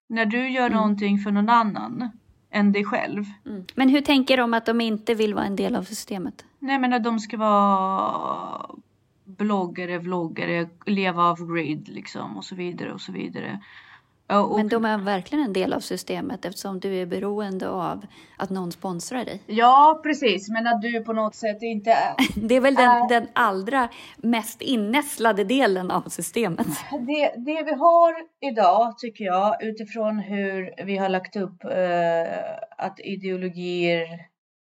När 0.09 0.25
du 0.25 0.49
gör 0.49 0.65
mm. 0.65 0.77
någonting 0.77 1.19
för 1.19 1.31
någon 1.31 1.49
annan 1.49 2.09
än 2.51 2.71
dig 2.71 2.85
själv. 2.85 3.25
Mm. 3.45 3.65
Men 3.75 3.89
hur 3.89 4.01
tänker 4.01 4.37
de 4.37 4.53
att 4.53 4.65
de 4.65 4.81
inte 4.81 5.13
vill 5.13 5.33
vara 5.33 5.45
en 5.45 5.55
del 5.55 5.75
av 5.75 5.83
systemet? 5.83 6.45
Nej, 6.59 6.79
men 6.79 6.93
att 6.93 7.03
de 7.03 7.19
ska 7.19 7.37
vara 7.37 8.75
bloggare, 9.25 9.97
vloggare, 9.99 10.69
leva 10.85 11.23
av 11.23 11.53
grid 11.53 11.89
liksom 11.89 12.37
och 12.37 12.43
så 12.43 12.55
vidare 12.55 12.93
och 12.93 13.01
så 13.01 13.11
vidare. 13.11 13.59
Och, 14.41 14.57
Men 14.57 14.67
de 14.67 14.85
är 14.85 14.97
verkligen 14.97 15.45
en 15.45 15.53
del 15.53 15.73
av 15.73 15.79
systemet 15.79 16.45
eftersom 16.45 16.79
du 16.79 16.95
är 16.95 17.05
beroende 17.05 17.69
av 17.69 18.05
att 18.37 18.49
någon 18.49 18.71
sponsrar 18.71 19.25
dig. 19.25 19.41
Ja, 19.47 19.99
precis. 20.03 20.49
Men 20.49 20.67
att 20.67 20.81
du 20.81 21.03
på 21.03 21.13
något 21.13 21.35
sätt 21.35 21.57
inte 21.61 21.91
är... 21.91 22.15
Det 22.47 22.55
är 22.55 22.61
väl 22.61 22.75
den, 22.75 23.01
äh, 23.01 23.07
den 23.07 23.27
allra 23.33 23.89
mest 24.17 24.61
innässlade 24.61 25.43
delen 25.43 25.91
av 25.91 26.09
systemet. 26.09 26.67
Det, 26.91 27.33
det 27.37 27.63
vi 27.63 27.73
har 27.73 28.15
idag, 28.41 28.97
tycker 28.97 29.25
jag, 29.25 29.63
utifrån 29.63 30.19
hur 30.19 30.85
vi 30.85 30.97
har 30.97 31.09
lagt 31.09 31.35
upp 31.35 31.65
uh, 31.65 31.71
att 32.77 32.99
ideologier... 32.99 34.07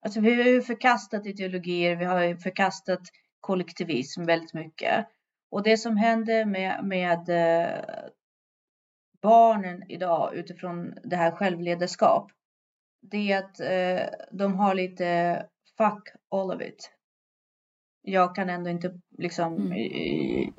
Alltså 0.06 0.20
vi 0.20 0.36
har 0.36 0.50
ju 0.50 0.62
förkastat 0.62 1.26
ideologier, 1.26 1.96
vi 1.96 2.06
har 2.06 2.36
förkastat 2.36 3.02
kollektivism 3.41 4.26
väldigt 4.26 4.54
mycket. 4.54 5.06
Och 5.52 5.63
det 5.63 5.78
som 5.78 5.98
hände 5.98 6.46
med, 6.46 6.84
med 6.84 7.30
uh, 7.30 8.10
barnen 9.25 9.83
idag 9.89 10.35
utifrån 10.35 10.93
det 11.03 11.15
här 11.15 11.31
självledarskap, 11.31 12.31
det 13.01 13.31
är 13.31 13.39
att 13.39 13.59
eh, 13.59 14.13
de 14.31 14.55
har 14.55 14.75
lite 14.75 15.45
fuck 15.77 16.09
all 16.31 16.51
of 16.51 16.61
it. 16.61 16.91
Jag 18.01 18.35
kan 18.35 18.49
ändå 18.49 18.69
inte 18.69 18.99
liksom 19.17 19.55
mm. 19.55 20.53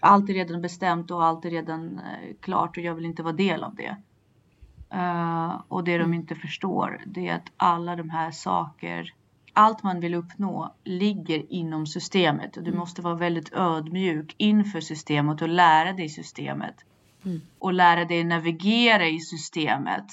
allt 0.00 0.30
är 0.30 0.34
redan 0.34 0.62
bestämt 0.62 1.10
och 1.10 1.24
allt 1.24 1.44
är 1.44 1.50
redan 1.50 1.98
eh, 1.98 2.36
klart 2.40 2.76
och 2.76 2.82
jag 2.82 2.94
vill 2.94 3.04
inte 3.04 3.22
vara 3.22 3.32
del 3.32 3.64
av 3.64 3.74
det. 3.74 3.96
Uh, 4.94 5.62
och 5.68 5.84
det 5.84 5.94
mm. 5.94 6.10
de 6.10 6.16
inte 6.16 6.34
förstår 6.34 7.02
det 7.06 7.28
är 7.28 7.34
att 7.34 7.52
alla 7.56 7.96
de 7.96 8.10
här 8.10 8.30
saker, 8.30 9.14
allt 9.52 9.82
man 9.82 10.00
vill 10.00 10.14
uppnå 10.14 10.74
ligger 10.84 11.52
inom 11.52 11.86
systemet 11.86 12.56
och 12.56 12.62
du 12.62 12.68
mm. 12.68 12.78
måste 12.78 13.02
vara 13.02 13.14
väldigt 13.14 13.52
ödmjuk 13.52 14.34
inför 14.38 14.80
systemet 14.80 15.42
och 15.42 15.48
lära 15.48 15.92
dig 15.92 16.08
systemet. 16.08 16.84
Mm. 17.24 17.40
Och 17.58 17.72
lära 17.72 18.04
dig 18.04 18.24
navigera 18.24 19.06
i 19.06 19.20
systemet 19.20 20.12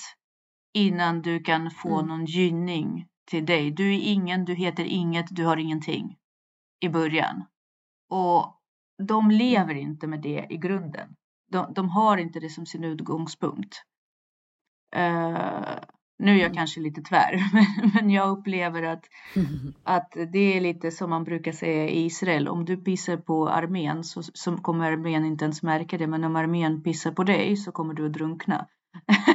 innan 0.73 1.21
du 1.21 1.39
kan 1.39 1.71
få 1.71 1.99
mm. 1.99 2.07
någon 2.07 2.25
gynning 2.25 3.07
till 3.25 3.45
dig. 3.45 3.71
Du 3.71 3.93
är 3.95 3.99
ingen, 3.99 4.45
du 4.45 4.53
heter 4.53 4.83
inget, 4.85 5.25
du 5.29 5.45
har 5.45 5.57
ingenting 5.57 6.17
i 6.79 6.89
början. 6.89 7.45
Och 8.09 8.61
de 9.07 9.31
lever 9.31 9.75
inte 9.75 10.07
med 10.07 10.21
det 10.21 10.47
i 10.49 10.57
grunden. 10.57 11.15
De, 11.51 11.73
de 11.73 11.89
har 11.89 12.17
inte 12.17 12.39
det 12.39 12.49
som 12.49 12.65
sin 12.65 12.83
utgångspunkt. 12.83 13.83
Uh, 14.95 15.79
nu 16.17 16.31
är 16.31 16.35
jag 16.35 16.45
mm. 16.45 16.55
kanske 16.55 16.79
lite 16.79 17.01
tvär, 17.01 17.43
men, 17.93 18.09
jag 18.09 18.29
upplever 18.29 18.83
att, 18.83 19.05
mm. 19.35 19.73
att 19.83 20.11
det 20.31 20.57
är 20.57 20.61
lite 20.61 20.91
som 20.91 21.09
man 21.09 21.23
brukar 21.23 21.51
säga 21.51 21.89
i 21.89 22.05
Israel. 22.05 22.47
Om 22.47 22.65
du 22.65 22.77
pissar 22.77 23.17
på 23.17 23.49
armén 23.49 24.03
så, 24.03 24.23
så 24.23 24.57
kommer 24.57 24.91
armén 24.91 25.25
inte 25.25 25.45
ens 25.45 25.63
märka 25.63 25.97
det, 25.97 26.07
men 26.07 26.23
om 26.23 26.35
armén 26.35 26.83
pissar 26.83 27.11
på 27.11 27.23
dig 27.23 27.57
så 27.57 27.71
kommer 27.71 27.93
du 27.93 28.05
att 28.05 28.13
drunkna. 28.13 28.67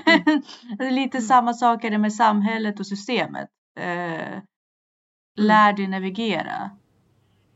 Mm. 0.06 0.42
lite 0.94 1.18
mm. 1.18 1.28
samma 1.28 1.54
sak 1.54 1.84
är 1.84 1.90
det 1.90 1.98
med 1.98 2.12
samhället 2.12 2.80
och 2.80 2.86
systemet. 2.86 3.48
Eh, 3.80 4.38
lär 5.36 5.72
dig 5.72 5.86
navigera. 5.86 6.70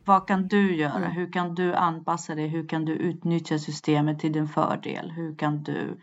Vad 0.05 0.29
kan 0.29 0.49
du 0.49 0.77
göra? 0.77 0.97
Mm. 0.97 1.11
Hur 1.11 1.33
kan 1.33 1.55
du 1.55 1.75
anpassa 1.75 2.35
dig? 2.35 2.49
Hur 2.49 2.69
kan 2.69 2.85
du 2.85 2.93
utnyttja 2.93 3.59
systemet 3.59 4.19
till 4.19 4.33
din 4.33 4.49
fördel? 4.49 5.11
Hur 5.11 5.37
kan 5.37 5.63
du 5.63 6.01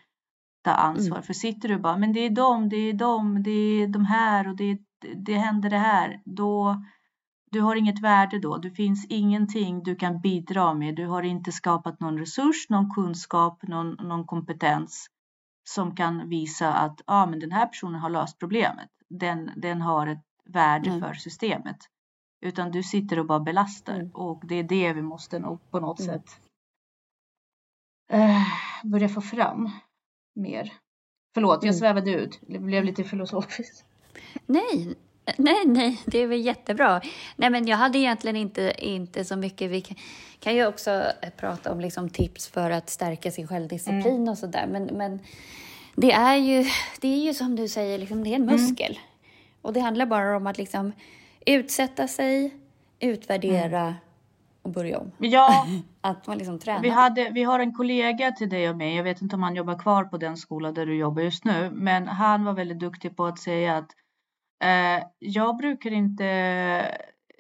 ta 0.62 0.72
ansvar. 0.72 1.18
Mm. 1.18 1.24
För 1.24 1.34
sitter 1.34 1.70
du 1.70 1.78
bara, 1.78 1.98
men 1.98 2.14
det 2.14 2.20
är 2.20 2.30
dem, 2.30 2.70
det 2.70 2.78
är 2.78 2.94
dem, 2.94 3.44
det 3.44 3.52
är 3.52 3.88
de 3.88 4.06
här 4.06 4.48
och 4.48 4.56
det, 4.56 4.78
det 5.16 5.38
händer 5.38 5.70
det 5.70 5.78
här. 5.78 6.22
Då, 6.26 6.84
du 7.52 7.62
har 7.62 7.76
inget 7.76 8.02
värde 8.02 8.40
då. 8.40 8.58
Det 8.58 8.72
finns 8.72 9.06
ingenting 9.10 9.84
du 9.84 9.96
kan 9.96 10.22
bidra 10.22 10.74
med. 10.74 10.96
Du 10.96 11.08
har 11.08 11.24
inte 11.24 11.52
skapat 11.52 12.00
någon 12.00 12.18
resurs, 12.18 12.70
någon 12.70 12.94
kunskap, 12.94 13.64
någon, 13.64 13.92
någon 13.92 14.26
kompetens 14.26 15.08
som 15.70 15.96
kan 15.96 16.30
visa 16.30 16.74
att 16.74 17.02
ah, 17.06 17.26
men 17.26 17.40
den 17.40 17.52
här 17.52 17.66
personen 17.66 18.02
har 18.02 18.10
löst 18.10 18.40
problemet. 18.40 18.90
Den, 19.10 19.52
den 19.56 19.82
har 19.82 20.08
ett 20.08 20.26
värde 20.46 20.90
mm. 20.90 21.02
för 21.02 21.14
systemet. 21.14 21.78
Utan 22.42 22.72
du 22.72 22.84
sitter 22.84 23.20
och 23.20 23.26
bara 23.26 23.40
belastar 23.40 23.96
mm. 23.96 24.12
och 24.12 24.44
det 24.46 24.56
är 24.56 24.64
det 24.64 24.94
vi 24.94 25.02
måste 25.02 25.40
nog 25.40 25.72
på 25.72 25.80
något 25.80 26.00
mm. 26.00 26.14
sätt 26.14 26.42
uh, 28.14 28.92
börja 28.92 29.10
få 29.10 29.22
fram 29.22 29.70
mer. 30.36 30.74
Förlåt, 31.34 31.64
jag 31.64 31.64
mm. 31.64 31.74
svävade 31.74 32.12
ut. 32.12 32.40
Det 32.42 32.60
blev 32.60 32.84
lite 32.84 33.04
filosofiskt. 33.04 33.86
Nej, 34.46 34.96
Nej, 35.38 35.66
nej, 35.66 36.02
det 36.06 36.18
är 36.20 36.28
väl 36.28 36.46
jättebra. 36.46 37.02
Nej, 37.36 37.50
men 37.50 37.68
jag 37.68 37.78
hade 37.78 37.98
egentligen 37.98 38.36
inte, 38.36 38.74
inte 38.78 39.26
så 39.26 39.36
mycket. 39.36 39.72
Vi 39.72 39.82
kan, 39.82 39.98
kan 40.40 40.56
ju 40.56 40.68
också 40.68 40.92
eh, 41.22 41.30
prata 41.38 41.72
om 41.72 41.80
liksom 41.80 42.10
tips 42.10 42.48
för 42.48 42.72
att 42.72 42.90
stärka 42.90 43.32
sin 43.32 43.48
självdisciplin 43.48 44.16
mm. 44.16 44.30
och 44.30 44.38
sådär. 44.38 44.68
Men, 44.68 44.84
men 44.84 45.20
det, 45.96 46.12
är 46.12 46.36
ju, 46.36 46.66
det 47.00 47.08
är 47.08 47.18
ju 47.18 47.34
som 47.34 47.56
du 47.56 47.68
säger, 47.68 47.98
liksom, 47.98 48.24
det 48.24 48.30
är 48.30 48.36
en 48.36 48.50
mm. 48.50 48.56
muskel. 48.56 48.92
Mm. 48.92 49.02
Och 49.62 49.74
det 49.74 49.80
handlar 49.80 50.06
bara 50.06 50.38
om 50.38 50.48
att 50.48 50.58
liksom 50.58 50.92
utsätta 51.46 52.08
sig, 52.08 52.54
utvärdera 53.00 53.82
mm. 53.82 53.94
Och 54.62 54.72
börja 54.72 55.00
om. 55.00 55.12
Ja, 55.18 55.66
att 56.02 56.28
man 56.28 56.38
liksom 56.38 56.60
tränar. 56.60 56.82
Vi, 56.82 56.90
hade, 56.90 57.30
vi 57.30 57.44
har 57.44 57.60
en 57.60 57.74
kollega 57.74 58.32
till 58.32 58.50
dig 58.50 58.70
och 58.70 58.78
mig. 58.78 58.96
Jag 58.96 59.04
vet 59.04 59.22
inte 59.22 59.36
om 59.36 59.44
han 59.44 59.56
jobbar 59.56 59.80
kvar 59.80 60.04
på 60.04 60.18
den 60.18 60.38
skola 60.38 60.72
där 60.72 60.86
du 60.86 60.96
jobbar 60.96 61.22
just 61.22 61.46
nu, 61.46 61.70
men 61.74 62.08
han 62.08 62.46
var 62.46 62.54
väldigt 62.54 62.80
duktig 62.80 63.18
på 63.18 63.26
att 63.26 63.40
säga 63.40 63.78
att 63.78 63.90
eh, 64.64 65.08
jag 65.20 65.58
brukar 65.58 65.92
inte 65.92 66.26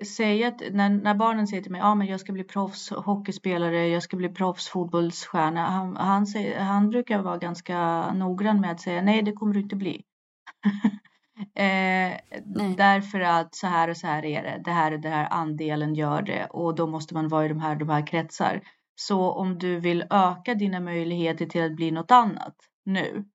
säga 0.06 0.48
att 0.48 0.62
när, 0.72 0.90
när 0.90 1.16
barnen 1.16 1.48
säger 1.48 1.64
till 1.64 1.72
mig, 1.72 1.82
ja 1.82 1.88
ah, 1.88 1.96
men 1.96 2.08
jag 2.08 2.20
ska 2.20 2.34
bli 2.34 2.44
proffs 2.44 2.90
hockeyspelare, 2.90 3.88
jag 3.88 4.04
ska 4.04 4.18
bli 4.18 4.30
proffs 4.30 4.70
fotbollsstjärna. 4.70 5.70
Han, 5.70 5.98
han, 5.98 6.28
säger, 6.28 6.60
han 6.60 6.90
brukar 6.90 7.20
vara 7.22 7.38
ganska 7.38 8.12
noggrann 8.14 8.62
med 8.62 8.72
att 8.72 8.82
säga 8.82 9.02
nej, 9.02 9.22
det 9.22 9.32
kommer 9.32 9.54
du 9.54 9.60
inte 9.60 9.76
bli. 9.76 10.04
Eh, 11.42 12.18
därför 12.76 13.20
att 13.20 13.56
så 13.56 13.68
här 13.68 13.88
och 13.88 13.98
så 13.98 14.08
här 14.08 14.26
är 14.26 14.44
det. 14.44 14.62
Det 14.66 14.72
här 14.72 14.92
och 14.92 15.00
det 15.00 15.10
här 15.10 15.28
andelen 15.32 15.96
gör 15.96 16.22
det 16.22 16.46
och 16.46 16.76
då 16.76 16.88
måste 16.88 17.14
man 17.14 17.28
vara 17.28 17.46
i 17.46 17.50
de 17.50 17.60
här, 17.60 17.76
de 17.76 17.89
här 17.89 18.08
kretsar. 18.08 18.62
Så 18.96 19.32
om 19.32 19.60
du 19.60 19.80
vill 19.80 20.06
öka 20.10 20.54
dina 20.56 20.80
möjligheter 20.80 21.46
till 21.46 21.64
att 21.64 21.76
bli 21.76 21.92
något 21.92 22.12
annat 22.12 22.56
nu 22.86 23.26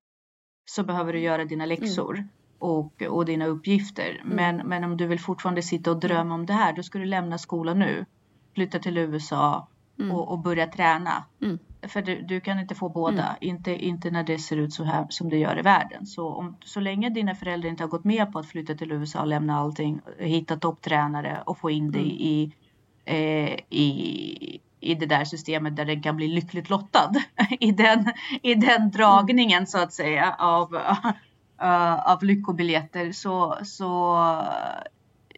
så 0.64 0.82
behöver 0.82 1.12
du 1.12 1.18
göra 1.18 1.44
dina 1.44 1.64
mm. 1.64 1.80
läxor 1.80 2.14
mm. 2.14 2.28
och, 2.58 3.02
och 3.02 3.24
dina 3.24 3.46
uppgifter. 3.46 4.22
Mm. 4.24 4.36
Men, 4.36 4.68
men 4.68 4.84
om 4.84 4.96
du 4.96 5.06
vill 5.06 5.20
fortfarande 5.20 5.62
sitta 5.62 5.90
och 5.90 6.00
drömma 6.00 6.34
om 6.34 6.46
det 6.46 6.52
här 6.52 6.72
då 6.72 6.82
ska 6.82 6.98
du 6.98 7.04
lämna 7.04 7.38
skolan 7.38 7.78
nu. 7.78 8.04
Flytta 8.54 8.78
till 8.78 8.98
USA 8.98 9.68
mm. 9.98 10.12
och, 10.12 10.32
och, 10.32 10.38
börja 10.38 10.66
träna. 10.66 11.24
Mm. 11.86 11.90
För 11.90 12.02
du, 12.02 12.22
du, 12.22 12.40
kan 12.40 12.58
inte 12.58 12.74
få 12.74 12.88
båda, 12.88 13.22
mm. 13.22 13.36
inte, 13.40 13.84
inte 13.84 14.10
när 14.10 14.24
det 14.24 14.38
ser 14.38 14.56
ut 14.56 14.72
så 14.72 14.84
här 14.84 15.06
som 15.08 15.28
det 15.28 15.38
gör 15.38 15.58
i 15.58 15.62
världen. 15.62 16.06
Så, 16.06 16.28
om, 16.28 16.56
så 16.64 16.80
länge 16.80 17.10
dina 17.10 17.34
föräldrar 17.34 17.70
inte 17.70 17.82
har 17.82 17.88
gått 17.88 18.04
med 18.04 18.32
på 18.32 18.38
att 18.38 18.46
flytta 18.46 18.74
till 18.74 18.92
USA 18.92 19.20
och 19.20 19.26
lämna 19.26 19.58
allting, 19.58 20.00
hitta 20.18 20.56
topptränare 20.56 21.42
och 21.46 21.58
få 21.58 21.70
in 21.70 21.90
dig 21.90 22.02
mm. 22.02 22.16
i, 22.16 22.52
eh, 23.04 23.60
i, 23.70 24.60
i 24.80 24.94
det 24.94 25.06
där 25.06 25.24
systemet 25.24 25.76
där 25.76 25.84
den 25.84 26.02
kan 26.02 26.16
bli 26.16 26.28
lyckligt 26.28 26.70
lottad 26.70 27.12
i 27.60 27.72
den, 27.72 28.12
i 28.42 28.54
den 28.54 28.90
dragningen 28.90 29.58
mm. 29.58 29.66
så 29.66 29.78
att 29.78 29.92
säga 29.92 30.36
av, 30.38 30.74
uh, 30.74 32.08
av 32.12 32.24
lyckobiljetter 32.24 33.12
så, 33.12 33.58
så 33.64 34.16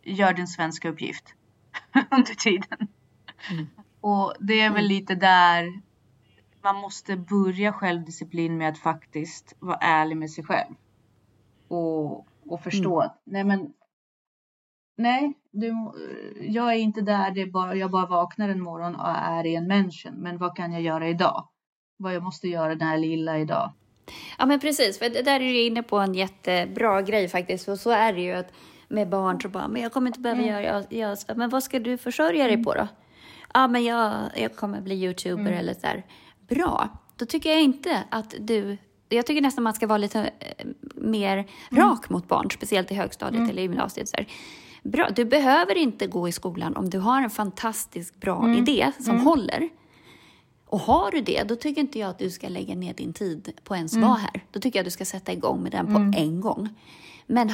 gör 0.02 0.32
din 0.32 0.46
svenska 0.46 0.88
uppgift 0.88 1.34
under 2.10 2.34
tiden. 2.34 2.88
Mm. 3.50 3.66
Och 4.00 4.34
det 4.40 4.60
är 4.60 4.70
väl 4.70 4.84
mm. 4.84 4.88
lite 4.88 5.14
där 5.14 5.87
man 6.62 6.76
måste 6.76 7.16
börja 7.16 7.72
självdisciplin 7.72 8.58
med 8.58 8.68
att 8.68 8.78
faktiskt 8.78 9.56
vara 9.58 9.76
ärlig 9.76 10.16
med 10.16 10.30
sig 10.30 10.44
själv. 10.44 10.74
Och, 11.68 12.26
och 12.46 12.60
förstå 12.62 13.00
mm. 13.00 13.06
att 13.06 13.22
nej 13.24 13.44
men 13.44 13.72
nej, 14.96 15.32
du, 15.50 15.74
jag 16.40 16.72
är 16.72 16.78
inte 16.78 17.00
där 17.00 17.30
det 17.30 17.46
bara, 17.46 17.74
jag 17.74 17.90
bara 17.90 18.06
vaknar 18.06 18.48
en 18.48 18.60
morgon 18.60 18.94
och 18.94 19.08
är 19.08 19.46
i 19.46 19.54
en 19.54 19.68
mansion. 19.68 20.14
Men 20.14 20.38
vad 20.38 20.56
kan 20.56 20.72
jag 20.72 20.82
göra 20.82 21.08
idag? 21.08 21.48
Vad 21.96 22.14
jag 22.14 22.22
måste 22.22 22.48
göra 22.48 22.74
den 22.74 22.88
här 22.88 22.98
lilla 22.98 23.38
idag. 23.38 23.72
Ja 24.38 24.46
men 24.46 24.60
precis, 24.60 24.98
för 24.98 25.08
där 25.24 25.34
är 25.34 25.40
du 25.40 25.60
inne 25.60 25.82
på 25.82 25.98
en 25.98 26.14
jättebra 26.14 27.02
grej 27.02 27.28
faktiskt. 27.28 27.64
För 27.64 27.76
så 27.76 27.90
är 27.90 28.12
det 28.12 28.20
ju 28.20 28.32
att 28.32 28.52
med 28.88 29.08
barn 29.08 29.40
så 29.40 29.48
bara, 29.48 29.68
men 29.68 29.82
jag 29.82 29.92
kommer 29.92 30.06
inte 30.06 30.20
behöva 30.20 30.42
mm. 30.42 30.54
göra, 30.54 30.84
jag, 30.90 31.16
jag, 31.26 31.36
men 31.36 31.50
vad 31.50 31.62
ska 31.62 31.78
du 31.78 31.98
försörja 31.98 32.44
dig 32.44 32.54
mm. 32.54 32.64
på 32.64 32.74
då? 32.74 32.88
Ja 33.54 33.68
men 33.68 33.84
jag, 33.84 34.12
jag 34.36 34.56
kommer 34.56 34.80
bli 34.80 34.94
youtuber 34.94 35.40
mm. 35.40 35.58
eller 35.58 35.74
så 35.74 35.86
här 35.86 36.02
bra, 36.48 36.88
då 37.16 37.26
tycker 37.26 37.50
jag 37.50 37.62
inte 37.62 38.04
att 38.10 38.34
du 38.40 38.78
jag 39.08 39.26
tycker 39.26 39.42
nästan 39.42 39.64
man 39.64 39.74
ska 39.74 39.86
vara 39.86 39.98
lite 39.98 40.30
eh, 40.40 40.66
mer 40.94 41.48
mm. 41.70 41.84
rak 41.84 42.10
mot 42.10 42.28
barn, 42.28 42.50
speciellt 42.50 42.90
i 42.90 42.94
högstadiet 42.94 43.38
mm. 43.38 43.50
eller 43.50 43.62
gymnasiet. 43.62 44.08
Så 44.08 44.16
här. 44.16 44.28
Bra. 44.82 45.10
Du 45.10 45.24
behöver 45.24 45.74
inte 45.74 46.06
gå 46.06 46.28
i 46.28 46.32
skolan 46.32 46.76
om 46.76 46.90
du 46.90 46.98
har 46.98 47.22
en 47.22 47.30
fantastiskt 47.30 48.20
bra 48.20 48.44
mm. 48.44 48.58
idé 48.58 48.92
som 48.98 49.14
mm. 49.14 49.26
håller. 49.26 49.68
Och 50.66 50.80
har 50.80 51.10
du 51.10 51.20
det, 51.20 51.42
då 51.42 51.56
tycker 51.56 51.80
inte 51.80 51.98
jag 51.98 52.10
att 52.10 52.18
du 52.18 52.30
ska 52.30 52.48
lägga 52.48 52.74
ner 52.74 52.94
din 52.94 53.12
tid 53.12 53.52
på 53.64 53.76
ens 53.76 53.92
mm. 53.92 54.08
vara 54.08 54.18
här. 54.18 54.44
Då 54.50 54.60
tycker 54.60 54.78
jag 54.78 54.82
att 54.82 54.86
du 54.86 54.90
ska 54.90 55.04
sätta 55.04 55.32
igång 55.32 55.62
med 55.62 55.72
den 55.72 55.86
på 55.86 55.98
mm. 55.98 56.14
en 56.16 56.40
gång. 56.40 56.68
Men 57.26 57.52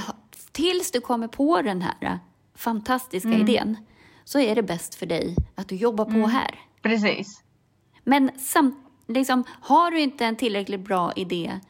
tills 0.52 0.90
du 0.90 1.00
kommer 1.00 1.28
på 1.28 1.62
den 1.62 1.82
här 1.82 1.94
eh, 2.00 2.16
fantastiska 2.54 3.32
idén 3.32 3.76
så 4.24 4.38
är 4.38 4.54
det 4.54 4.62
bäst 4.62 4.94
för 4.94 5.06
dig 5.06 5.36
att 5.54 5.68
du 5.68 5.76
jobbar 5.76 6.04
på 6.04 6.26
här. 6.26 6.60
Precis. 6.82 7.42
Men 8.04 8.30
samt, 8.38 8.83
liksom, 9.06 9.44
har 9.60 9.90
du 9.90 10.00
inte 10.00 10.24
en 10.24 10.36
tillräckligt 10.36 10.80
bra 10.80 11.12
idé 11.16 11.60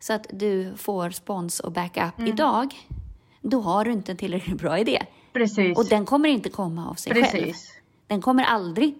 så 0.00 0.12
att 0.12 0.26
du 0.30 0.74
får 0.76 1.10
spons 1.10 1.60
och 1.60 1.72
backup 1.72 2.18
mm. 2.18 2.30
idag, 2.30 2.74
då 3.40 3.60
har 3.60 3.84
du 3.84 3.92
inte 3.92 4.12
en 4.12 4.18
tillräckligt 4.18 4.58
bra 4.58 4.78
idé. 4.78 5.02
Precis. 5.32 5.78
Och 5.78 5.88
den 5.88 6.06
kommer 6.06 6.28
inte 6.28 6.48
komma 6.48 6.90
av 6.90 6.94
sig 6.94 7.12
Precis. 7.12 7.40
själv. 7.40 7.54
Den 8.06 8.20
kommer 8.20 8.44
aldrig 8.44 8.94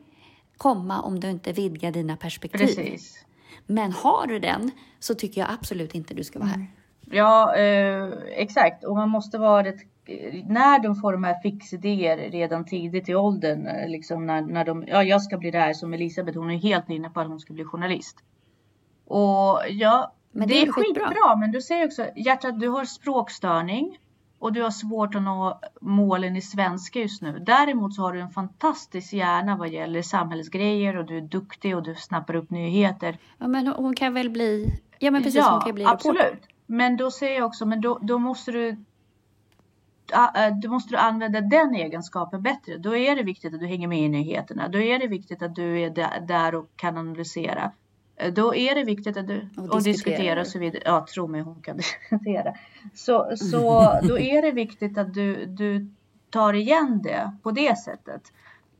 komma 0.57 1.03
om 1.03 1.20
du 1.20 1.31
inte 1.31 1.53
vidgar 1.53 1.93
dina 1.93 2.16
perspektiv. 2.16 2.66
Precis. 2.66 3.25
Men 3.66 3.93
har 3.93 4.27
du 4.27 4.39
den 4.39 4.70
så 4.99 5.14
tycker 5.14 5.41
jag 5.41 5.51
absolut 5.51 5.95
inte 5.95 6.14
du 6.14 6.25
ska 6.25 6.39
vara 6.39 6.49
här. 6.49 6.57
Mm. 6.57 6.68
Ja, 7.11 7.57
eh, 7.57 8.09
exakt. 8.37 8.85
Och 8.85 8.97
man 8.97 9.09
måste 9.09 9.39
vara 9.39 9.64
rätt 9.64 9.81
när 10.46 10.82
de 10.82 10.94
får 10.94 11.12
de 11.12 11.24
här 11.24 11.40
fixidéer 11.42 12.30
redan 12.30 12.64
tidigt 12.64 13.09
i 13.09 13.14
åldern, 13.14 13.66
eh, 13.66 13.88
liksom 13.88 14.26
när, 14.26 14.42
när 14.42 14.64
de, 14.64 14.84
ja 14.86 15.02
jag 15.02 15.22
ska 15.22 15.38
bli 15.38 15.50
det 15.50 15.59
här 15.59 15.72
som 15.72 15.94
Elisabeth, 15.94 16.38
hon 16.38 16.50
är 16.50 16.59
helt 16.59 16.90
inne 16.90 17.11
på 17.11 17.20
att 17.20 17.28
hon 17.28 17.40
ska 17.40 17.52
bli 17.52 17.64
journalist. 17.64 18.16
Och 19.07 19.61
ja, 19.68 20.12
men 20.32 20.48
det, 20.48 20.55
det 20.55 20.62
är, 20.62 20.66
är 20.66 20.72
skitbra, 20.72 21.36
men 21.36 21.52
du 21.52 21.61
säger 21.61 21.86
också 21.86 22.07
hjärtat, 22.16 22.61
du 22.61 22.68
har 22.68 22.84
språkstörning 22.84 23.98
och 24.38 24.52
du 24.52 24.62
har 24.62 24.70
svårt 24.70 25.14
att 25.14 25.22
nå 25.22 25.61
målen 25.80 26.36
i 26.36 26.40
svenska 26.40 26.98
just 26.98 27.22
nu. 27.22 27.42
Däremot 27.46 27.94
så 27.94 28.02
har 28.02 28.12
du 28.12 28.20
en 28.20 28.30
fantastisk 28.30 29.12
hjärna 29.12 29.57
vad 29.57 29.68
gäller 29.68 30.02
samhällsgrejer 30.02 30.96
och 30.96 31.05
du 31.05 31.16
är 31.16 31.20
duktig 31.20 31.76
och 31.76 31.82
du 31.82 31.94
snappar 31.94 32.36
upp 32.36 32.50
nyheter. 32.50 33.18
Ja, 33.38 33.48
men 33.48 33.66
hon 33.66 33.94
kan 33.94 34.14
väl 34.14 34.30
bli, 34.30 34.80
ja 34.98 35.11
men 35.11 35.22
precis, 35.22 35.38
ja, 35.38 35.50
hon 35.50 35.61
kan 35.61 35.74
bli 35.74 35.84
absolut. 35.84 36.22
Reporter. 36.22 36.48
Men 36.66 36.96
då 36.96 37.11
säger 37.11 37.36
jag 37.36 37.46
också, 37.46 37.66
men 37.66 37.80
då, 37.80 37.98
då 38.02 38.18
måste 38.18 38.52
du 38.52 38.84
då 40.62 40.69
måste 40.69 40.95
du 40.95 40.97
använda 40.97 41.41
den 41.41 41.75
egenskapen 41.75 42.43
bättre. 42.43 42.79
Då 42.79 42.97
är 42.97 43.17
det 43.17 43.23
viktigt 43.23 43.55
att 43.55 43.61
du 43.61 43.67
hänger 43.67 43.89
med 43.89 43.99
i 43.99 44.09
nyheterna. 44.09 44.69
Då 44.69 44.81
är 44.81 44.99
det 44.99 45.07
viktigt 45.07 45.43
att 45.43 45.55
du 45.55 45.81
är 45.81 46.21
där 46.27 46.55
och 46.55 46.69
kan 46.77 46.99
analysera. 46.99 47.73
Då 48.33 48.55
är 48.55 48.75
det 48.75 48.85
viktigt 48.85 49.17
att 49.17 49.29
du 49.29 49.49
och, 49.57 49.75
och 49.75 49.83
diskutera 49.83 50.41
och 50.41 50.47
så 50.47 50.59
vidare. 50.59 50.83
Ja, 50.85 51.07
tro 51.15 51.27
mig, 51.27 51.41
hon 51.41 51.62
kan 51.62 51.77
diskutera. 52.11 52.55
Så, 52.95 53.37
så 53.37 53.93
då 54.03 54.19
är 54.19 54.43
det 54.43 54.51
viktigt 54.51 54.99
att 54.99 55.15
du, 55.15 55.47
du 55.47 55.91
tar 56.31 56.53
igen 56.53 57.01
det 57.03 57.37
på 57.43 57.51
det 57.51 57.79
sättet. 57.79 58.23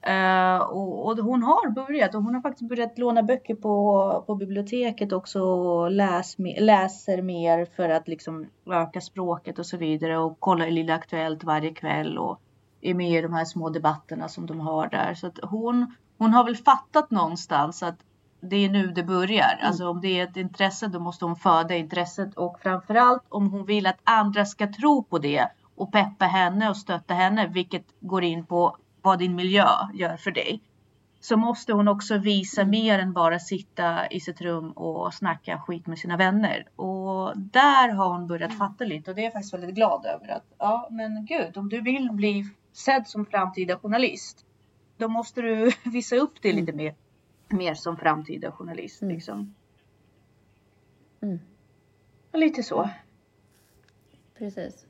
Uh, 0.09 0.57
och, 0.57 1.07
och, 1.07 1.18
hon 1.18 1.42
har 1.42 1.70
börjat 1.70 2.14
och 2.14 2.22
hon 2.22 2.34
har 2.34 2.42
faktiskt 2.42 2.68
börjat 2.68 2.98
låna 2.98 3.22
böcker 3.22 3.55
på, 3.55 4.24
på 4.26 4.34
biblioteket 4.34 5.12
också 5.12 5.42
och 5.42 5.90
läs, 5.90 6.36
läser 6.59 7.22
mer 7.22 7.66
för 7.76 7.88
att 7.88 8.09
liksom 8.09 8.46
öka 8.66 9.00
språket 9.00 9.59
och 9.59 9.66
så 9.66 9.76
vidare 9.76 10.18
och 10.18 10.40
kollar 10.40 10.70
Lilla 10.70 10.94
Aktuellt 10.94 11.44
varje 11.44 11.74
kväll 11.74 12.18
och 12.18 12.40
är 12.80 12.94
med 12.94 13.18
i 13.18 13.22
de 13.22 13.32
här 13.32 13.44
små 13.44 13.68
debatterna 13.68 14.28
som 14.28 14.46
de 14.46 14.61
har 14.61 14.88
där. 14.88 15.14
Så 15.14 15.26
att 15.26 15.38
hon, 15.42 15.94
hon 16.18 16.32
har 16.32 16.44
väl 16.44 16.57
fattat 16.57 17.11
någonstans 17.11 17.82
att 17.82 17.98
det 18.40 18.57
är 18.57 18.68
nu 18.68 18.86
det 18.86 19.02
börjar. 19.02 19.52
Mm. 19.52 19.66
Alltså 19.66 19.88
om 19.88 20.00
det 20.00 20.20
är 20.20 20.24
ett 20.24 20.36
intresse 20.36 20.86
då 20.86 21.00
måste 21.00 21.24
hon 21.24 21.36
föda 21.36 21.74
intresset 21.74 22.34
och 22.34 22.61
framförallt 22.61 23.22
om 23.28 23.50
hon 23.50 23.66
vill 23.66 23.86
att 23.86 24.00
andra 24.05 24.44
ska 24.44 24.72
tro 24.72 25.02
på 25.02 25.18
det 25.18 25.48
och 25.76 25.92
peppa 25.92 26.24
henne 26.24 26.70
och 26.70 26.76
stötta 26.76 27.14
henne, 27.14 27.46
vilket 27.46 27.86
går 28.00 28.24
in 28.24 28.46
på 28.46 28.76
vad 29.05 29.18
din 29.18 29.34
miljö 29.34 29.68
gör 29.94 30.16
för 30.16 30.30
dig 30.30 30.62
så 31.20 31.36
måste 31.36 31.72
hon 31.72 31.88
också 31.88 32.18
visa 32.18 32.61
mm. 32.61 32.70
mer 32.70 32.98
än 32.98 33.12
bara 33.12 33.38
sitta 33.38 34.07
i 34.07 34.20
sitt 34.20 34.40
rum 34.40 34.70
och 34.70 35.14
snacka 35.14 35.61
skit 35.61 35.86
med 35.86 35.98
sina 35.98 36.16
vänner. 36.16 36.68
Och 36.76 37.38
där 37.38 37.88
har 37.88 38.09
hon 38.09 38.26
börjat 38.26 38.50
mm. 38.50 38.59
fatta 38.59 38.84
lite 38.84 39.11
och 39.11 39.14
det 39.14 39.22
är 39.22 39.24
jag 39.24 39.32
faktiskt 39.32 39.55
väldigt 39.55 39.74
glad 39.74 40.07
över. 40.07 40.28
att 40.28 40.44
Ja, 40.59 40.88
men 40.90 41.26
gud, 41.26 41.57
om 41.57 41.68
du 41.68 41.80
vill 41.80 42.11
bli 42.12 42.44
sedd 42.72 43.07
som 43.07 43.26
framtida 43.26 43.78
journalist, 43.78 44.46
då 44.96 45.09
måste 45.09 45.42
du 45.42 45.72
visa 45.90 46.16
upp 46.16 46.42
dig 46.42 46.52
lite 46.52 46.72
mm. 46.72 46.84
mer, 46.84 46.94
mer 47.48 47.74
som 47.74 47.96
framtida 47.96 48.52
journalist. 48.52 49.02
Mm. 49.02 49.14
Liksom. 49.14 49.55
Mm. 51.22 51.38
Och 52.32 52.38
lite 52.38 52.62
så. 52.62 52.90
Precis. 54.38 54.86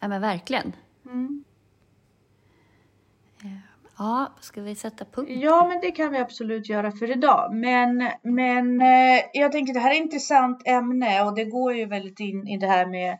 Ja, 0.00 0.08
men 0.08 0.20
verkligen. 0.20 0.72
Mm. 1.04 1.44
Ja, 3.98 4.32
ska 4.40 4.60
vi 4.60 4.74
sätta 4.74 5.04
punkt? 5.04 5.30
Ja, 5.30 5.66
men 5.68 5.80
det 5.80 5.90
kan 5.90 6.12
vi 6.12 6.18
absolut 6.18 6.68
göra 6.68 6.90
för 6.92 7.10
idag. 7.10 7.54
Men, 7.54 8.10
men 8.22 8.80
eh, 8.80 9.20
jag 9.32 9.52
tänker 9.52 9.74
det 9.74 9.80
här 9.80 9.90
är 9.90 9.94
ett 9.94 10.02
intressant 10.02 10.62
ämne 10.66 11.22
och 11.22 11.34
det 11.34 11.44
går 11.44 11.74
ju 11.74 11.86
väldigt 11.86 12.20
in 12.20 12.48
i 12.48 12.58
det 12.58 12.66
här 12.66 12.86
med 12.86 13.18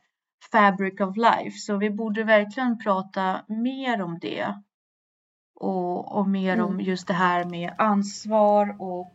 fabric 0.52 1.00
of 1.00 1.16
life. 1.16 1.58
Så 1.58 1.76
vi 1.76 1.90
borde 1.90 2.24
verkligen 2.24 2.78
prata 2.78 3.40
mer 3.48 4.02
om 4.02 4.18
det. 4.20 4.54
Och, 5.54 6.18
och 6.18 6.28
mer 6.28 6.54
mm. 6.54 6.66
om 6.66 6.80
just 6.80 7.06
det 7.06 7.14
här 7.14 7.44
med 7.44 7.74
ansvar 7.78 8.76
och 8.78 9.14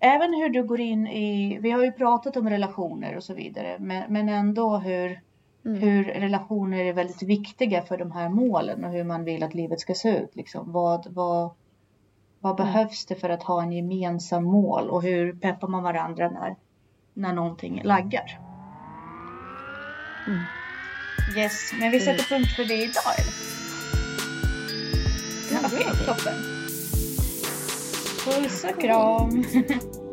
även 0.00 0.34
hur 0.34 0.48
du 0.48 0.62
går 0.62 0.80
in 0.80 1.06
i, 1.06 1.58
vi 1.60 1.70
har 1.70 1.84
ju 1.84 1.92
pratat 1.92 2.36
om 2.36 2.48
relationer 2.48 3.16
och 3.16 3.24
så 3.24 3.34
vidare, 3.34 3.76
men, 3.80 4.12
men 4.12 4.28
ändå 4.28 4.78
hur, 4.78 5.20
mm. 5.66 5.80
hur 5.80 6.04
relationer 6.04 6.84
är 6.84 6.92
väldigt 6.92 7.22
viktiga 7.22 7.82
för 7.82 7.98
de 7.98 8.12
här 8.12 8.28
målen 8.28 8.84
och 8.84 8.90
hur 8.90 9.04
man 9.04 9.24
vill 9.24 9.42
att 9.42 9.54
livet 9.54 9.80
ska 9.80 9.94
se 9.94 10.18
ut. 10.18 10.36
Liksom. 10.36 10.72
Vad, 10.72 11.06
vad, 11.10 11.50
vad 12.40 12.60
mm. 12.60 12.72
behövs 12.72 13.06
det 13.06 13.14
för 13.14 13.28
att 13.28 13.42
ha 13.42 13.62
en 13.62 13.72
gemensam 13.72 14.44
mål 14.44 14.90
och 14.90 15.02
hur 15.02 15.32
peppar 15.32 15.68
man 15.68 15.82
varandra 15.82 16.30
när, 16.30 16.56
när 17.14 17.32
någonting 17.32 17.82
laggar? 17.84 18.40
Mm. 20.26 20.42
Yes, 21.36 21.72
men 21.80 21.90
vi 21.90 22.00
sätter 22.00 22.24
punkt 22.24 22.56
för 22.56 22.64
det 22.64 22.82
idag 22.82 23.02
eller? 23.18 23.32
Ja, 25.52 25.58
Okej, 25.66 25.86
okay, 25.90 26.06
toppen. 26.06 26.34
Puss 28.24 28.64
och 28.64 28.80
kram! 28.80 29.44